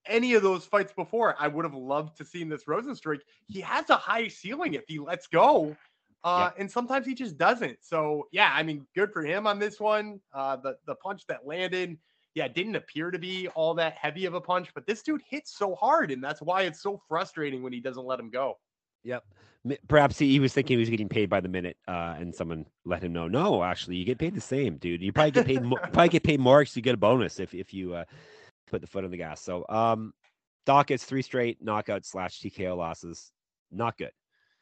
any 0.05 0.33
of 0.33 0.43
those 0.43 0.65
fights 0.65 0.93
before? 0.93 1.35
I 1.39 1.47
would 1.47 1.65
have 1.65 1.75
loved 1.75 2.17
to 2.17 2.25
seen 2.25 2.49
this 2.49 2.65
Rozenstruik. 2.65 3.19
He 3.47 3.61
has 3.61 3.89
a 3.89 3.95
high 3.95 4.27
ceiling 4.27 4.73
if 4.73 4.83
he 4.87 4.99
lets 4.99 5.27
go. 5.27 5.75
Uh, 6.23 6.49
and 6.57 6.69
sometimes 6.69 7.05
he 7.05 7.13
just 7.13 7.37
doesn't. 7.37 7.77
So 7.81 8.27
yeah, 8.31 8.51
I 8.51 8.63
mean, 8.63 8.87
good 8.95 9.13
for 9.13 9.23
him 9.23 9.45
on 9.45 9.59
this 9.59 9.79
one. 9.79 10.19
Uh, 10.33 10.55
the 10.55 10.75
the 10.87 10.95
punch 10.95 11.27
that 11.27 11.45
landed, 11.45 11.99
yeah, 12.33 12.47
didn't 12.47 12.75
appear 12.75 13.11
to 13.11 13.19
be 13.19 13.47
all 13.49 13.75
that 13.75 13.93
heavy 13.93 14.25
of 14.25 14.33
a 14.33 14.41
punch, 14.41 14.69
but 14.73 14.87
this 14.87 15.03
dude 15.03 15.21
hits 15.29 15.55
so 15.55 15.75
hard, 15.75 16.09
and 16.09 16.23
that's 16.23 16.41
why 16.41 16.63
it's 16.63 16.81
so 16.81 16.99
frustrating 17.07 17.61
when 17.61 17.71
he 17.73 17.79
doesn't 17.79 18.05
let 18.05 18.19
him 18.19 18.31
go. 18.31 18.57
Yep. 19.03 19.23
Perhaps 19.87 20.19
he, 20.19 20.31
he 20.31 20.39
was 20.39 20.53
thinking 20.53 20.77
he 20.77 20.79
was 20.79 20.89
getting 20.89 21.09
paid 21.09 21.29
by 21.29 21.39
the 21.39 21.47
minute, 21.47 21.77
uh, 21.87 22.15
and 22.19 22.33
someone 22.33 22.65
let 22.85 23.03
him 23.03 23.13
know. 23.13 23.27
No, 23.27 23.63
actually, 23.63 23.95
you 23.95 24.05
get 24.05 24.17
paid 24.17 24.35
the 24.35 24.41
same, 24.41 24.77
dude. 24.77 25.01
You 25.01 25.13
probably 25.13 25.31
get 25.31 25.45
paid 25.45 25.63
more. 25.63 25.79
probably 25.93 26.09
get 26.09 26.23
paid 26.23 26.39
more 26.39 26.61
because 26.61 26.75
you 26.75 26.81
get 26.81 26.95
a 26.95 26.97
bonus 26.97 27.39
if 27.39 27.53
if 27.53 27.73
you 27.73 27.93
uh, 27.93 28.05
put 28.67 28.81
the 28.81 28.87
foot 28.87 29.03
on 29.03 29.11
the 29.11 29.17
gas. 29.17 29.41
So, 29.41 29.65
um, 29.69 30.13
Doc 30.65 30.87
gets 30.87 31.03
three 31.03 31.21
straight 31.21 31.61
knockout 31.61 32.05
slash 32.05 32.39
TKO 32.39 32.75
losses. 32.75 33.31
Not 33.71 33.97
good. 33.97 34.11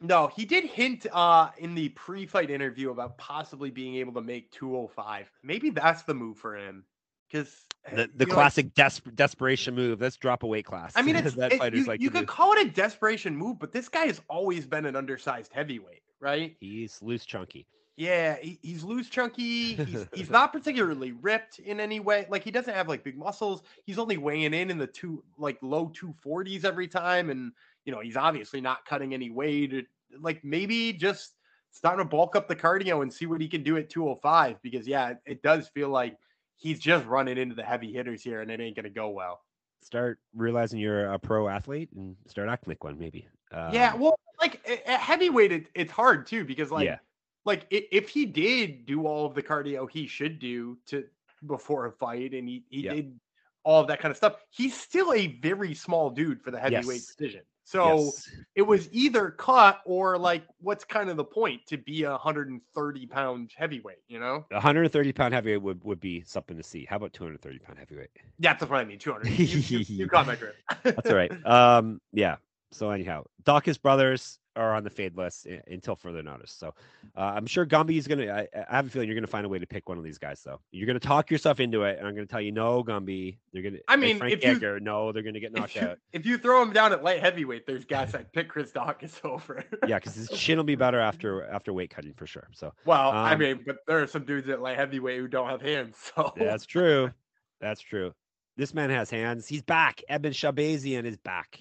No, 0.02 0.28
he 0.28 0.44
did 0.44 0.66
hint 0.66 1.08
uh, 1.14 1.50
in 1.58 1.76
the 1.76 1.90
pre-fight 1.90 2.50
interview 2.50 2.92
about 2.92 3.18
possibly 3.18 3.72
being 3.72 3.96
able 3.96 4.14
to 4.14 4.22
make 4.22 4.52
205. 4.52 5.32
Maybe 5.44 5.70
that's 5.70 6.04
the 6.04 6.14
move 6.14 6.38
for 6.38 6.58
him 6.58 6.84
because 7.32 7.66
the, 7.92 8.10
the 8.16 8.26
classic 8.26 8.74
des- 8.74 9.12
desperation 9.16 9.76
move. 9.76 10.02
Let's 10.02 10.18
drop 10.18 10.44
a 10.44 10.48
weight 10.48 10.66
class. 10.66 10.94
I 10.96 11.02
mean, 11.02 11.16
it's, 11.18 11.36
that 11.36 11.54
it, 11.54 11.60
fighters 11.60 11.82
you, 11.82 11.86
like 11.86 12.02
you 12.02 12.10
could 12.10 12.22
do. 12.22 12.26
call 12.26 12.54
it 12.54 12.68
a 12.68 12.70
desperation 12.70 13.36
move, 13.36 13.60
but 13.60 13.72
this 13.72 13.88
guy 13.88 14.06
has 14.06 14.22
always 14.28 14.66
been 14.66 14.86
an 14.86 14.98
undersized 14.98 15.54
heavyweight, 15.54 16.02
right? 16.20 16.56
He's 16.60 17.02
loose, 17.02 17.26
chunky. 17.26 17.66
Yeah, 17.96 18.38
he, 18.42 18.58
he's 18.64 18.84
loose, 18.84 19.08
chunky. 19.08 19.76
He's 19.76 20.08
he's 20.14 20.30
not 20.32 20.52
particularly 20.52 21.12
ripped 21.12 21.60
in 21.60 21.80
any 21.80 22.00
way. 22.00 22.26
Like 22.30 22.44
he 22.44 22.50
doesn't 22.50 22.74
have 22.74 22.88
like 22.88 23.04
big 23.04 23.18
muscles. 23.18 23.62
He's 23.86 24.00
only 24.00 24.18
weighing 24.18 24.54
in 24.54 24.72
in 24.72 24.78
the 24.80 24.88
two 24.88 25.24
like 25.38 25.58
low 25.62 25.92
two 25.94 26.14
forties 26.22 26.66
every 26.66 26.88
time, 26.88 27.30
and 27.30 27.52
you 27.86 27.92
know 27.92 28.00
he's 28.00 28.18
obviously 28.18 28.62
not 28.62 28.86
cutting 28.86 29.14
any 29.14 29.30
weight. 29.30 29.86
Like 30.20 30.44
maybe 30.44 30.92
just 30.94 31.36
starting 31.72 32.04
to 32.04 32.10
bulk 32.10 32.36
up 32.36 32.48
the 32.48 32.56
cardio 32.56 33.04
and 33.04 33.14
see 33.14 33.26
what 33.26 33.42
he 33.42 33.48
can 33.48 33.64
do 33.64 33.78
at 33.78 33.90
205 33.90 34.62
because 34.62 34.88
yeah, 34.88 35.10
it, 35.10 35.18
it 35.26 35.42
does 35.44 35.68
feel 35.70 35.90
like 35.90 36.18
he's 36.56 36.80
just 36.80 37.06
running 37.06 37.38
into 37.38 37.54
the 37.54 37.64
heavy 37.64 37.94
hitters 37.94 38.24
here, 38.24 38.42
and 38.42 38.50
it 38.50 38.60
ain't 38.60 38.76
gonna 38.76 38.90
go 38.90 39.10
well. 39.10 39.42
Start 39.84 40.18
realizing 40.34 40.80
you're 40.80 41.12
a 41.12 41.20
pro 41.20 41.48
athlete 41.48 41.90
and 41.96 42.16
start 42.26 42.50
acting 42.50 42.72
like 42.72 42.84
one, 42.84 42.98
maybe. 42.98 43.28
Um, 43.52 43.72
yeah, 43.72 43.94
well, 43.94 44.18
like 44.40 44.68
at 44.68 45.00
heavyweight, 45.00 45.52
it, 45.52 45.68
it's 45.76 45.92
hard 45.92 46.26
too 46.26 46.44
because 46.44 46.72
like, 46.72 46.86
yeah. 46.86 46.98
Like 47.46 47.66
if 47.70 48.10
he 48.10 48.26
did 48.26 48.86
do 48.86 49.06
all 49.06 49.26
of 49.26 49.36
the 49.36 49.44
cardio 49.44 49.90
he 49.90 50.08
should 50.08 50.40
do 50.40 50.78
to 50.88 51.06
before 51.46 51.86
a 51.86 51.92
fight, 51.92 52.34
and 52.34 52.48
he 52.48 52.64
he 52.70 52.82
yeah. 52.82 52.94
did 52.94 53.20
all 53.64 53.82
of 53.82 53.88
that 53.88 54.00
kind 54.00 54.12
of 54.12 54.18
stuff, 54.18 54.36
he's 54.50 54.76
still 54.76 55.14
a 55.14 55.28
very 55.28 55.74
small 55.74 56.10
dude 56.10 56.42
for 56.42 56.52
the 56.52 56.60
heavyweight 56.60 56.98
yes. 56.98 57.16
division. 57.16 57.42
So 57.66 57.96
yes. 57.96 58.30
it 58.56 58.62
was 58.62 58.90
either 58.92 59.32
cut 59.32 59.82
or 59.86 60.18
like, 60.18 60.44
what's 60.60 60.84
kind 60.84 61.10
of 61.10 61.16
the 61.16 61.24
point 61.24 61.66
to 61.68 61.78
be 61.78 62.04
a 62.04 62.12
130 62.12 63.06
pound 63.08 63.52
heavyweight, 63.56 64.00
you 64.08 64.20
know? 64.20 64.46
130 64.50 65.14
pound 65.14 65.34
heavyweight 65.34 65.62
would, 65.62 65.84
would 65.84 66.00
be 66.00 66.24
something 66.26 66.58
to 66.58 66.64
see. 66.64 66.86
How 66.86 66.98
about 66.98 67.14
230 67.14 67.60
pound 67.60 67.80
heavyweight? 67.80 68.10
Yeah, 68.38 68.54
that's 68.54 68.70
what 68.70 68.80
I 68.80 68.84
mean. 68.84 69.00
200. 69.00 69.28
You, 69.28 69.46
you, 69.46 69.86
you 69.88 70.08
got 70.08 70.28
my 70.28 70.36
drift. 70.36 70.58
that's 70.84 71.10
all 71.10 71.16
right. 71.16 71.32
Um, 71.46 72.02
yeah. 72.12 72.36
So 72.72 72.90
anyhow, 72.92 73.24
Daukaus 73.44 73.82
brothers, 73.82 74.40
are 74.56 74.74
on 74.74 74.84
the 74.84 74.90
fade 74.90 75.18
list 75.18 75.48
until 75.68 75.96
further 75.96 76.22
notice. 76.22 76.52
So 76.52 76.74
uh, 77.18 77.34
I'm 77.36 77.46
sure 77.46 77.66
Gumby 77.66 77.98
is 77.98 78.08
going 78.08 78.20
to. 78.20 78.32
I 78.32 78.76
have 78.76 78.88
a 78.88 78.90
feeling 78.90 79.08
you're 79.08 79.16
going 79.16 79.26
to 79.26 79.32
find 79.32 79.46
a 79.46 79.50
way 79.50 79.60
to 79.60 79.66
pick 79.66 79.90
one 79.90 79.98
of 79.98 80.04
these 80.04 80.18
guys, 80.18 80.42
though. 80.44 80.60
You're 80.72 80.86
going 80.86 81.00
to 81.00 81.06
talk 81.06 81.32
yourself 81.32 81.60
into 81.60 81.84
it, 81.84 81.98
and 81.98 82.08
I'm 82.08 82.14
going 82.14 82.28
to 82.28 82.32
tell 82.32 82.42
you, 82.42 82.52
no, 82.52 82.84
Gumby. 82.84 83.38
They're 83.52 83.62
going 83.62 83.76
to. 83.76 83.82
I 83.88 83.96
mean, 83.96 84.18
Frank 84.18 84.34
if 84.34 84.46
Edgar, 84.46 84.76
you, 84.76 84.84
no, 84.84 85.12
they're 85.12 85.24
going 85.24 85.34
to 85.34 85.40
get 85.40 85.54
knocked 85.54 85.76
if 85.76 85.82
you, 85.82 85.88
out. 85.88 86.00
If 86.12 86.26
you 86.26 86.38
throw 86.38 86.62
him 86.62 86.74
down 86.74 86.94
at 86.94 87.04
light 87.04 87.20
heavyweight, 87.20 87.66
there's 87.66 87.86
guys 87.86 88.12
that 88.12 88.32
pick 88.34 88.50
Chris 88.50 88.72
Daukaus 88.72 89.20
over. 89.26 89.64
yeah, 89.88 90.00
because 90.00 90.16
his 90.16 90.30
chin 90.30 90.58
will 90.58 90.64
be 90.64 90.76
better 90.76 91.00
after 91.00 91.46
after 91.48 91.74
weight 91.74 91.90
cutting 91.90 92.14
for 92.14 92.28
sure. 92.28 92.48
So 92.54 92.74
well, 92.86 93.10
um, 93.10 93.16
I 93.16 93.36
mean, 93.36 93.62
but 93.66 93.78
there 93.88 94.02
are 94.02 94.08
some 94.08 94.26
dudes 94.26 94.50
at 94.50 94.62
light 94.62 94.78
heavyweight 94.78 95.20
who 95.20 95.28
don't 95.28 95.50
have 95.50 95.62
hands. 95.62 95.96
So 96.16 96.32
that's 96.36 96.66
true. 96.66 97.12
That's 97.60 97.82
true. 97.82 98.14
This 98.58 98.74
man 98.74 98.90
has 98.90 99.10
hands. 99.10 99.48
He's 99.48 99.62
back. 99.62 100.02
Edmen 100.10 100.32
Shahbazyan 100.32 101.06
is 101.06 101.18
back, 101.18 101.60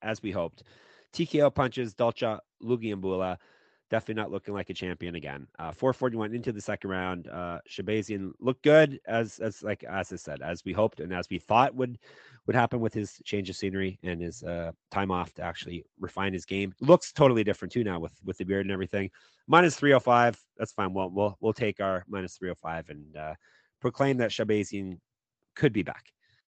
as 0.00 0.22
we 0.22 0.32
hoped. 0.32 0.64
TKO 1.12 1.54
punches 1.54 1.94
Dalcha 1.94 2.40
Lungiambula. 2.62 3.38
Definitely 3.90 4.22
not 4.22 4.30
looking 4.30 4.54
like 4.54 4.70
a 4.70 4.74
champion 4.74 5.16
again. 5.16 5.46
Uh, 5.58 5.70
441 5.72 6.34
into 6.34 6.50
the 6.50 6.60
second 6.62 6.88
round. 6.88 7.28
Uh, 7.28 7.58
Shahbazyan 7.68 8.32
looked 8.40 8.62
good 8.62 8.98
as 9.06 9.38
as 9.38 9.62
like 9.62 9.84
as 9.84 10.10
I 10.12 10.16
said, 10.16 10.40
as 10.40 10.64
we 10.64 10.72
hoped 10.72 11.00
and 11.00 11.12
as 11.12 11.28
we 11.28 11.38
thought 11.38 11.74
would 11.74 11.98
would 12.46 12.56
happen 12.56 12.80
with 12.80 12.94
his 12.94 13.20
change 13.24 13.50
of 13.50 13.56
scenery 13.56 13.98
and 14.02 14.20
his 14.22 14.42
uh, 14.42 14.72
time 14.90 15.10
off 15.10 15.34
to 15.34 15.42
actually 15.42 15.84
refine 16.00 16.32
his 16.32 16.46
game. 16.46 16.72
Looks 16.80 17.12
totally 17.12 17.44
different 17.44 17.72
too 17.72 17.84
now 17.84 18.00
with 18.00 18.14
with 18.24 18.38
the 18.38 18.44
beard 18.44 18.64
and 18.64 18.72
everything. 18.72 19.10
Minus 19.46 19.76
305. 19.76 20.40
That's 20.56 20.72
fine. 20.72 20.94
We'll 20.94 21.10
we'll 21.10 21.36
we'll 21.40 21.52
take 21.52 21.80
our 21.80 22.04
minus 22.08 22.38
305 22.38 22.88
and 22.88 23.16
uh, 23.16 23.34
proclaim 23.82 24.16
that 24.18 24.30
Shahbazyan 24.30 24.98
could 25.54 25.74
be 25.74 25.82
back. 25.82 26.06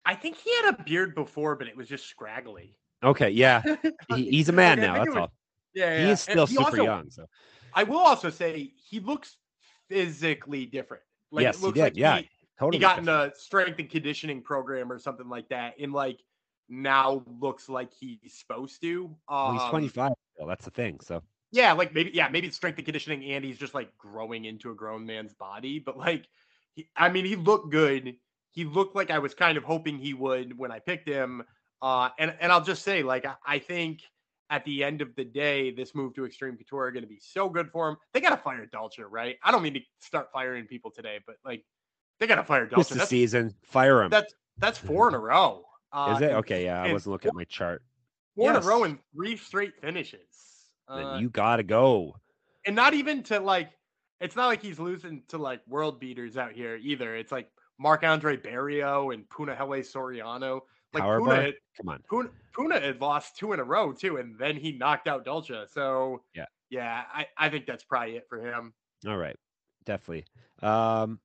I 0.05 0.15
think 0.15 0.37
he 0.37 0.53
had 0.57 0.73
a 0.73 0.83
beard 0.83 1.15
before, 1.15 1.55
but 1.55 1.67
it 1.67 1.77
was 1.77 1.87
just 1.87 2.07
scraggly. 2.07 2.78
Okay, 3.03 3.29
yeah, 3.29 3.61
he, 4.15 4.29
he's 4.29 4.49
a 4.49 4.53
man 4.53 4.79
now. 4.79 5.03
That's 5.03 5.15
all. 5.15 5.31
Yeah, 5.73 5.99
yeah, 5.99 6.09
he's 6.09 6.21
still 6.21 6.47
super 6.47 6.63
also, 6.63 6.83
young. 6.83 7.09
So 7.09 7.25
I 7.73 7.83
will 7.83 7.99
also 7.99 8.29
say 8.29 8.73
he 8.89 8.99
looks 8.99 9.37
physically 9.87 10.65
different. 10.65 11.03
Like, 11.31 11.43
yes, 11.43 11.63
he 11.63 11.71
did. 11.71 11.81
Like 11.81 11.97
yeah, 11.97 12.17
he, 12.17 12.29
totally. 12.59 12.77
He 12.77 12.81
got 12.81 12.97
different. 12.97 13.25
in 13.25 13.31
a 13.31 13.35
strength 13.35 13.79
and 13.79 13.89
conditioning 13.89 14.41
program 14.41 14.91
or 14.91 14.99
something 14.99 15.29
like 15.29 15.47
that, 15.49 15.75
and 15.79 15.93
like 15.93 16.19
now 16.67 17.23
looks 17.39 17.69
like 17.69 17.91
he's 17.99 18.19
supposed 18.37 18.81
to. 18.81 19.05
Um, 19.05 19.15
well, 19.29 19.51
he's 19.53 19.69
25. 19.69 20.11
Still. 20.35 20.47
That's 20.47 20.65
the 20.65 20.71
thing. 20.71 20.99
So 21.01 21.21
yeah, 21.51 21.73
like 21.73 21.93
maybe 21.93 22.11
yeah, 22.13 22.29
maybe 22.29 22.47
it's 22.47 22.57
strength 22.57 22.77
and 22.77 22.85
conditioning, 22.85 23.23
and 23.31 23.43
he's 23.43 23.57
just 23.57 23.73
like 23.73 23.95
growing 23.97 24.45
into 24.45 24.71
a 24.71 24.75
grown 24.75 25.05
man's 25.05 25.33
body. 25.33 25.79
But 25.79 25.97
like, 25.97 26.27
he, 26.75 26.89
I 26.95 27.09
mean, 27.09 27.25
he 27.25 27.35
looked 27.35 27.71
good. 27.71 28.15
He 28.51 28.65
looked 28.65 28.95
like 28.95 29.11
I 29.11 29.19
was 29.19 29.33
kind 29.33 29.57
of 29.57 29.63
hoping 29.63 29.97
he 29.97 30.13
would 30.13 30.57
when 30.57 30.71
I 30.71 30.79
picked 30.79 31.07
him. 31.07 31.43
Uh, 31.81 32.09
and 32.19 32.35
and 32.39 32.51
I'll 32.51 32.63
just 32.63 32.83
say, 32.83 33.03
like, 33.03 33.25
I, 33.25 33.35
I 33.45 33.59
think 33.59 34.01
at 34.49 34.65
the 34.65 34.83
end 34.83 35.01
of 35.01 35.15
the 35.15 35.23
day, 35.23 35.71
this 35.71 35.93
move 35.93 36.13
to 36.15 36.25
Extreme 36.25 36.57
Couture 36.57 36.85
are 36.85 36.91
going 36.91 37.03
to 37.03 37.09
be 37.09 37.19
so 37.21 37.49
good 37.49 37.69
for 37.71 37.89
him. 37.89 37.97
They 38.13 38.21
got 38.21 38.31
to 38.31 38.37
fire 38.37 38.65
Dalcha, 38.65 39.05
right? 39.09 39.37
I 39.43 39.51
don't 39.51 39.61
mean 39.61 39.75
to 39.75 39.81
start 39.99 40.29
firing 40.33 40.65
people 40.65 40.91
today, 40.91 41.19
but 41.25 41.35
like 41.45 41.63
they 42.19 42.27
got 42.27 42.35
to 42.35 42.43
fire 42.43 42.65
Dalcha. 42.65 42.81
It's 42.81 42.89
the 42.89 42.95
that's, 42.95 43.09
season. 43.09 43.53
Fire 43.63 44.01
him. 44.03 44.09
That's 44.09 44.33
that's 44.57 44.77
four 44.77 45.07
in 45.07 45.13
a 45.13 45.19
row. 45.19 45.63
Uh, 45.91 46.13
Is 46.15 46.21
it 46.21 46.31
okay? 46.31 46.65
Yeah, 46.65 46.83
I 46.83 46.91
wasn't 46.91 47.13
looking 47.13 47.29
at 47.29 47.35
my 47.35 47.45
chart. 47.45 47.81
Four 48.35 48.51
yes. 48.51 48.57
in 48.57 48.63
a 48.63 48.67
row 48.67 48.83
and 48.83 48.99
three 49.13 49.37
straight 49.37 49.73
finishes. 49.81 50.19
Then 50.87 51.05
uh, 51.05 51.17
you 51.19 51.29
gotta 51.29 51.63
go. 51.63 52.15
And 52.65 52.75
not 52.75 52.93
even 52.93 53.23
to 53.23 53.39
like, 53.39 53.69
it's 54.19 54.35
not 54.35 54.47
like 54.47 54.61
he's 54.61 54.79
losing 54.79 55.23
to 55.29 55.37
like 55.37 55.61
world 55.67 55.99
beaters 55.99 56.37
out 56.37 56.51
here 56.51 56.75
either. 56.75 57.15
It's 57.15 57.31
like 57.31 57.49
Marc-André 57.77 58.43
Barriault 58.43 59.13
and 59.13 59.27
Punahele 59.29 59.79
Soriano. 59.79 60.61
Like 60.93 61.03
Power 61.03 61.19
Puna, 61.19 61.35
had, 61.35 61.53
come 61.77 61.89
on, 61.89 62.03
Puna, 62.09 62.29
Puna 62.53 62.79
had 62.79 62.99
lost 62.99 63.37
two 63.37 63.53
in 63.53 63.59
a 63.59 63.63
row 63.63 63.91
too, 63.91 64.17
and 64.17 64.37
then 64.39 64.55
he 64.55 64.71
knocked 64.71 65.07
out 65.07 65.23
Dalcha. 65.23 65.67
So 65.71 66.23
yeah, 66.33 66.45
yeah, 66.69 67.03
I, 67.13 67.27
I 67.37 67.49
think 67.49 67.67
that's 67.67 67.83
probably 67.83 68.15
it 68.15 68.25
for 68.27 68.39
him. 68.39 68.73
All 69.07 69.17
right, 69.17 69.35
definitely. 69.85 70.25
Um, 70.61 71.19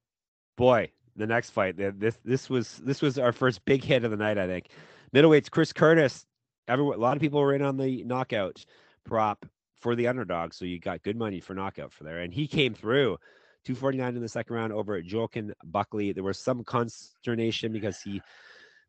boy, 0.56 0.90
the 1.16 1.26
next 1.26 1.50
fight, 1.50 1.76
this 1.76 2.18
this 2.24 2.50
was 2.50 2.76
this 2.84 3.00
was 3.00 3.18
our 3.18 3.32
first 3.32 3.64
big 3.64 3.82
hit 3.82 4.04
of 4.04 4.10
the 4.10 4.16
night. 4.16 4.36
I 4.36 4.46
think 4.46 4.68
middleweights 5.14 5.50
Chris 5.50 5.72
Curtis. 5.72 6.26
Everyone, 6.68 6.96
a 6.96 7.00
lot 7.00 7.16
of 7.16 7.20
people 7.20 7.40
were 7.40 7.54
in 7.54 7.62
on 7.62 7.76
the 7.76 8.04
knockout 8.04 8.64
prop 9.04 9.46
for 9.80 9.94
the 9.94 10.08
underdog, 10.08 10.52
so 10.54 10.64
you 10.64 10.78
got 10.78 11.02
good 11.02 11.16
money 11.16 11.40
for 11.40 11.54
knockout 11.54 11.92
for 11.92 12.04
there, 12.04 12.20
and 12.20 12.32
he 12.32 12.46
came 12.46 12.74
through. 12.74 13.18
249 13.64 14.16
in 14.16 14.20
the 14.20 14.28
second 14.28 14.54
round 14.54 14.74
over 14.74 14.94
at 14.94 15.10
Joaquin 15.10 15.54
Buckley. 15.64 16.12
There 16.12 16.22
was 16.22 16.38
some 16.38 16.62
consternation 16.64 17.72
because 17.72 17.98
he 17.98 18.20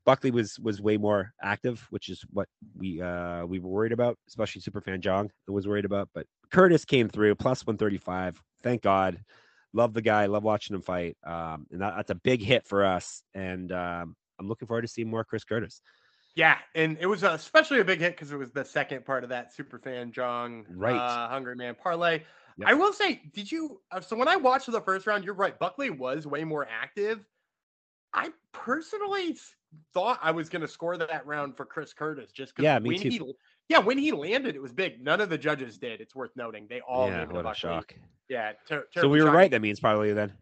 Buckley 0.05 0.31
was 0.31 0.59
was 0.59 0.81
way 0.81 0.97
more 0.97 1.33
active, 1.41 1.85
which 1.89 2.09
is 2.09 2.23
what 2.31 2.47
we 2.77 3.01
uh 3.01 3.45
we 3.45 3.59
were 3.59 3.69
worried 3.69 3.91
about, 3.91 4.17
especially 4.27 4.61
Superfan 4.61 4.99
Jong 4.99 5.31
was 5.47 5.67
worried 5.67 5.85
about. 5.85 6.09
But 6.13 6.27
Curtis 6.51 6.85
came 6.85 7.09
through 7.09 7.35
plus 7.35 7.65
135. 7.65 8.41
Thank 8.63 8.81
God. 8.81 9.19
Love 9.73 9.93
the 9.93 10.01
guy. 10.01 10.27
Love 10.27 10.43
watching 10.43 10.75
him 10.75 10.81
fight. 10.81 11.17
Um, 11.25 11.67
and 11.71 11.81
that, 11.81 11.95
that's 11.97 12.11
a 12.11 12.15
big 12.15 12.41
hit 12.41 12.65
for 12.65 12.85
us. 12.85 13.23
And 13.33 13.71
um, 13.71 14.15
I'm 14.39 14.47
looking 14.47 14.67
forward 14.67 14.83
to 14.83 14.87
seeing 14.87 15.09
more 15.09 15.25
Chris 15.25 15.43
Curtis. 15.43 15.81
Yeah, 16.35 16.57
and 16.75 16.97
it 16.99 17.05
was 17.07 17.23
especially 17.23 17.79
a 17.79 17.85
big 17.85 17.99
hit 17.99 18.13
because 18.13 18.31
it 18.31 18.37
was 18.37 18.51
the 18.51 18.65
second 18.65 19.05
part 19.05 19.23
of 19.23 19.29
that 19.29 19.55
Superfan 19.55 20.11
Jong 20.11 20.65
right 20.69 20.95
uh, 20.95 21.29
Hungry 21.29 21.55
Man 21.55 21.75
parlay. 21.75 22.23
Yep. 22.57 22.69
I 22.69 22.73
will 22.73 22.93
say, 22.93 23.21
did 23.33 23.51
you? 23.51 23.81
Uh, 23.91 24.01
so 24.01 24.15
when 24.15 24.27
I 24.27 24.35
watched 24.35 24.69
the 24.69 24.81
first 24.81 25.07
round, 25.07 25.23
you're 25.23 25.33
right. 25.33 25.57
Buckley 25.57 25.89
was 25.89 26.27
way 26.27 26.43
more 26.43 26.67
active. 26.69 27.25
I 28.13 28.31
personally 28.53 29.37
thought 29.93 30.19
I 30.21 30.31
was 30.31 30.49
going 30.49 30.61
to 30.61 30.67
score 30.67 30.97
that 30.97 31.25
round 31.25 31.55
for 31.57 31.65
Chris 31.65 31.93
Curtis 31.93 32.31
just 32.31 32.55
because 32.55 32.63
yeah, 32.63 32.79
when 32.79 32.97
too. 32.99 33.09
he 33.09 33.33
Yeah, 33.69 33.79
when 33.79 33.97
he 33.97 34.11
landed, 34.11 34.55
it 34.55 34.61
was 34.61 34.71
big. 34.73 35.03
None 35.03 35.21
of 35.21 35.29
the 35.29 35.37
judges 35.37 35.77
did. 35.77 36.01
It's 36.01 36.15
worth 36.15 36.31
noting. 36.35 36.67
They 36.69 36.81
all 36.81 37.07
yeah, 37.07 37.19
gave 37.21 37.31
what 37.31 37.39
a 37.41 37.43
Buckley. 37.43 37.55
shock. 37.59 37.95
Yeah. 38.29 38.53
ter- 38.67 38.87
So 38.93 39.07
we 39.07 39.19
were 39.19 39.25
shocking. 39.27 39.35
right. 39.37 39.51
That 39.51 39.61
means 39.61 39.79
probably 39.79 40.13
then. 40.13 40.33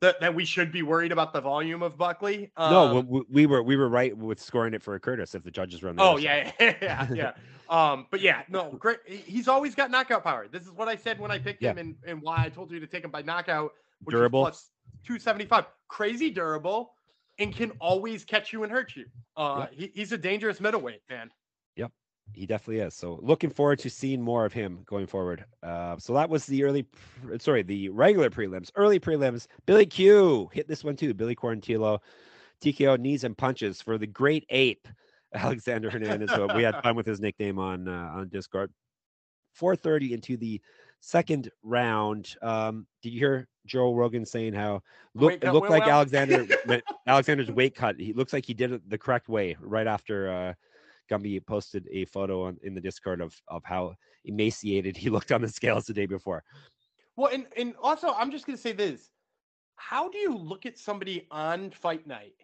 that, 0.00 0.20
that 0.20 0.34
we 0.34 0.44
should 0.44 0.70
be 0.70 0.82
worried 0.82 1.12
about 1.12 1.32
the 1.32 1.40
volume 1.40 1.82
of 1.82 1.96
Buckley. 1.96 2.52
no, 2.58 2.98
Um, 2.98 3.08
we, 3.08 3.22
we 3.30 3.46
were 3.46 3.62
we 3.62 3.76
were 3.76 3.88
right 3.88 4.16
with 4.16 4.40
scoring 4.40 4.74
it 4.74 4.82
for 4.82 4.94
a 4.94 5.00
Curtis 5.00 5.34
if 5.34 5.42
the 5.42 5.50
judges 5.50 5.82
run. 5.82 5.96
The 5.96 6.02
Oh 6.02 6.12
other 6.12 6.20
yeah, 6.20 6.52
yeah, 6.60 7.08
yeah. 7.14 7.32
um, 7.70 8.06
but 8.10 8.20
yeah, 8.20 8.42
no, 8.48 8.70
great. 8.78 8.98
He's 9.06 9.48
always 9.48 9.74
got 9.74 9.90
knockout 9.90 10.22
power. 10.24 10.46
This 10.48 10.62
is 10.62 10.70
what 10.72 10.88
I 10.88 10.96
said 10.96 11.18
when 11.18 11.30
I 11.30 11.38
picked 11.38 11.62
Yeah. 11.62 11.70
him, 11.70 11.78
and, 11.78 11.96
and 12.06 12.20
why 12.22 12.44
I 12.44 12.48
told 12.50 12.70
you 12.70 12.80
to 12.80 12.86
take 12.86 13.04
him 13.04 13.10
by 13.10 13.22
knockout. 13.22 13.72
Which 14.02 14.12
Durable. 14.14 14.42
plus 14.42 14.70
two 15.06 15.18
seventy 15.18 15.46
five. 15.46 15.64
Crazy 15.88 16.28
durable, 16.30 16.92
and 17.38 17.54
can 17.54 17.72
always 17.80 18.24
catch 18.24 18.52
you 18.52 18.62
and 18.62 18.72
hurt 18.72 18.94
you. 18.96 19.06
Uh, 19.36 19.66
he, 19.72 19.90
he's 19.94 20.12
a 20.12 20.18
dangerous 20.18 20.60
middleweight 20.60 21.02
man. 21.10 21.30
Yep, 21.76 21.92
he 22.32 22.46
definitely 22.46 22.80
is. 22.80 22.94
So 22.94 23.18
looking 23.22 23.50
forward 23.50 23.78
to 23.80 23.90
seeing 23.90 24.22
more 24.22 24.44
of 24.44 24.52
him 24.52 24.80
going 24.86 25.06
forward. 25.06 25.44
Uh, 25.62 25.96
so 25.98 26.14
that 26.14 26.28
was 26.28 26.46
the 26.46 26.64
early, 26.64 26.86
sorry, 27.38 27.62
the 27.62 27.88
regular 27.88 28.30
prelims. 28.30 28.70
Early 28.76 29.00
prelims. 29.00 29.46
Billy 29.66 29.86
Q 29.86 30.48
hit 30.52 30.68
this 30.68 30.84
one 30.84 30.96
too. 30.96 31.14
Billy 31.14 31.34
Quarantillo, 31.34 31.98
TKO 32.62 32.98
knees 32.98 33.24
and 33.24 33.36
punches 33.36 33.82
for 33.82 33.98
the 33.98 34.06
great 34.06 34.46
ape, 34.50 34.86
Alexander 35.34 35.90
Hernandez. 35.90 36.30
so 36.30 36.48
we 36.54 36.62
had 36.62 36.80
fun 36.82 36.94
with 36.94 37.06
his 37.06 37.20
nickname 37.20 37.58
on 37.58 37.88
uh, 37.88 38.12
on 38.14 38.28
Discord. 38.28 38.70
4:30 39.60 40.10
into 40.12 40.36
the 40.36 40.60
second 41.04 41.50
round. 41.62 42.34
Um, 42.40 42.86
did 43.02 43.12
you 43.12 43.18
hear 43.18 43.48
Joe 43.66 43.94
Rogan 43.94 44.24
saying 44.24 44.54
how 44.54 44.82
look 45.14 45.32
it 45.34 45.52
looked 45.52 45.70
like 45.70 45.86
well? 45.86 45.96
Alexander 45.96 46.46
Alexander's 47.06 47.50
weight 47.50 47.74
cut. 47.74 48.00
He 48.00 48.12
looks 48.12 48.32
like 48.32 48.46
he 48.46 48.54
did 48.54 48.72
it 48.72 48.88
the 48.88 48.98
correct 48.98 49.28
way 49.28 49.56
right 49.60 49.86
after 49.86 50.30
uh, 50.30 50.54
Gumby 51.10 51.44
posted 51.46 51.86
a 51.92 52.06
photo 52.06 52.44
on, 52.44 52.56
in 52.62 52.74
the 52.74 52.80
Discord 52.80 53.20
of 53.20 53.34
of 53.48 53.62
how 53.64 53.94
emaciated 54.24 54.96
he 54.96 55.10
looked 55.14 55.30
on 55.30 55.42
the 55.42 55.48
scales 55.48 55.84
the 55.84 55.92
day 55.92 56.06
before. 56.06 56.42
Well, 57.16 57.30
and 57.32 57.46
and 57.56 57.74
also, 57.82 58.14
I'm 58.16 58.30
just 58.30 58.46
gonna 58.46 58.58
say 58.58 58.72
this: 58.72 59.10
How 59.76 60.08
do 60.08 60.18
you 60.18 60.34
look 60.34 60.64
at 60.64 60.78
somebody 60.78 61.26
on 61.30 61.70
fight 61.70 62.06
night 62.06 62.34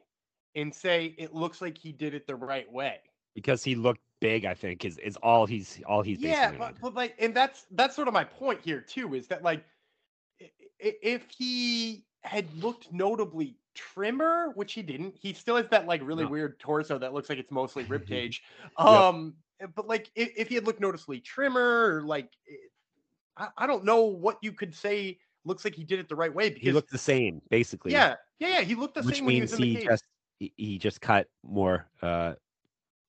and 0.54 0.74
say 0.74 1.14
it 1.18 1.34
looks 1.34 1.62
like 1.62 1.78
he 1.78 1.92
did 1.92 2.14
it 2.14 2.26
the 2.26 2.36
right 2.36 2.70
way? 2.70 2.98
Because 3.34 3.64
he 3.64 3.74
looked 3.74 4.02
big, 4.20 4.44
I 4.44 4.54
think 4.54 4.84
is 4.84 4.98
is 4.98 5.16
all 5.16 5.46
he's 5.46 5.80
all 5.86 6.02
he's 6.02 6.20
yeah, 6.20 6.52
but, 6.56 6.80
but 6.80 6.94
like, 6.94 7.14
and 7.18 7.34
that's 7.34 7.66
that's 7.72 7.96
sort 7.96 8.08
of 8.08 8.14
my 8.14 8.24
point 8.24 8.60
here 8.62 8.80
too. 8.80 9.14
Is 9.14 9.26
that 9.28 9.42
like, 9.42 9.64
if 10.78 11.28
he 11.30 12.04
had 12.22 12.52
looked 12.62 12.92
notably 12.92 13.56
trimmer, 13.74 14.52
which 14.54 14.72
he 14.74 14.82
didn't, 14.82 15.16
he 15.16 15.32
still 15.32 15.56
has 15.56 15.68
that 15.68 15.86
like 15.86 16.02
really 16.04 16.24
No. 16.24 16.30
weird 16.30 16.58
torso 16.60 16.98
that 16.98 17.12
looks 17.14 17.28
like 17.28 17.38
it's 17.38 17.50
mostly 17.50 17.84
rib 17.84 18.06
cage. 18.06 18.42
Yep. 18.78 18.86
Um, 18.86 19.34
but 19.74 19.86
like, 19.88 20.10
if, 20.14 20.32
if 20.36 20.48
he 20.48 20.54
had 20.54 20.64
looked 20.66 20.80
noticeably 20.80 21.20
trimmer, 21.20 21.96
or 21.96 22.02
like, 22.02 22.30
I, 23.36 23.48
I 23.58 23.66
don't 23.66 23.84
know 23.84 24.04
what 24.04 24.38
you 24.42 24.52
could 24.52 24.74
say 24.74 25.18
looks 25.44 25.64
like 25.64 25.74
he 25.74 25.84
did 25.84 25.98
it 25.98 26.08
the 26.08 26.16
right 26.16 26.34
way 26.34 26.48
because 26.50 26.62
He 26.62 26.72
looked 26.72 26.90
the 26.90 26.98
same, 26.98 27.40
basically. 27.50 27.92
yeah, 27.92 28.16
yeah, 28.38 28.48
yeah, 28.48 28.60
he 28.60 28.74
looked 28.74 28.94
the 28.94 29.02
which 29.02 29.16
same 29.16 29.24
when 29.26 29.34
he 29.34 29.40
means 29.40 29.52
was 29.52 29.60
in 29.60 29.66
the 29.66 29.74
he 29.74 29.76
cage. 29.76 29.86
just 29.86 30.04
he, 30.38 30.52
he 30.56 30.78
just 30.78 31.00
cut 31.00 31.28
more 31.42 31.86
uh 32.02 32.34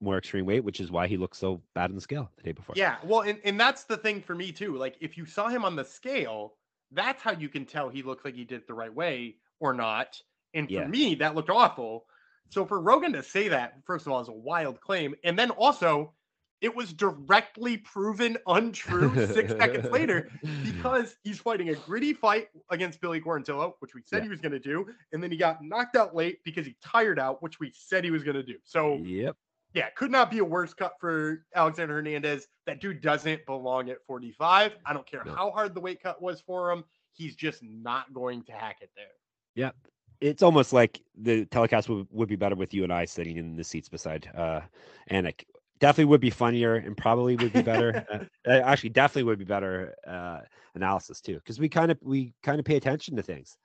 more 0.01 0.17
extreme 0.17 0.45
weight, 0.45 0.63
which 0.63 0.79
is 0.79 0.91
why 0.91 1.07
he 1.07 1.17
looked 1.17 1.35
so 1.37 1.61
bad 1.75 1.89
on 1.89 1.95
the 1.95 2.01
scale 2.01 2.29
the 2.37 2.43
day 2.43 2.51
before. 2.51 2.75
Yeah, 2.75 2.97
well, 3.05 3.21
and, 3.21 3.39
and 3.43 3.59
that's 3.59 3.83
the 3.83 3.97
thing 3.97 4.21
for 4.21 4.35
me 4.35 4.51
too. 4.51 4.75
Like, 4.77 4.97
if 4.99 5.17
you 5.17 5.25
saw 5.25 5.47
him 5.47 5.63
on 5.63 5.75
the 5.75 5.85
scale, 5.85 6.55
that's 6.91 7.21
how 7.21 7.31
you 7.31 7.47
can 7.49 7.65
tell 7.65 7.87
he 7.89 8.01
looked 8.03 8.25
like 8.25 8.35
he 8.35 8.43
did 8.43 8.61
it 8.61 8.67
the 8.67 8.73
right 8.73 8.93
way 8.93 9.37
or 9.59 9.73
not. 9.73 10.21
And 10.53 10.67
for 10.67 10.73
Yeah. 10.73 10.87
me, 10.87 11.15
that 11.15 11.35
looked 11.35 11.49
awful. 11.49 12.05
So 12.49 12.65
for 12.65 12.81
Rogan 12.81 13.13
to 13.13 13.23
say 13.23 13.47
that, 13.47 13.75
first 13.85 14.05
of 14.05 14.11
all, 14.11 14.19
is 14.19 14.27
a 14.27 14.33
wild 14.33 14.81
claim, 14.81 15.15
and 15.23 15.39
then 15.39 15.51
also, 15.51 16.13
it 16.59 16.75
was 16.75 16.93
directly 16.93 17.77
proven 17.77 18.37
untrue 18.45 19.17
six 19.33 19.51
seconds 19.53 19.89
later 19.91 20.29
because 20.61 21.15
he's 21.23 21.39
fighting 21.39 21.69
a 21.69 21.75
gritty 21.75 22.13
fight 22.13 22.49
against 22.69 23.01
Billy 23.01 23.19
Quarantillo, 23.21 23.73
which 23.79 23.95
we 23.95 24.01
said 24.05 24.17
Yeah. 24.17 24.23
he 24.23 24.29
was 24.29 24.41
going 24.41 24.51
to 24.51 24.59
do, 24.59 24.85
and 25.13 25.23
then 25.23 25.31
he 25.31 25.37
got 25.37 25.63
knocked 25.63 25.95
out 25.95 26.13
late 26.15 26.43
because 26.43 26.65
he 26.65 26.75
tired 26.83 27.17
out, 27.19 27.41
which 27.41 27.59
we 27.59 27.71
said 27.73 28.03
he 28.03 28.11
was 28.11 28.23
going 28.23 28.35
to 28.35 28.43
do. 28.43 28.57
So 28.63 28.97
Yep. 28.97 29.37
Yeah, 29.73 29.89
could 29.91 30.11
not 30.11 30.29
be 30.29 30.39
a 30.39 30.45
worse 30.45 30.73
cut 30.73 30.93
for 30.99 31.45
Alexander 31.55 31.95
Hernandez. 31.95 32.47
That 32.65 32.81
dude 32.81 33.01
doesn't 33.01 33.45
belong 33.45 33.89
at 33.89 33.97
45. 34.05 34.75
I 34.85 34.93
don't 34.93 35.05
care 35.05 35.23
No. 35.25 35.33
how 35.33 35.51
hard 35.51 35.73
the 35.73 35.79
weight 35.79 36.01
cut 36.01 36.21
was 36.21 36.41
for 36.41 36.71
him. 36.71 36.83
He's 37.13 37.35
just 37.35 37.63
not 37.63 38.13
going 38.13 38.43
to 38.43 38.51
hack 38.51 38.77
it 38.81 38.89
there. 38.95 39.05
Yep. 39.55 39.75
It's 40.19 40.43
almost 40.43 40.71
like 40.71 41.01
the 41.15 41.45
telecast 41.45 41.89
would, 41.89 42.07
would 42.11 42.29
be 42.29 42.35
better 42.35 42.55
with 42.55 42.73
you 42.73 42.83
and 42.83 42.93
I 42.93 43.05
sitting 43.05 43.37
in 43.37 43.55
the 43.55 43.63
seats 43.63 43.89
beside 43.89 44.29
uh 44.35 44.61
Anik. 45.09 45.43
Definitely 45.79 46.05
would 46.05 46.21
be 46.21 46.29
funnier 46.29 46.75
and 46.75 46.95
probably 46.95 47.35
would 47.37 47.51
be 47.53 47.63
better. 47.63 48.05
uh, 48.13 48.19
uh, 48.47 48.61
actually, 48.63 48.89
definitely 48.89 49.23
would 49.23 49.39
be 49.39 49.45
better 49.45 49.95
uh 50.05 50.41
analysis 50.75 51.21
too, 51.21 51.35
because 51.35 51.59
we 51.59 51.67
kind 51.67 51.91
of 51.91 51.97
we 52.01 52.33
kind 52.43 52.59
of 52.59 52.65
pay 52.65 52.75
attention 52.77 53.15
to 53.15 53.23
things. 53.23 53.57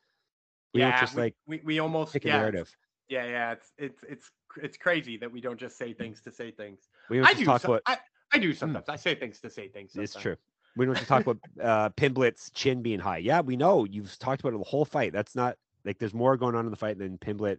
We 0.72 0.80
don't 0.80 0.96
just 0.98 1.14
we, 1.14 1.22
like 1.22 1.34
we, 1.46 1.61
we 1.64 1.78
almost 1.78 2.12
pick 2.12 2.24
a 2.24 2.28
yeah, 2.28 2.38
narrative. 2.38 2.74
yeah, 3.09 3.26
yeah. 3.26 3.52
It's 3.52 3.72
it's 3.76 4.02
it's 4.09 4.30
it's 4.62 4.76
crazy 4.76 5.16
that 5.18 5.30
we 5.30 5.40
don't 5.40 5.59
just 5.59 5.76
say 5.76 5.92
things 5.92 6.20
to 6.22 6.32
say 6.32 6.50
things. 6.50 6.88
We 7.11 7.18
don't 7.18 7.26
I 7.26 7.30
just 7.32 7.40
do. 7.40 7.44
talk 7.46 7.64
about 7.64 7.82
I, 7.86 7.98
I 8.32 8.38
do 8.38 8.52
sometimes. 8.52 8.88
I 8.88 8.96
say 8.96 9.14
things 9.14 9.40
to 9.40 9.50
say 9.50 9.68
things. 9.68 9.92
It's 9.94 10.14
true. 10.14 10.36
We 10.76 10.84
don't 10.86 10.94
just 10.96 11.09
talk 11.09 11.22
about 11.26 11.38
uh 11.62 11.90
Pimblett's 11.90 12.50
chin 12.50 12.82
being 12.82 12.98
high. 12.98 13.18
Yeah, 13.18 13.40
we 13.40 13.57
know 13.57 13.84
you've 13.84 14.18
talked 14.18 14.40
about 14.40 14.54
it 14.54 14.59
the 14.59 14.64
whole 14.64 14.84
fight. 14.84 15.12
That's 15.12 15.34
not 15.34 15.57
like 15.84 15.98
there's 15.98 16.14
more 16.14 16.36
going 16.36 16.54
on 16.54 16.64
in 16.64 16.70
the 16.70 16.76
fight 16.76 16.98
than 16.98 17.18
Pimblett 17.18 17.59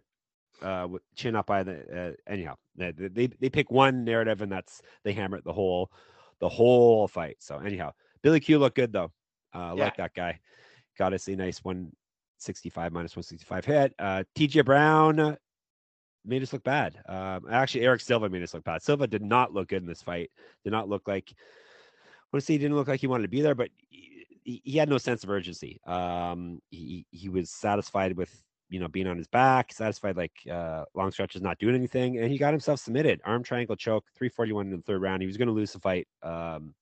uh 0.62 0.86
with 0.90 1.02
chin 1.14 1.36
up 1.36 1.46
by 1.46 1.62
the 1.62 2.10
uh, 2.10 2.12
anyhow. 2.30 2.54
They, 2.76 2.92
they 2.92 3.26
they 3.26 3.50
pick 3.50 3.70
one 3.70 4.04
narrative 4.04 4.42
and 4.42 4.50
that's 4.50 4.82
they 5.04 5.12
hammer 5.12 5.36
it 5.36 5.44
the 5.44 5.52
whole 5.52 5.90
the 6.40 6.48
whole 6.48 7.08
fight. 7.08 7.36
So 7.40 7.58
anyhow, 7.58 7.92
Billy 8.22 8.40
Q 8.40 8.58
looked 8.58 8.76
good 8.76 8.92
though. 8.92 9.12
Uh 9.54 9.74
Yeah. 9.76 9.84
like 9.84 9.96
that 9.96 10.14
guy. 10.14 10.38
Got 10.96 11.12
us 11.12 11.28
a 11.28 11.36
nice 11.36 11.62
165 11.64 12.92
minus 12.92 13.16
165 13.16 13.64
hit. 13.64 13.94
Uh 13.98 14.24
TJ 14.36 14.64
Brown 14.64 15.36
made 16.24 16.42
us 16.42 16.52
look 16.52 16.64
bad. 16.64 17.00
Um 17.08 17.46
actually 17.50 17.82
Eric 17.84 18.00
Silva 18.00 18.28
made 18.28 18.42
us 18.42 18.54
look 18.54 18.64
bad. 18.64 18.82
Silva 18.82 19.06
did 19.06 19.22
not 19.22 19.52
look 19.52 19.68
good 19.68 19.82
in 19.82 19.88
this 19.88 20.02
fight. 20.02 20.30
Did 20.64 20.72
not 20.72 20.88
look 20.88 21.06
like 21.08 21.32
I 22.28 22.36
want 22.36 22.42
to 22.42 22.46
say 22.46 22.54
he 22.54 22.58
didn't 22.58 22.76
look 22.76 22.88
like 22.88 23.00
he 23.00 23.06
wanted 23.06 23.22
to 23.22 23.28
be 23.28 23.40
there, 23.40 23.54
but 23.54 23.70
he, 24.44 24.60
he- 24.64 24.76
had 24.78 24.90
no 24.90 24.98
sense 24.98 25.24
of 25.24 25.30
urgency. 25.30 25.80
Um, 25.86 26.60
he 26.70 27.06
he 27.10 27.30
was 27.30 27.50
satisfied 27.50 28.16
with 28.16 28.42
you 28.68 28.80
know 28.80 28.88
being 28.88 29.06
on 29.06 29.16
his 29.16 29.26
back, 29.28 29.72
satisfied 29.72 30.16
like 30.16 30.32
uh, 30.50 30.84
long 30.94 31.10
stretches 31.10 31.40
not 31.40 31.58
doing 31.58 31.74
anything, 31.74 32.18
and 32.18 32.30
he 32.30 32.36
got 32.36 32.52
himself 32.52 32.80
submitted. 32.80 33.20
Arm 33.24 33.42
triangle 33.42 33.76
choke, 33.76 34.04
three 34.14 34.28
forty 34.28 34.52
one 34.52 34.66
in 34.66 34.76
the 34.76 34.82
third 34.82 35.00
round. 35.00 35.22
He 35.22 35.26
was 35.26 35.38
going 35.38 35.48
to 35.48 35.54
lose 35.54 35.72
the 35.72 35.80
fight 35.80 36.06
um, 36.22 36.74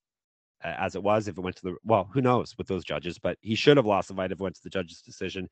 as 0.64 0.96
it 0.96 1.02
was 1.02 1.28
if 1.28 1.38
it 1.38 1.40
went 1.40 1.56
to 1.56 1.62
the 1.62 1.76
well, 1.84 2.08
who 2.12 2.20
knows 2.20 2.56
with 2.58 2.66
those 2.66 2.84
judges, 2.84 3.18
but 3.18 3.38
he 3.40 3.54
should 3.54 3.76
have 3.76 3.86
lost 3.86 4.08
the 4.08 4.14
fight 4.14 4.32
if 4.32 4.40
it 4.40 4.42
went 4.42 4.56
to 4.56 4.62
the 4.64 4.70
judges' 4.70 5.00
decision. 5.00 5.48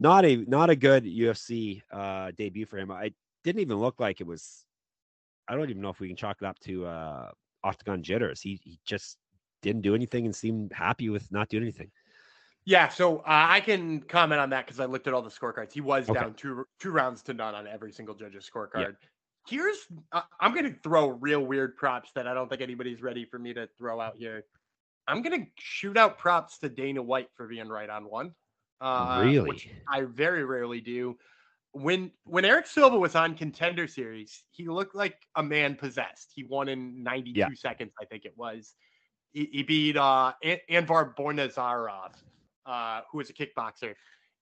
Not 0.00 0.24
a 0.24 0.36
not 0.36 0.70
a 0.70 0.76
good 0.76 1.04
UFC 1.04 1.82
uh, 1.92 2.32
debut 2.36 2.64
for 2.66 2.78
him. 2.78 2.90
I 2.90 3.12
didn't 3.44 3.60
even 3.60 3.76
look 3.76 4.00
like 4.00 4.20
it 4.20 4.26
was. 4.26 4.64
I 5.46 5.54
don't 5.54 5.68
even 5.68 5.82
know 5.82 5.90
if 5.90 6.00
we 6.00 6.08
can 6.08 6.16
chalk 6.16 6.38
it 6.40 6.46
up 6.46 6.58
to 6.60 6.86
uh, 6.86 7.30
octagon 7.62 8.02
jitters. 8.02 8.40
He 8.40 8.58
he 8.64 8.80
just 8.84 9.18
didn't 9.62 9.82
do 9.82 9.94
anything 9.94 10.24
and 10.24 10.34
seemed 10.34 10.72
happy 10.72 11.10
with 11.10 11.30
not 11.30 11.48
doing 11.50 11.62
anything. 11.64 11.90
Yeah, 12.64 12.88
so 12.88 13.18
uh, 13.18 13.22
I 13.26 13.60
can 13.60 14.00
comment 14.00 14.40
on 14.40 14.50
that 14.50 14.66
because 14.66 14.80
I 14.80 14.86
looked 14.86 15.06
at 15.06 15.14
all 15.14 15.22
the 15.22 15.30
scorecards. 15.30 15.72
He 15.72 15.80
was 15.80 16.08
Okay. 16.08 16.20
down 16.20 16.34
two 16.34 16.64
two 16.78 16.90
rounds 16.90 17.22
to 17.24 17.34
none 17.34 17.54
on 17.54 17.66
every 17.66 17.92
single 17.92 18.14
judge's 18.14 18.48
scorecard. 18.48 18.96
Here's 19.48 19.86
uh, 20.12 20.22
I'm 20.38 20.52
going 20.52 20.72
to 20.72 20.78
throw 20.80 21.08
real 21.08 21.44
weird 21.44 21.76
props 21.76 22.10
that 22.14 22.26
I 22.26 22.34
don't 22.34 22.48
think 22.48 22.62
anybody's 22.62 23.02
ready 23.02 23.24
for 23.24 23.38
me 23.38 23.52
to 23.54 23.68
throw 23.78 24.00
out 24.00 24.16
here. 24.16 24.44
I'm 25.08 25.22
going 25.22 25.44
to 25.44 25.50
shoot 25.58 25.96
out 25.96 26.18
props 26.18 26.58
to 26.58 26.68
Dana 26.68 27.02
White 27.02 27.28
for 27.34 27.48
being 27.48 27.68
right 27.68 27.88
on 27.90 28.04
one. 28.08 28.34
Uh, 28.80 29.22
really? 29.24 29.70
I 29.88 30.02
very 30.02 30.44
rarely 30.44 30.80
do. 30.80 31.16
When 31.72 32.10
when 32.24 32.44
Eric 32.44 32.66
Silva 32.66 32.98
was 32.98 33.14
on 33.14 33.36
Contender 33.36 33.86
Series, 33.86 34.42
he 34.50 34.66
looked 34.68 34.94
like 34.94 35.16
a 35.36 35.42
man 35.42 35.76
possessed. 35.76 36.32
He 36.34 36.44
won 36.44 36.68
in 36.68 37.02
92 37.02 37.38
Yeah. 37.38 37.48
seconds, 37.54 37.92
I 38.00 38.04
think 38.06 38.24
it 38.24 38.32
was. 38.36 38.74
He, 39.32 39.48
he 39.52 39.62
beat 39.62 39.96
uh, 39.96 40.32
An- 40.42 40.58
Anvar 40.68 41.14
Bornazarov, 41.14 42.14
uh, 42.66 43.02
who 43.10 43.18
was 43.18 43.30
a 43.30 43.32
kickboxer. 43.32 43.94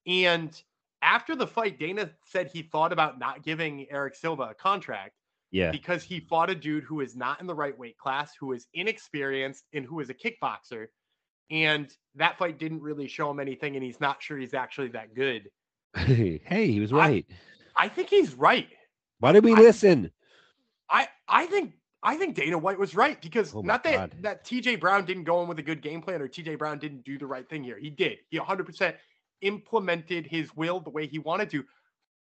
And 0.07 0.61
after 1.03 1.37
the 1.37 1.47
fight, 1.47 1.79
Dana 1.79 2.11
said 2.25 2.49
he 2.51 2.63
thought 2.63 2.93
about 2.93 3.19
not 3.19 3.43
giving 3.45 3.87
Eric 3.91 4.15
Silva 4.15 4.45
a 4.45 4.55
contract 4.55 5.13
yeah. 5.51 5.71
because 5.71 6.03
he 6.03 6.21
fought 6.21 6.49
a 6.49 6.55
dude 6.55 6.85
who 6.85 7.01
is 7.01 7.15
not 7.15 7.41
in 7.41 7.47
the 7.47 7.55
right 7.55 7.77
weight 7.79 7.99
class, 7.99 8.33
who 8.41 8.53
is 8.53 8.67
inexperienced, 8.73 9.65
and 9.75 9.85
who 9.85 10.01
is 10.01 10.09
a 10.09 10.15
kickboxer. 10.15 10.87
And 11.51 11.89
that 12.17 12.39
fight 12.39 12.59
didn't 12.59 12.83
really 12.83 13.09
show 13.09 13.31
him 13.31 13.41
anything, 13.41 13.75
and 13.77 13.85
he's 13.85 14.01
not 14.01 14.23
sure 14.23 14.37
he's 14.39 14.55
actually 14.55 14.89
that 14.89 15.15
good. 15.15 15.51
hey, 15.97 16.41
he 16.71 16.81
was 16.81 16.93
right. 16.93 17.25
I 17.77 17.89
think 17.89 18.09
he's 18.11 18.35
right. 18.35 18.69
Why 19.21 19.33
did 19.33 19.45
we 19.45 19.53
I- 19.55 19.59
listen? 19.59 20.11
I 20.91 21.09
I 21.29 21.47
think 21.47 21.75
I 22.03 22.17
think 22.17 22.35
Dana 22.35 22.57
White 22.59 22.79
was 22.79 22.95
right 22.95 23.21
because 23.21 23.55
Oh 23.55 23.61
not 23.61 23.83
that 23.85 23.95
God. 23.95 24.15
that 24.23 24.45
TJ 24.45 24.81
Brown 24.81 25.05
didn't 25.05 25.25
go 25.25 25.43
in 25.43 25.49
with 25.49 25.59
a 25.59 25.63
good 25.63 25.83
game 25.83 26.01
plan 26.01 26.23
or 26.23 26.29
TJ 26.29 26.59
Brown 26.59 26.79
didn't 26.79 27.05
do 27.05 27.19
the 27.19 27.27
right 27.27 27.49
thing 27.49 27.63
here. 27.65 27.79
He 27.79 27.91
did. 27.91 28.19
He 28.31 28.39
100% 28.39 28.95
implemented 29.43 30.27
his 30.27 30.55
will 30.57 30.81
the 30.81 30.91
way 30.91 31.07
he 31.07 31.19
wanted 31.19 31.51
to. 31.51 31.65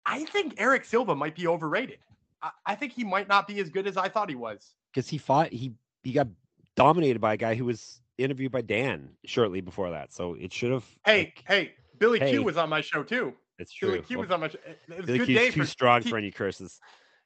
I 0.05 0.25
think 0.25 0.55
Eric 0.57 0.85
Silva 0.85 1.15
might 1.15 1.35
be 1.35 1.47
overrated. 1.47 1.99
I, 2.41 2.49
I 2.65 2.75
think 2.75 2.93
he 2.93 3.03
might 3.03 3.27
not 3.27 3.47
be 3.47 3.59
as 3.59 3.69
good 3.69 3.87
as 3.87 3.97
I 3.97 4.09
thought 4.09 4.29
he 4.29 4.35
was. 4.35 4.73
Because 4.93 5.07
he 5.09 5.17
fought 5.17 5.51
he 5.51 5.73
he 6.03 6.11
got 6.11 6.27
dominated 6.75 7.19
by 7.19 7.33
a 7.33 7.37
guy 7.37 7.55
who 7.55 7.65
was 7.65 8.01
interviewed 8.17 8.51
by 8.51 8.61
Dan 8.61 9.09
shortly 9.25 9.61
before 9.61 9.91
that. 9.91 10.13
So 10.13 10.33
it 10.33 10.53
should 10.53 10.71
have. 10.71 10.85
Hey, 11.05 11.17
like, 11.19 11.43
hey, 11.47 11.71
Billy 11.99 12.19
hey. 12.19 12.31
Q 12.31 12.43
was 12.43 12.57
on 12.57 12.69
my 12.69 12.81
show 12.81 13.03
too. 13.03 13.33
it's 13.59 13.73
true. 13.73 13.91
Billy 13.91 14.01
Q 14.01 14.17
Well, 14.17 14.27
was 14.27 14.33
on 14.33 14.39
my 14.41 14.49
show. 14.49 14.57
It 14.65 14.97
was 14.97 15.05
Billy 15.05 15.19
good 15.19 15.27
Q's 15.27 15.37
day 15.37 15.51
too 15.51 15.61
for 15.61 15.67
strong 15.67 16.01
T- 16.01 16.09
for 16.09 16.17
any 16.17 16.31
curses. 16.31 16.79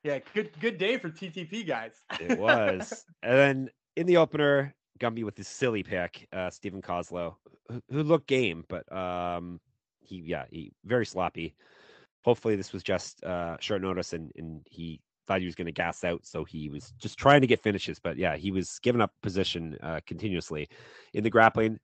Yeah, 0.04 0.20
good 0.34 0.52
good 0.60 0.78
day 0.78 0.98
for 0.98 1.10
TTP 1.10 1.66
guys. 1.66 1.94
It 2.20 2.38
was. 2.38 3.06
and 3.24 3.38
then 3.38 3.70
in 3.96 4.06
the 4.06 4.18
opener, 4.18 4.76
Gumby 5.00 5.24
with 5.24 5.38
his 5.38 5.48
silly 5.48 5.84
pick, 5.84 6.28
uh, 6.32 6.50
Steven 6.50 6.82
Koslow, 6.82 7.36
who, 7.70 7.82
who 7.90 8.04
looked 8.04 8.28
game, 8.28 8.66
but 8.68 8.92
um, 8.96 9.60
he 10.02 10.18
yeah, 10.18 10.46
he 10.50 10.72
very 10.86 11.06
sloppy. 11.06 11.56
Hopefully, 12.24 12.56
this 12.56 12.74
was 12.74 12.84
just 12.84 13.24
uh, 13.24 13.58
short 13.60 13.82
notice, 13.82 14.14
and 14.14 14.32
and 14.36 14.62
he 14.70 15.00
thought 15.28 15.40
he 15.40 15.46
was 15.46 15.56
going 15.56 15.66
to 15.66 15.72
gas 15.72 16.04
out, 16.04 16.26
so 16.26 16.44
he 16.44 16.70
was 16.70 16.94
just 17.00 17.18
trying 17.18 17.42
to 17.42 17.48
get 17.48 17.62
finishes. 17.62 18.00
But 18.00 18.18
yeah, 18.18 18.36
he 18.36 18.52
was 18.52 18.80
giving 18.82 19.02
up 19.02 19.12
position 19.22 19.78
uh, 19.82 20.00
continuously 20.06 20.70
in 21.14 21.24
the 21.24 21.30
grappling. 21.30 21.80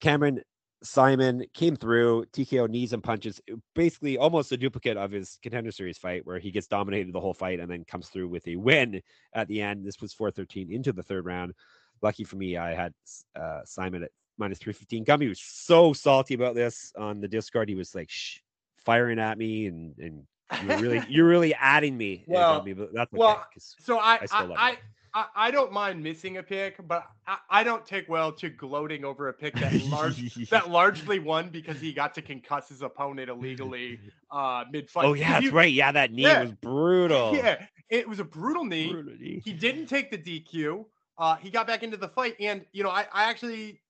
Cameron 0.00 0.40
Saaiman 0.84 1.52
came 1.54 1.74
through 1.74 2.26
TKO 2.32 2.68
knees 2.68 2.92
and 2.92 3.02
punches, 3.02 3.40
basically 3.74 4.16
almost 4.16 4.52
a 4.52 4.56
duplicate 4.56 4.96
of 4.96 5.10
his 5.10 5.38
contender 5.42 5.72
series 5.72 5.98
fight, 5.98 6.24
where 6.24 6.38
he 6.38 6.50
gets 6.50 6.68
dominated 6.68 7.12
the 7.12 7.20
whole 7.20 7.34
fight 7.34 7.58
and 7.58 7.70
then 7.70 7.84
comes 7.84 8.08
through 8.08 8.28
with 8.28 8.46
a 8.46 8.56
win 8.56 9.02
at 9.32 9.48
the 9.48 9.60
end. 9.60 9.84
This 9.84 10.00
was 10.00 10.12
413 10.12 10.72
into 10.72 10.92
the 10.92 11.02
third 11.02 11.24
round. 11.24 11.52
Lucky 12.00 12.22
for 12.22 12.36
me, 12.36 12.56
I 12.56 12.74
had 12.74 12.94
uh, 13.34 13.62
Saaiman 13.66 14.04
at 14.04 14.12
minus 14.38 14.58
315. 14.58 15.04
Gumby 15.04 15.28
was 15.28 15.40
so 15.40 15.92
salty 15.92 16.34
about 16.34 16.54
this 16.54 16.92
on 16.96 17.20
the 17.20 17.28
Discord. 17.28 17.68
He 17.68 17.74
was 17.74 17.94
like 17.94 18.08
Shh, 18.08 18.38
firing 18.84 19.18
at 19.18 19.36
me 19.36 19.66
and 19.66 19.98
and 19.98 20.26
you're 20.66 20.78
really 20.78 21.02
you're 21.08 21.26
really 21.28 21.54
adding 21.54 21.96
me. 21.96 22.24
uh, 22.28 22.32
Well- 22.32 22.64
that's 22.92 23.12
okay, 23.12 23.18
well, 23.18 23.44
So 23.80 23.98
I 23.98 24.14
I 24.14 24.26
I, 24.30 24.44
I. 24.56 24.78
I 25.14 25.24
I 25.34 25.50
don't 25.50 25.72
mind 25.72 26.02
missing 26.02 26.36
a 26.36 26.42
pick, 26.42 26.86
but 26.86 27.02
I, 27.26 27.38
I 27.48 27.64
don't 27.64 27.84
take 27.86 28.10
well 28.10 28.30
to 28.32 28.50
gloating 28.50 29.06
over 29.06 29.28
a 29.28 29.32
pick 29.32 29.54
that 29.54 29.72
large 29.86 30.34
that 30.50 30.68
largely 30.68 31.18
won 31.18 31.48
because 31.48 31.80
he 31.80 31.94
got 31.94 32.14
to 32.16 32.22
concuss 32.22 32.68
his 32.68 32.82
opponent 32.82 33.30
illegally 33.30 33.98
uh 34.30 34.64
mid 34.70 34.90
fight. 34.90 35.06
oh 35.06 35.14
yeah, 35.14 35.40
that's 35.40 35.50
right. 35.50 35.72
Yeah, 35.72 35.92
that 35.92 36.12
knee 36.12 36.24
Yeah. 36.24 36.42
was 36.42 36.52
brutal. 36.52 37.34
Yeah, 37.34 37.64
it 37.88 38.06
was 38.06 38.20
a 38.20 38.24
brutal 38.24 38.66
knee. 38.66 38.92
Brutal 38.92 39.14
knee. 39.18 39.40
He 39.42 39.54
didn't 39.54 39.86
take 39.86 40.10
the 40.10 40.18
DQ. 40.18 40.84
Uh, 41.16 41.36
he 41.36 41.48
got 41.48 41.66
back 41.66 41.82
into 41.82 41.96
the 41.96 42.08
fight, 42.08 42.36
and 42.38 42.66
you 42.72 42.84
know, 42.84 42.90
I, 42.90 43.06
I 43.10 43.30
actually 43.30 43.80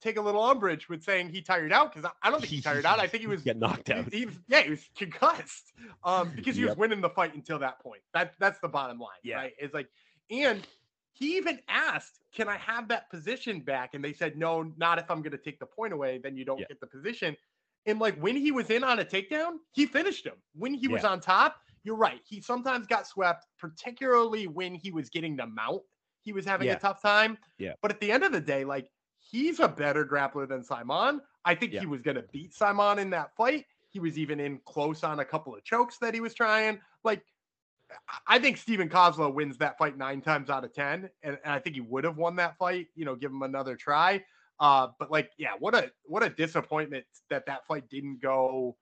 take 0.00 0.16
a 0.16 0.20
little 0.20 0.42
umbrage 0.42 0.88
with 0.88 1.02
saying 1.02 1.28
he 1.30 1.42
tired 1.42 1.72
out 1.72 1.92
because 1.94 2.10
I, 2.22 2.30
don't 2.30 2.40
think 2.40 2.52
he 2.52 2.60
tired 2.60 2.86
out. 2.86 2.98
I 3.00 3.06
think 3.06 3.22
he 3.22 3.26
was 3.36 3.42
get 3.42 3.56
knocked 3.58 3.90
out. 3.90 4.12
he 4.12 4.26
was 4.26 4.34
yeah, 4.48 4.62
he 4.62 4.70
was 4.70 4.88
concussed. 4.96 5.72
Um, 6.04 6.32
because 6.34 6.56
he 6.56 6.64
was 6.64 6.76
winning 6.76 7.00
the 7.00 7.10
fight 7.10 7.34
until 7.34 7.58
that 7.60 7.80
point. 7.80 8.02
That 8.14 8.34
that's 8.38 8.60
the 8.60 8.68
bottom 8.68 8.98
line. 8.98 9.18
Yeah. 9.22 9.36
Right. 9.36 9.52
It's 9.58 9.74
like, 9.74 9.88
and 10.30 10.66
he 11.12 11.36
even 11.36 11.58
asked, 11.68 12.20
Can 12.34 12.48
I 12.48 12.56
have 12.58 12.88
that 12.88 13.10
position 13.10 13.60
back? 13.60 13.94
And 13.94 14.04
they 14.04 14.12
said, 14.12 14.36
No, 14.36 14.72
not 14.76 14.98
if 14.98 15.10
I'm 15.10 15.22
gonna 15.22 15.38
take 15.38 15.58
the 15.58 15.66
point 15.66 15.92
away, 15.92 16.18
then 16.22 16.36
you 16.36 16.44
don't 16.44 16.58
Yeah. 16.58 16.66
get 16.68 16.80
the 16.80 16.86
position. 16.86 17.36
And 17.86 17.98
like 18.00 18.18
when 18.20 18.36
he 18.36 18.50
was 18.52 18.70
in 18.70 18.82
on 18.84 18.98
a 18.98 19.04
takedown, 19.04 19.54
he 19.72 19.86
finished 19.86 20.26
him. 20.26 20.34
When 20.54 20.74
he 20.74 20.88
was 20.88 21.04
on 21.04 21.20
top, 21.20 21.56
you're 21.84 21.96
right. 21.96 22.20
He 22.26 22.40
sometimes 22.40 22.86
got 22.88 23.06
swept, 23.06 23.46
particularly 23.58 24.48
when 24.48 24.74
he 24.74 24.90
was 24.90 25.08
getting 25.08 25.36
the 25.36 25.46
mount. 25.46 25.82
He 26.22 26.32
was 26.32 26.44
having 26.44 26.66
Yeah. 26.66 26.74
a 26.74 26.78
tough 26.80 27.00
time. 27.00 27.38
Yeah. 27.58 27.74
But 27.80 27.92
at 27.92 28.00
the 28.00 28.10
end 28.10 28.24
of 28.24 28.32
the 28.32 28.40
day, 28.40 28.64
like 28.64 28.90
he's 29.30 29.60
a 29.60 29.68
better 29.68 30.04
grappler 30.04 30.48
than 30.48 30.62
Saaiman. 30.62 31.20
I 31.44 31.54
think 31.54 31.72
Yeah. 31.72 31.80
he 31.80 31.86
was 31.86 32.02
going 32.02 32.16
to 32.16 32.22
beat 32.32 32.52
Saaiman 32.52 32.98
in 32.98 33.10
that 33.10 33.34
fight. 33.36 33.66
He 33.90 34.00
was 34.00 34.18
even 34.18 34.40
in 34.40 34.58
close 34.64 35.04
on 35.04 35.20
a 35.20 35.24
couple 35.24 35.54
of 35.54 35.64
chokes 35.64 35.98
that 35.98 36.12
he 36.14 36.20
was 36.20 36.34
trying. 36.34 36.80
Like, 37.04 37.24
I- 38.26 38.38
think 38.38 38.56
Steven 38.56 38.88
Koslow 38.88 39.32
wins 39.32 39.56
that 39.58 39.78
fight 39.78 39.96
nine 39.96 40.20
times 40.20 40.50
out 40.50 40.64
of 40.64 40.72
10. 40.72 41.08
And, 41.22 41.38
and 41.44 41.52
I 41.52 41.58
think 41.58 41.74
he 41.76 41.80
would 41.80 42.04
have 42.04 42.16
won 42.16 42.36
that 42.36 42.56
fight, 42.58 42.88
you 42.94 43.04
know, 43.04 43.14
give 43.14 43.30
him 43.30 43.42
another 43.42 43.76
try. 43.76 44.24
Uh, 44.58 44.88
but 44.98 45.10
like, 45.10 45.30
yeah, 45.36 45.52
what 45.58 45.74
a 45.74 45.92
what 46.04 46.22
a 46.22 46.30
disappointment 46.30 47.04
that 47.30 47.44
that 47.46 47.66
fight 47.66 47.88
didn't 47.90 48.20
go 48.22 48.76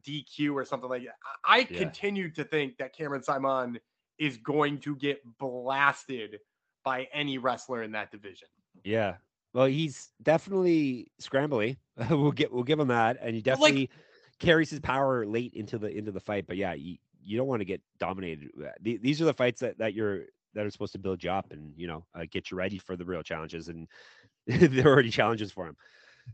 DQ 0.00 0.54
or 0.54 0.64
something 0.64 0.88
like 0.88 1.04
that. 1.04 1.16
I, 1.44 1.58
I 1.58 1.58
Yeah. 1.70 1.78
continue 1.78 2.30
to 2.32 2.44
think 2.44 2.78
that 2.78 2.94
Cameron 2.96 3.20
Saaiman 3.22 3.78
is 4.18 4.38
going 4.38 4.80
to 4.80 4.96
get 4.96 5.20
blasted 5.38 6.40
by 6.82 7.08
any 7.12 7.36
wrestler 7.38 7.82
in 7.82 7.92
that 7.92 8.10
division. 8.10 8.48
Yeah. 8.84 9.16
Well, 9.54 9.66
he's 9.66 10.12
definitely 10.22 11.10
scrambly. 11.20 11.76
we'll 12.10 12.32
get 12.32 12.52
we'll 12.52 12.64
give 12.64 12.80
him 12.80 12.88
that, 12.88 13.18
and 13.20 13.34
he 13.34 13.42
But, 13.42 13.60
like- 13.60 13.74
definitely 13.74 13.90
carries 14.38 14.70
his 14.70 14.80
power 14.80 15.24
late 15.26 15.54
into 15.54 15.78
the 15.78 15.88
into 15.88 16.10
the 16.10 16.20
fight. 16.20 16.46
But 16.46 16.56
yeah, 16.56 16.72
you, 16.72 16.96
you 17.22 17.36
don't 17.36 17.46
want 17.46 17.60
to 17.60 17.64
get 17.66 17.80
dominated. 17.98 18.50
Uh, 18.60 18.70
These 18.80 19.20
are 19.20 19.26
the 19.26 19.34
fights 19.34 19.60
that 19.60 19.78
that 19.78 19.94
you're 19.94 20.24
that 20.54 20.66
are 20.66 20.70
supposed 20.70 20.92
to 20.92 20.98
build 20.98 21.22
you 21.22 21.30
up 21.30 21.52
and 21.52 21.72
you 21.76 21.86
know 21.86 22.04
uh, 22.14 22.24
get 22.30 22.50
you 22.50 22.56
ready 22.56 22.78
for 22.78 22.96
the 22.96 23.04
real 23.04 23.22
challenges, 23.22 23.68
and 23.68 23.88
they're 24.46 24.86
already 24.86 25.10
challenges 25.10 25.52
for 25.52 25.66
him. 25.66 25.76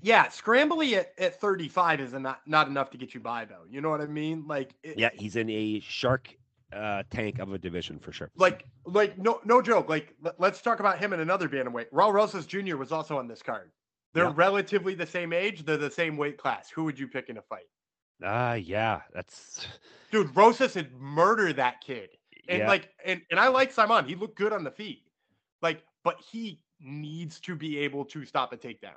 Yeah, 0.03 0.27
scrambly 0.27 0.95
at, 0.99 1.13
at 1.19 1.41
35 1.41 2.01
is 2.01 2.13
not 2.13 2.41
not 2.47 2.69
enough 2.69 2.91
to 2.91 2.99
get 2.99 3.15
you 3.15 3.21
by 3.21 3.47
though. 3.47 3.65
You 3.69 3.81
know 3.81 3.91
what 3.91 4.01
I 4.01 4.07
mean? 4.07 4.47
Like 4.47 4.75
it- 4.83 4.99
Yeah, 4.99 5.11
he's 5.13 5.37
in 5.37 5.49
a 5.51 5.81
shark 5.81 6.37
uh, 6.73 7.03
tank 7.11 7.39
of 7.39 7.53
a 7.53 7.59
division 7.59 7.99
for 7.99 8.13
sure. 8.13 8.31
like 8.37 8.65
like 8.85 9.17
no 9.19 9.41
no 9.45 9.63
joke. 9.63 9.89
Like 9.89 10.15
let- 10.23 10.39
let's 10.41 10.61
talk 10.61 10.81
about 10.81 10.99
him 10.99 11.13
in 11.13 11.21
another 11.21 11.49
bantamweight. 11.49 11.91
Raul 11.93 12.13
Rosas 12.13 12.47
Jr. 12.47 12.77
was 12.77 12.93
also 12.93 13.19
on 13.19 13.27
this 13.29 13.43
card. 13.43 13.71
They're 14.15 14.25
Yeah. 14.25 14.33
relatively 14.37 14.95
the 14.95 15.07
same 15.07 15.33
age. 15.33 15.65
They're 15.65 15.77
the 15.77 15.91
same 15.91 16.17
weight 16.17 16.39
class. 16.39 16.71
Who 16.71 16.85
would 16.85 16.99
you 16.99 17.09
pick 17.09 17.29
in 17.29 17.39
a 17.39 17.43
fight? 17.43 17.67
Ah, 18.23 18.55
yeah, 18.55 19.03
that's 19.15 19.67
Dude, 20.11 20.35
Rosas 20.37 20.75
would 20.75 20.93
murder 20.93 21.53
that 21.53 21.81
kid. 21.81 22.11
And 22.49 22.59
yeah. 22.61 22.69
like 22.69 22.91
and, 23.05 23.23
and 23.31 23.39
I 23.41 23.49
like 23.49 23.75
Saaiman. 23.75 24.07
He 24.07 24.15
looked 24.15 24.37
good 24.37 24.53
on 24.53 24.65
the 24.65 24.71
feet. 24.71 25.05
Like, 25.63 25.83
but 26.05 26.21
he 26.21 26.61
needs 26.81 27.41
to 27.41 27.57
be 27.57 27.79
able 27.79 28.05
to 28.07 28.25
stop 28.25 28.53
a 28.53 28.57
takedown. 28.57 28.95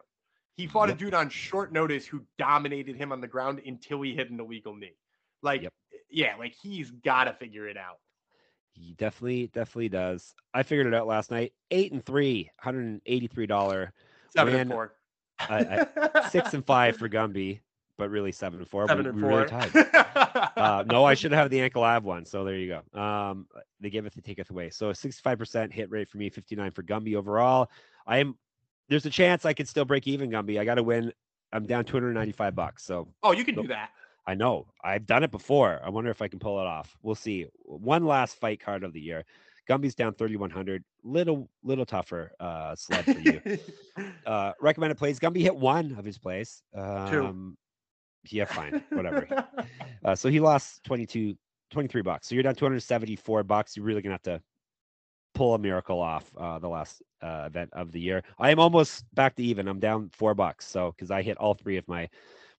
He 0.55 0.67
fought 0.67 0.89
Yep. 0.89 0.97
a 0.97 0.99
dude 0.99 1.13
on 1.13 1.29
short 1.29 1.71
notice 1.73 2.05
who 2.05 2.21
dominated 2.37 2.95
him 2.95 3.11
on 3.11 3.21
the 3.21 3.27
ground 3.27 3.61
until 3.65 4.01
he 4.01 4.13
hit 4.13 4.29
an 4.29 4.39
illegal 4.39 4.75
knee. 4.75 4.95
Like, 5.41 5.63
Yep. 5.63 5.73
Yeah, 6.09 6.35
like 6.37 6.53
he's 6.53 6.91
got 6.91 7.25
to 7.25 7.33
figure 7.33 7.67
it 7.67 7.77
out. 7.77 7.99
He 8.73 8.93
definitely, 8.93 9.47
definitely 9.47 9.89
does. 9.89 10.33
I 10.53 10.63
figured 10.63 10.87
it 10.87 10.93
out 10.93 11.07
last 11.07 11.31
night. 11.31 11.53
Eight 11.71 11.91
and 11.91 12.03
three, 12.05 12.49
hundred 12.59 12.85
and 12.85 13.01
eighty-three 13.05 13.47
dollar. 13.47 13.93
Seven 14.35 14.55
and 14.55 14.71
four. 14.71 14.93
I- 15.39 15.87
Six 16.29 16.53
and 16.53 16.65
five 16.65 16.95
for 16.97 17.09
Gumby, 17.09 17.59
but 17.97 18.09
really 18.09 18.31
seven 18.31 18.59
and 18.59 18.67
four. 18.69 18.87
Seven 18.87 19.03
we, 19.05 19.09
and 19.09 19.17
we 19.17 19.21
four. 19.23 19.31
really 19.31 19.49
tied. 19.49 19.71
Uh, 20.55 20.83
no, 20.85 21.03
I 21.05 21.15
should 21.15 21.31
have 21.31 21.49
the 21.49 21.59
ankle 21.59 21.83
ab 21.83 22.03
one. 22.03 22.23
So 22.25 22.43
there 22.43 22.55
you 22.55 22.81
go. 22.93 22.99
Um, 22.99 23.47
they 23.79 23.89
give 23.89 24.05
it, 24.05 24.13
they 24.13 24.21
take 24.21 24.37
it 24.37 24.49
away. 24.49 24.69
So 24.69 24.89
a 24.89 24.95
sixty-five 24.95 25.39
percent 25.39 25.73
hit 25.73 25.89
rate 25.89 26.07
for 26.07 26.17
me, 26.17 26.29
fifty-nine 26.29 26.71
for 26.71 26.83
Gumby 26.83 27.15
overall. 27.15 27.69
I 28.05 28.19
am. 28.19 28.37
There's 28.89 29.05
a 29.05 29.09
chance 29.09 29.45
I 29.45 29.53
could 29.53 29.67
still 29.67 29.85
break 29.85 30.07
even, 30.07 30.29
Gumby. 30.29 30.59
I 30.59 30.65
got 30.65 30.75
to 30.75 30.83
win. 30.83 31.11
I'm 31.51 31.65
down 31.65 31.85
two 31.85 31.93
hundred 31.93 32.13
ninety-five 32.13 32.53
bucks. 32.53 32.83
So 32.83 33.07
oh, 33.23 33.31
you 33.31 33.43
can 33.43 33.55
do 33.55 33.67
that. 33.67 33.89
I 34.25 34.35
know 34.35 34.67
I've 34.83 35.05
done 35.05 35.23
it 35.23 35.31
before. 35.31 35.79
I 35.83 35.89
wonder 35.89 36.11
if 36.11 36.21
I 36.21 36.27
can 36.27 36.39
pull 36.39 36.59
it 36.59 36.67
off. 36.67 36.95
We'll 37.01 37.15
see. 37.15 37.47
One 37.63 38.05
last 38.05 38.35
fight 38.35 38.59
card 38.59 38.83
of 38.83 38.93
the 38.93 39.01
year. 39.01 39.25
Gumby's 39.67 39.95
down 39.95 40.13
3100. 40.13 40.83
Little 41.03 41.49
little 41.63 41.85
tougher 41.85 42.31
uh 42.39 42.75
sled 42.75 43.05
for 43.05 43.19
you. 43.19 43.41
uh 44.25 44.53
recommended 44.59 44.97
plays. 44.97 45.19
Gumby 45.19 45.41
hit 45.41 45.55
one 45.55 45.95
of 45.97 46.05
his 46.05 46.17
plays. 46.17 46.61
Um 46.75 47.57
yeah, 48.29 48.45
fine. 48.45 48.83
Whatever. 48.89 49.27
Uh 50.03 50.15
so 50.15 50.29
he 50.29 50.39
lost 50.39 50.83
22 50.85 51.35
23 51.69 52.01
bucks. 52.01 52.27
So 52.27 52.33
you're 52.33 52.43
down 52.43 52.55
274 52.55 53.43
bucks. 53.43 53.77
You're 53.77 53.85
really 53.85 54.01
going 54.01 54.17
to 54.17 54.31
have 54.31 54.39
to 54.39 54.43
pull 55.35 55.53
a 55.53 55.59
miracle 55.59 55.99
off 56.01 56.31
uh 56.37 56.57
the 56.57 56.67
last 56.67 57.03
uh 57.21 57.43
event 57.45 57.69
of 57.73 57.91
the 57.91 57.99
year. 57.99 58.23
I 58.39 58.49
am 58.49 58.59
almost 58.59 59.05
back 59.13 59.35
to 59.35 59.43
even. 59.43 59.67
I'm 59.67 59.79
down 59.79 60.09
4 60.13 60.33
bucks. 60.33 60.67
So 60.67 60.93
cuz 60.97 61.11
I 61.11 61.21
hit 61.21 61.37
all 61.37 61.53
three 61.53 61.77
of 61.77 61.87
my 61.87 62.09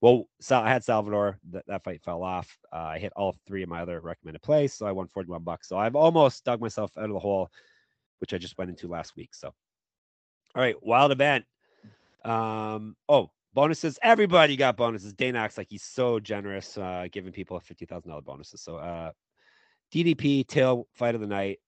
well, 0.03 0.29
so 0.41 0.59
I 0.59 0.69
had 0.69 0.83
Salvador. 0.83 1.39
That, 1.53 1.65
that 1.69 1.85
fight 1.85 2.03
fell 2.03 2.25
off. 2.25 2.59
Uh, 2.73 2.77
I 2.77 2.99
hit 2.99 3.13
all 3.15 3.37
three 3.47 3.63
of 3.63 3.69
my 3.69 3.83
other 3.83 4.01
recommended 4.01 4.43
plays, 4.43 4.75
so 4.75 4.85
I 4.85 4.91
won 4.91 5.07
41 5.07 5.45
bucks. 5.45 5.69
So 5.69 5.79
I've 5.79 5.95
almost 5.95 6.45
dug 6.45 6.61
myself 6.61 6.91
out 6.99 7.05
of 7.05 7.13
the 7.13 7.21
hole, 7.21 7.49
which 8.19 8.35
I 8.35 8.39
just 8.39 8.59
went 8.59 8.69
into 8.69 8.89
last 8.89 9.15
week. 9.15 9.33
So, 9.33 9.55
all 10.57 10.63
right, 10.63 10.75
wild 10.83 11.13
event. 11.13 11.45
Um, 12.25 12.97
oh, 13.09 13.31
bonuses. 13.55 13.97
Everybody 14.03 14.57
got 14.57 14.77
bonuses. 14.77 15.15
Acts 15.21 15.57
like 15.57 15.69
he's 15.71 15.85
so 15.85 16.19
generous, 16.19 16.77
uh, 16.77 17.07
giving 17.13 17.33
people 17.33 17.61
fifty 17.61 17.87
thousand 17.87 18.11
dollar 18.11 18.23
bonuses. 18.23 18.61
So, 18.61 18.79
uh, 18.79 19.13
DDP 19.95 20.45
tail 20.49 20.89
fight 20.95 21.15
of 21.15 21.21
the 21.21 21.29
night, 21.29 21.61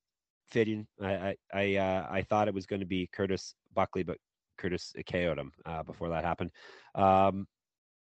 fitting. 0.51 0.89
I 1.01 1.14
I 1.14 1.37
I, 1.53 1.76
uh, 1.76 2.07
I 2.11 2.22
thought 2.22 2.49
it 2.49 2.55
was 2.55 2.66
going 2.66 2.80
to 2.80 2.87
be 2.87 3.09
Curtis 3.12 3.55
Buckley, 3.74 4.03
but 4.03 4.18
Curtis 4.59 4.93
KO'd 5.07 5.39
him 5.39 5.53
uh, 5.64 5.85
before 5.85 6.09
that 6.09 6.24
happened. 6.24 6.51
Um, 6.97 7.47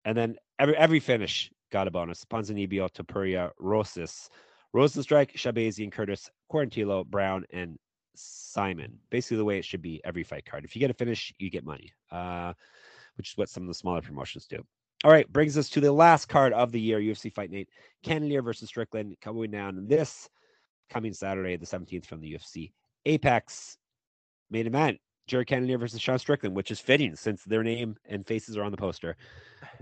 and 0.05 0.17
then 0.17 0.35
every 0.59 0.77
every 0.77 0.99
finish 0.99 1.51
got 1.71 1.87
a 1.87 1.91
bonus. 1.91 2.23
Ponzinibbio, 2.23 2.89
Topuria, 2.91 3.51
Rosas, 3.59 4.29
Rozenstruik, 4.73 5.33
Shahbazyan, 5.33 5.91
Curtis, 5.91 6.29
Quarantillo, 6.51 7.05
Brown, 7.05 7.43
and 7.51 7.77
Saaiman. 8.15 8.93
Basically, 9.09 9.37
the 9.37 9.45
way 9.45 9.57
it 9.57 9.65
should 9.65 9.81
be 9.81 10.01
every 10.05 10.23
fight 10.23 10.45
card. 10.45 10.63
If 10.63 10.75
you 10.75 10.79
get 10.79 10.91
a 10.91 10.93
finish, 10.93 11.33
you 11.37 11.49
get 11.49 11.65
money, 11.65 11.91
uh, 12.11 12.53
which 13.17 13.31
is 13.31 13.37
what 13.37 13.49
some 13.49 13.63
of 13.63 13.67
the 13.67 13.73
smaller 13.73 14.01
promotions 14.01 14.45
do. 14.47 14.63
All 15.03 15.11
right, 15.11 15.31
brings 15.31 15.57
us 15.57 15.69
to 15.69 15.81
the 15.81 15.91
last 15.91 16.27
card 16.29 16.53
of 16.53 16.71
the 16.71 16.79
year 16.79 16.99
UFC 16.99 17.31
Fight 17.31 17.51
Night 17.51 17.67
Cannonier 18.03 18.41
versus 18.41 18.69
Strickland 18.69 19.15
coming 19.21 19.51
down 19.51 19.87
this 19.87 20.29
coming 20.89 21.13
Saturday, 21.13 21.57
the 21.57 21.65
17th 21.65 22.05
from 22.05 22.21
the 22.21 22.33
UFC 22.33 22.71
Apex. 23.05 23.77
main 24.49 24.67
event. 24.67 24.99
Jared 25.27 25.47
Cannonier 25.47 25.77
versus 25.77 26.01
Sean 26.01 26.19
Strickland, 26.19 26.55
which 26.55 26.71
is 26.71 26.79
fitting 26.79 27.15
since 27.15 27.43
their 27.43 27.63
name 27.63 27.97
and 28.05 28.25
faces 28.25 28.57
are 28.57 28.63
on 28.63 28.71
the 28.71 28.77
poster. 28.77 29.15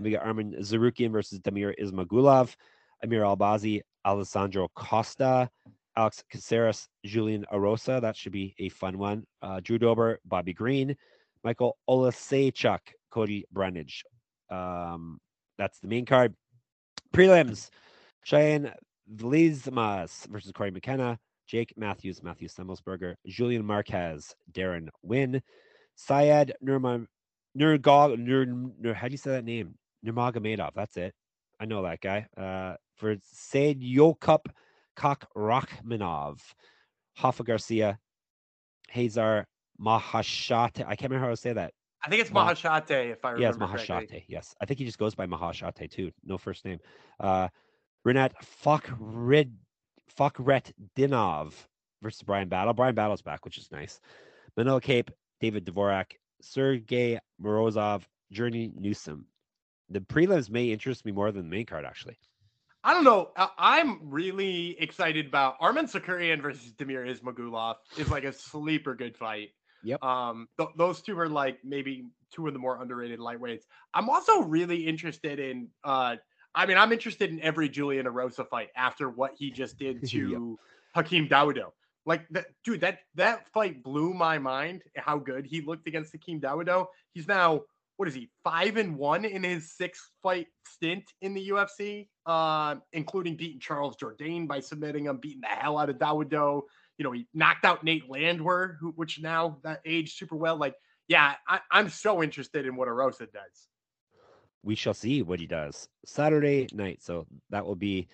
We 0.00 0.10
got 0.10 0.24
Arman 0.24 0.58
Tsarukyan 0.58 1.12
versus 1.12 1.38
Damir 1.40 1.74
Ismagulov, 1.78 2.54
Amir 3.02 3.22
Albazi, 3.22 3.82
Alessandro 4.06 4.68
Costa, 4.74 5.50
Alex 5.96 6.24
Caceres, 6.32 6.88
Julian 7.04 7.44
Erosa. 7.52 8.00
That 8.00 8.16
should 8.16 8.32
be 8.32 8.54
a 8.58 8.68
fun 8.70 8.98
one. 8.98 9.26
Uh, 9.42 9.60
Drew 9.62 9.78
Dober, 9.78 10.18
Bobby 10.24 10.52
Green, 10.52 10.96
Michael 11.42 11.76
Oleksiejczuk, 11.88 12.80
Cody 13.10 13.44
Brundage. 13.52 14.02
Um, 14.50 15.20
that's 15.58 15.78
the 15.78 15.88
main 15.88 16.06
card. 16.06 16.34
Prelims: 17.12 17.70
Cheyanne 18.26 18.72
Vlismas 19.14 20.26
versus 20.26 20.52
Cory 20.52 20.70
McKenna, 20.70 21.18
Jake 21.46 21.72
Matthews, 21.76 22.22
Matthew 22.22 22.48
Semelsberger, 22.48 23.14
Julian 23.26 23.64
Marquez, 23.64 24.34
Deron 24.52 24.88
Winn, 25.02 25.42
Syed 25.94 26.54
Nurma, 26.64 27.06
Nurgog, 27.58 28.18
Nur, 28.18 28.94
how 28.94 29.08
do 29.08 29.12
you 29.12 29.18
say 29.18 29.30
that 29.30 29.44
name? 29.44 29.74
Nurmagomedov. 30.04 30.70
That's 30.74 30.96
it. 30.96 31.14
I 31.60 31.66
know 31.66 31.82
that 31.82 32.00
guy. 32.00 32.26
Uh, 32.36 32.76
for 32.96 33.16
Said 33.22 33.80
Yokup 33.80 34.46
Kok 34.96 35.28
Rachmanov, 35.36 36.40
Hoffa 37.18 37.44
Garcia, 37.44 37.98
Hazar 38.90 39.46
Maheshate. 39.80 40.84
I 40.86 40.96
can't 40.96 41.10
remember 41.10 41.26
how 41.26 41.30
to 41.30 41.36
say 41.36 41.52
that. 41.52 41.72
I 42.04 42.10
think 42.10 42.20
it's 42.20 42.30
Maheshate, 42.30 43.12
if 43.12 43.24
I 43.24 43.30
remember. 43.30 43.40
Yes, 43.40 43.56
Maheshate. 43.56 43.86
Correctly. 43.86 44.24
Yes, 44.28 44.54
I 44.60 44.66
think 44.66 44.78
he 44.78 44.84
just 44.84 44.98
goes 44.98 45.14
by 45.14 45.26
Maheshate 45.26 45.90
too. 45.90 46.10
No 46.24 46.36
first 46.38 46.64
name. 46.64 46.78
Uh, 47.18 47.48
Renat 48.06 48.32
Fakred 48.42 49.50
Fakret 50.18 50.72
Dinov 50.96 51.52
versus 52.02 52.22
Brian 52.22 52.48
Battle. 52.48 52.72
Brian 52.72 52.94
Battle's 52.94 53.22
back, 53.22 53.44
which 53.44 53.58
is 53.58 53.70
nice. 53.72 54.00
Manel 54.58 54.80
Kape, 54.80 55.10
David 55.40 55.64
Dvorak, 55.66 56.12
Sergey 56.40 57.18
Morozov, 57.42 58.02
Journey 58.30 58.70
Newson. 58.78 59.24
The 59.90 60.00
prelims 60.00 60.50
may 60.50 60.70
interest 60.70 61.04
me 61.04 61.12
more 61.12 61.32
than 61.32 61.42
the 61.44 61.56
main 61.56 61.66
card, 61.66 61.84
actually. 61.84 62.16
I 62.82 62.92
don't 62.92 63.04
know. 63.04 63.30
I'm 63.58 63.98
really 64.10 64.76
excited 64.78 65.26
about 65.26 65.58
Arman 65.60 65.84
Tsarukyan 65.90 66.42
versus 66.42 66.72
Damir 66.78 67.08
Ismagulov 67.10 67.76
is 67.96 68.10
like 68.10 68.24
a 68.24 68.32
sleeper 68.32 68.94
good 68.94 69.16
fight. 69.16 69.50
Yep. 69.82 70.02
Um, 70.02 70.48
th- 70.58 70.70
those 70.76 71.00
two 71.00 71.18
are 71.18 71.28
like 71.28 71.58
maybe 71.64 72.06
two 72.30 72.46
of 72.46 72.52
the 72.52 72.58
more 72.58 72.80
underrated 72.80 73.20
lightweights. 73.20 73.62
I'm 73.94 74.08
also 74.10 74.42
really 74.42 74.86
interested 74.86 75.38
in. 75.38 75.68
uh 75.82 76.16
I 76.54 76.66
mean, 76.66 76.76
I'm 76.76 76.92
interested 76.92 77.30
in 77.30 77.40
every 77.40 77.68
Julian 77.68 78.06
Erosa 78.06 78.48
fight 78.48 78.68
after 78.76 79.08
what 79.08 79.32
he 79.36 79.50
just 79.50 79.78
did 79.78 80.06
to 80.10 80.58
Hakeem 80.94 81.28
Dawodu. 81.28 81.70
Like 82.06 82.28
that, 82.30 82.46
dude. 82.64 82.82
That 82.82 82.98
that 83.14 83.48
fight 83.48 83.82
blew 83.82 84.12
my 84.12 84.38
mind. 84.38 84.82
How 84.96 85.18
good 85.18 85.46
he 85.46 85.62
looked 85.62 85.88
against 85.88 86.12
Hakeem 86.12 86.40
Dawodu. 86.40 86.86
He's 87.14 87.26
now 87.26 87.62
what 87.96 88.08
is 88.08 88.14
he 88.14 88.28
five 88.42 88.76
and 88.76 88.96
one 88.96 89.24
in 89.24 89.42
his 89.42 89.72
six 89.72 90.10
fight 90.22 90.48
stint 90.66 91.04
in 91.20 91.32
the 91.32 91.48
UFC, 91.50 92.08
uh, 92.26 92.76
including 92.92 93.36
beating 93.36 93.60
Charles 93.60 93.96
Jourdain 93.96 94.46
by 94.48 94.60
submitting 94.60 95.06
him, 95.06 95.18
beating 95.18 95.40
the 95.40 95.46
hell 95.46 95.78
out 95.78 95.90
of 95.90 95.96
Dawodu. 95.96 96.62
You 96.98 97.04
know, 97.04 97.12
he 97.12 97.26
knocked 97.32 97.64
out 97.64 97.84
Nate 97.84 98.08
Landwehr, 98.08 98.76
who 98.80 98.90
which 98.96 99.20
now 99.20 99.58
that 99.64 99.80
aged 99.84 100.16
super 100.16 100.36
well. 100.36 100.56
Like, 100.56 100.74
yeah, 101.08 101.34
I, 101.48 101.60
I'm 101.70 101.88
so 101.88 102.22
interested 102.22 102.66
in 102.66 102.76
what 102.76 102.88
Erosa 102.88 103.30
does. 103.32 103.68
We 104.64 104.74
shall 104.74 104.94
see 104.94 105.22
what 105.22 105.40
he 105.40 105.46
does 105.46 105.88
Saturday 106.04 106.68
night. 106.72 107.02
So 107.02 107.26
that 107.50 107.64
will 107.64 107.76
be 107.76 108.08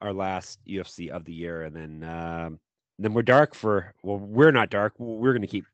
our 0.00 0.12
last 0.12 0.58
UFC 0.66 1.08
of 1.08 1.24
the 1.24 1.32
year, 1.32 1.62
and 1.62 1.74
then 1.76 2.10
um, 2.10 2.58
then 2.98 3.14
we're 3.14 3.22
dark 3.22 3.54
for. 3.54 3.94
Well, 4.02 4.18
we're 4.18 4.50
not 4.50 4.70
dark. 4.70 4.94
We're 4.98 5.32
going 5.32 5.42
to 5.42 5.48
keep 5.48 5.64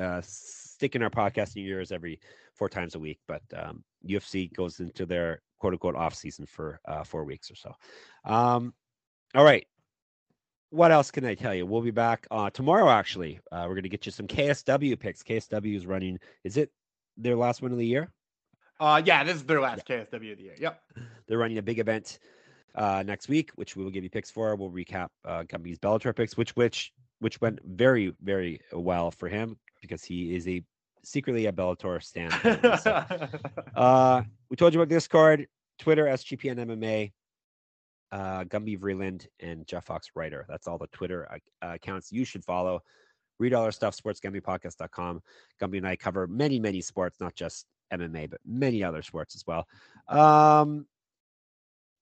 uh, 0.00 0.20
sticking 0.24 1.02
our 1.02 1.10
podcasting 1.10 1.64
years 1.64 1.92
every 1.92 2.20
four 2.54 2.68
times 2.68 2.94
a 2.94 2.98
week, 2.98 3.18
but 3.28 3.42
um, 3.56 3.84
UFC 4.06 4.52
goes 4.52 4.80
into 4.80 5.06
their 5.06 5.42
quote 5.58 5.74
unquote 5.74 5.96
off 5.96 6.14
season 6.14 6.46
for 6.46 6.80
uh, 6.86 7.04
four 7.04 7.24
weeks 7.24 7.50
or 7.50 7.54
so. 7.54 7.74
Um, 8.24 8.74
all 9.34 9.44
right. 9.44 9.66
What 10.70 10.90
else 10.90 11.10
can 11.10 11.24
I 11.24 11.34
tell 11.34 11.54
you? 11.54 11.66
We'll 11.66 11.82
be 11.82 11.92
back 11.92 12.26
uh, 12.30 12.50
tomorrow. 12.50 12.88
Actually, 12.88 13.38
uh, 13.52 13.64
we're 13.68 13.74
going 13.74 13.84
to 13.84 13.88
get 13.88 14.06
you 14.06 14.12
some 14.12 14.26
KSW 14.26 14.98
picks. 14.98 15.22
KSW 15.22 15.76
is 15.76 15.86
running. 15.86 16.18
Is 16.42 16.56
it 16.56 16.70
their 17.16 17.36
last 17.36 17.62
one 17.62 17.70
of 17.70 17.78
the 17.78 17.86
year? 17.86 18.10
Uh, 18.80 19.00
yeah, 19.04 19.24
this 19.24 19.36
is 19.36 19.44
their 19.44 19.60
last 19.60 19.86
KSW 19.86 20.32
of 20.32 20.38
the 20.38 20.44
year. 20.44 20.54
Yep. 20.58 20.82
They're 21.26 21.38
running 21.38 21.58
a 21.58 21.62
big 21.62 21.78
event 21.78 22.18
uh, 22.74 23.02
next 23.06 23.28
week, 23.28 23.50
which 23.54 23.76
we 23.76 23.84
will 23.84 23.90
give 23.90 24.04
you 24.04 24.10
picks 24.10 24.30
for. 24.30 24.54
We'll 24.56 24.70
recap 24.70 25.08
uh, 25.24 25.44
Gumby's 25.44 25.78
Bellator 25.78 26.14
picks, 26.14 26.36
which 26.36 26.56
which 26.56 26.92
which 27.20 27.40
went 27.40 27.60
very 27.64 28.14
very 28.22 28.60
well 28.72 29.10
for 29.10 29.28
him 29.28 29.56
because 29.80 30.02
he 30.02 30.34
is 30.34 30.48
a 30.48 30.62
secretly 31.04 31.46
a 31.46 31.52
Bellator 31.52 32.02
stand. 32.02 32.32
so, 32.80 33.04
uh, 33.76 34.22
we 34.50 34.56
told 34.56 34.74
you 34.74 34.80
about 34.80 34.88
Discord, 34.88 35.46
Twitter, 35.78 36.06
SGPN 36.06 36.58
MMA, 36.58 37.12
uh, 38.12 38.44
Gumby 38.44 38.78
Vreeland, 38.78 39.26
and 39.40 39.66
Jeff 39.66 39.84
Fox 39.84 40.10
Writer. 40.14 40.46
That's 40.48 40.66
all 40.66 40.78
the 40.78 40.86
Twitter 40.88 41.28
uh, 41.30 41.38
accounts 41.74 42.10
you 42.10 42.24
should 42.24 42.44
follow. 42.44 42.80
Read 43.38 43.52
all 43.52 43.64
our 43.64 43.72
stuff, 43.72 43.96
sportsgamblingpodcast.com. 43.96 45.20
Gumby 45.60 45.78
and 45.78 45.86
I 45.86 45.96
cover 45.96 46.26
many, 46.26 46.58
many 46.60 46.80
sports, 46.80 47.20
not 47.20 47.34
just 47.34 47.66
MMA, 48.00 48.30
but 48.30 48.40
many 48.44 48.82
other 48.82 49.02
sports 49.02 49.34
as 49.34 49.44
well. 49.46 49.66
Um, 50.08 50.86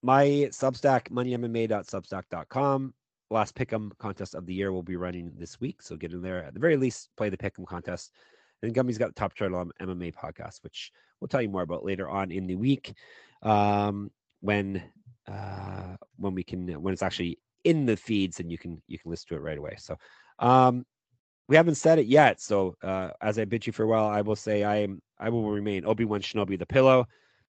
my 0.01 0.25
Substack, 0.51 1.09
moneymma.substack.com. 1.09 2.93
Last 3.29 3.55
Pick'em 3.55 3.97
contest 3.97 4.35
of 4.35 4.45
the 4.45 4.53
year 4.53 4.71
will 4.71 4.83
be 4.83 4.97
running 4.97 5.31
this 5.37 5.59
week. 5.59 5.81
So 5.81 5.95
get 5.95 6.11
in 6.11 6.21
there. 6.21 6.43
At 6.43 6.53
the 6.53 6.59
very 6.59 6.77
least, 6.77 7.09
play 7.17 7.29
the 7.29 7.37
Pick'em 7.37 7.65
contest. 7.65 8.11
And 8.61 8.73
Gumby's 8.73 8.97
got 8.97 9.07
the 9.07 9.19
Top 9.19 9.35
Turtle 9.35 9.59
on 9.59 9.71
MMA 9.81 10.13
podcast, 10.13 10.63
which 10.63 10.91
we'll 11.19 11.27
tell 11.27 11.41
you 11.41 11.49
more 11.49 11.63
about 11.63 11.85
later 11.85 12.09
on 12.09 12.31
in 12.31 12.47
the 12.47 12.55
week 12.55 12.93
um, 13.41 14.11
when 14.41 14.83
uh, 15.27 15.95
when 16.17 16.33
we 16.33 16.43
can 16.43 16.81
when 16.81 16.93
it's 16.93 17.03
actually 17.03 17.39
in 17.63 17.85
the 17.85 17.95
feeds 17.97 18.39
and 18.39 18.51
you 18.51 18.57
can 18.57 18.81
you 18.87 18.99
can 18.99 19.09
listen 19.11 19.27
to 19.29 19.35
it 19.35 19.41
right 19.41 19.57
away. 19.57 19.75
So 19.79 19.97
um, 20.39 20.85
we 21.47 21.55
haven't 21.55 21.75
said 21.75 21.99
it 21.99 22.07
yet. 22.07 22.39
So 22.41 22.75
uh, 22.83 23.09
as 23.21 23.37
I 23.37 23.45
bid 23.45 23.65
you 23.67 23.73
farewell, 23.73 24.07
I 24.07 24.21
will 24.21 24.35
say 24.35 24.63
I 24.63 24.77
am 24.77 25.01
I 25.19 25.29
will 25.29 25.49
remain 25.49 25.85
Obi 25.85 26.05
Wan 26.05 26.21
Shinobi 26.21 26.57
the 26.57 26.65
Pillow, 26.65 27.05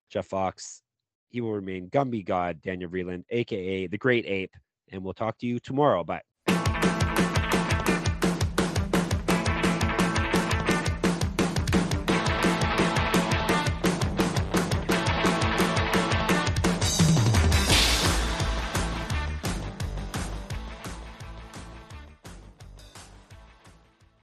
Jeff 0.09 0.27
Fox. 0.27 0.81
He 1.29 1.41
will 1.41 1.53
remain 1.53 1.89
Gumby 1.89 2.25
God 2.25 2.61
Daniel 2.61 2.89
Vreeland, 2.89 3.23
aka 3.29 3.87
the 3.87 3.97
Great 3.97 4.25
Ape, 4.25 4.53
and 4.91 5.03
we'll 5.03 5.13
talk 5.13 5.37
to 5.39 5.47
you 5.47 5.59
tomorrow. 5.59 6.03
Bye. 6.03 6.21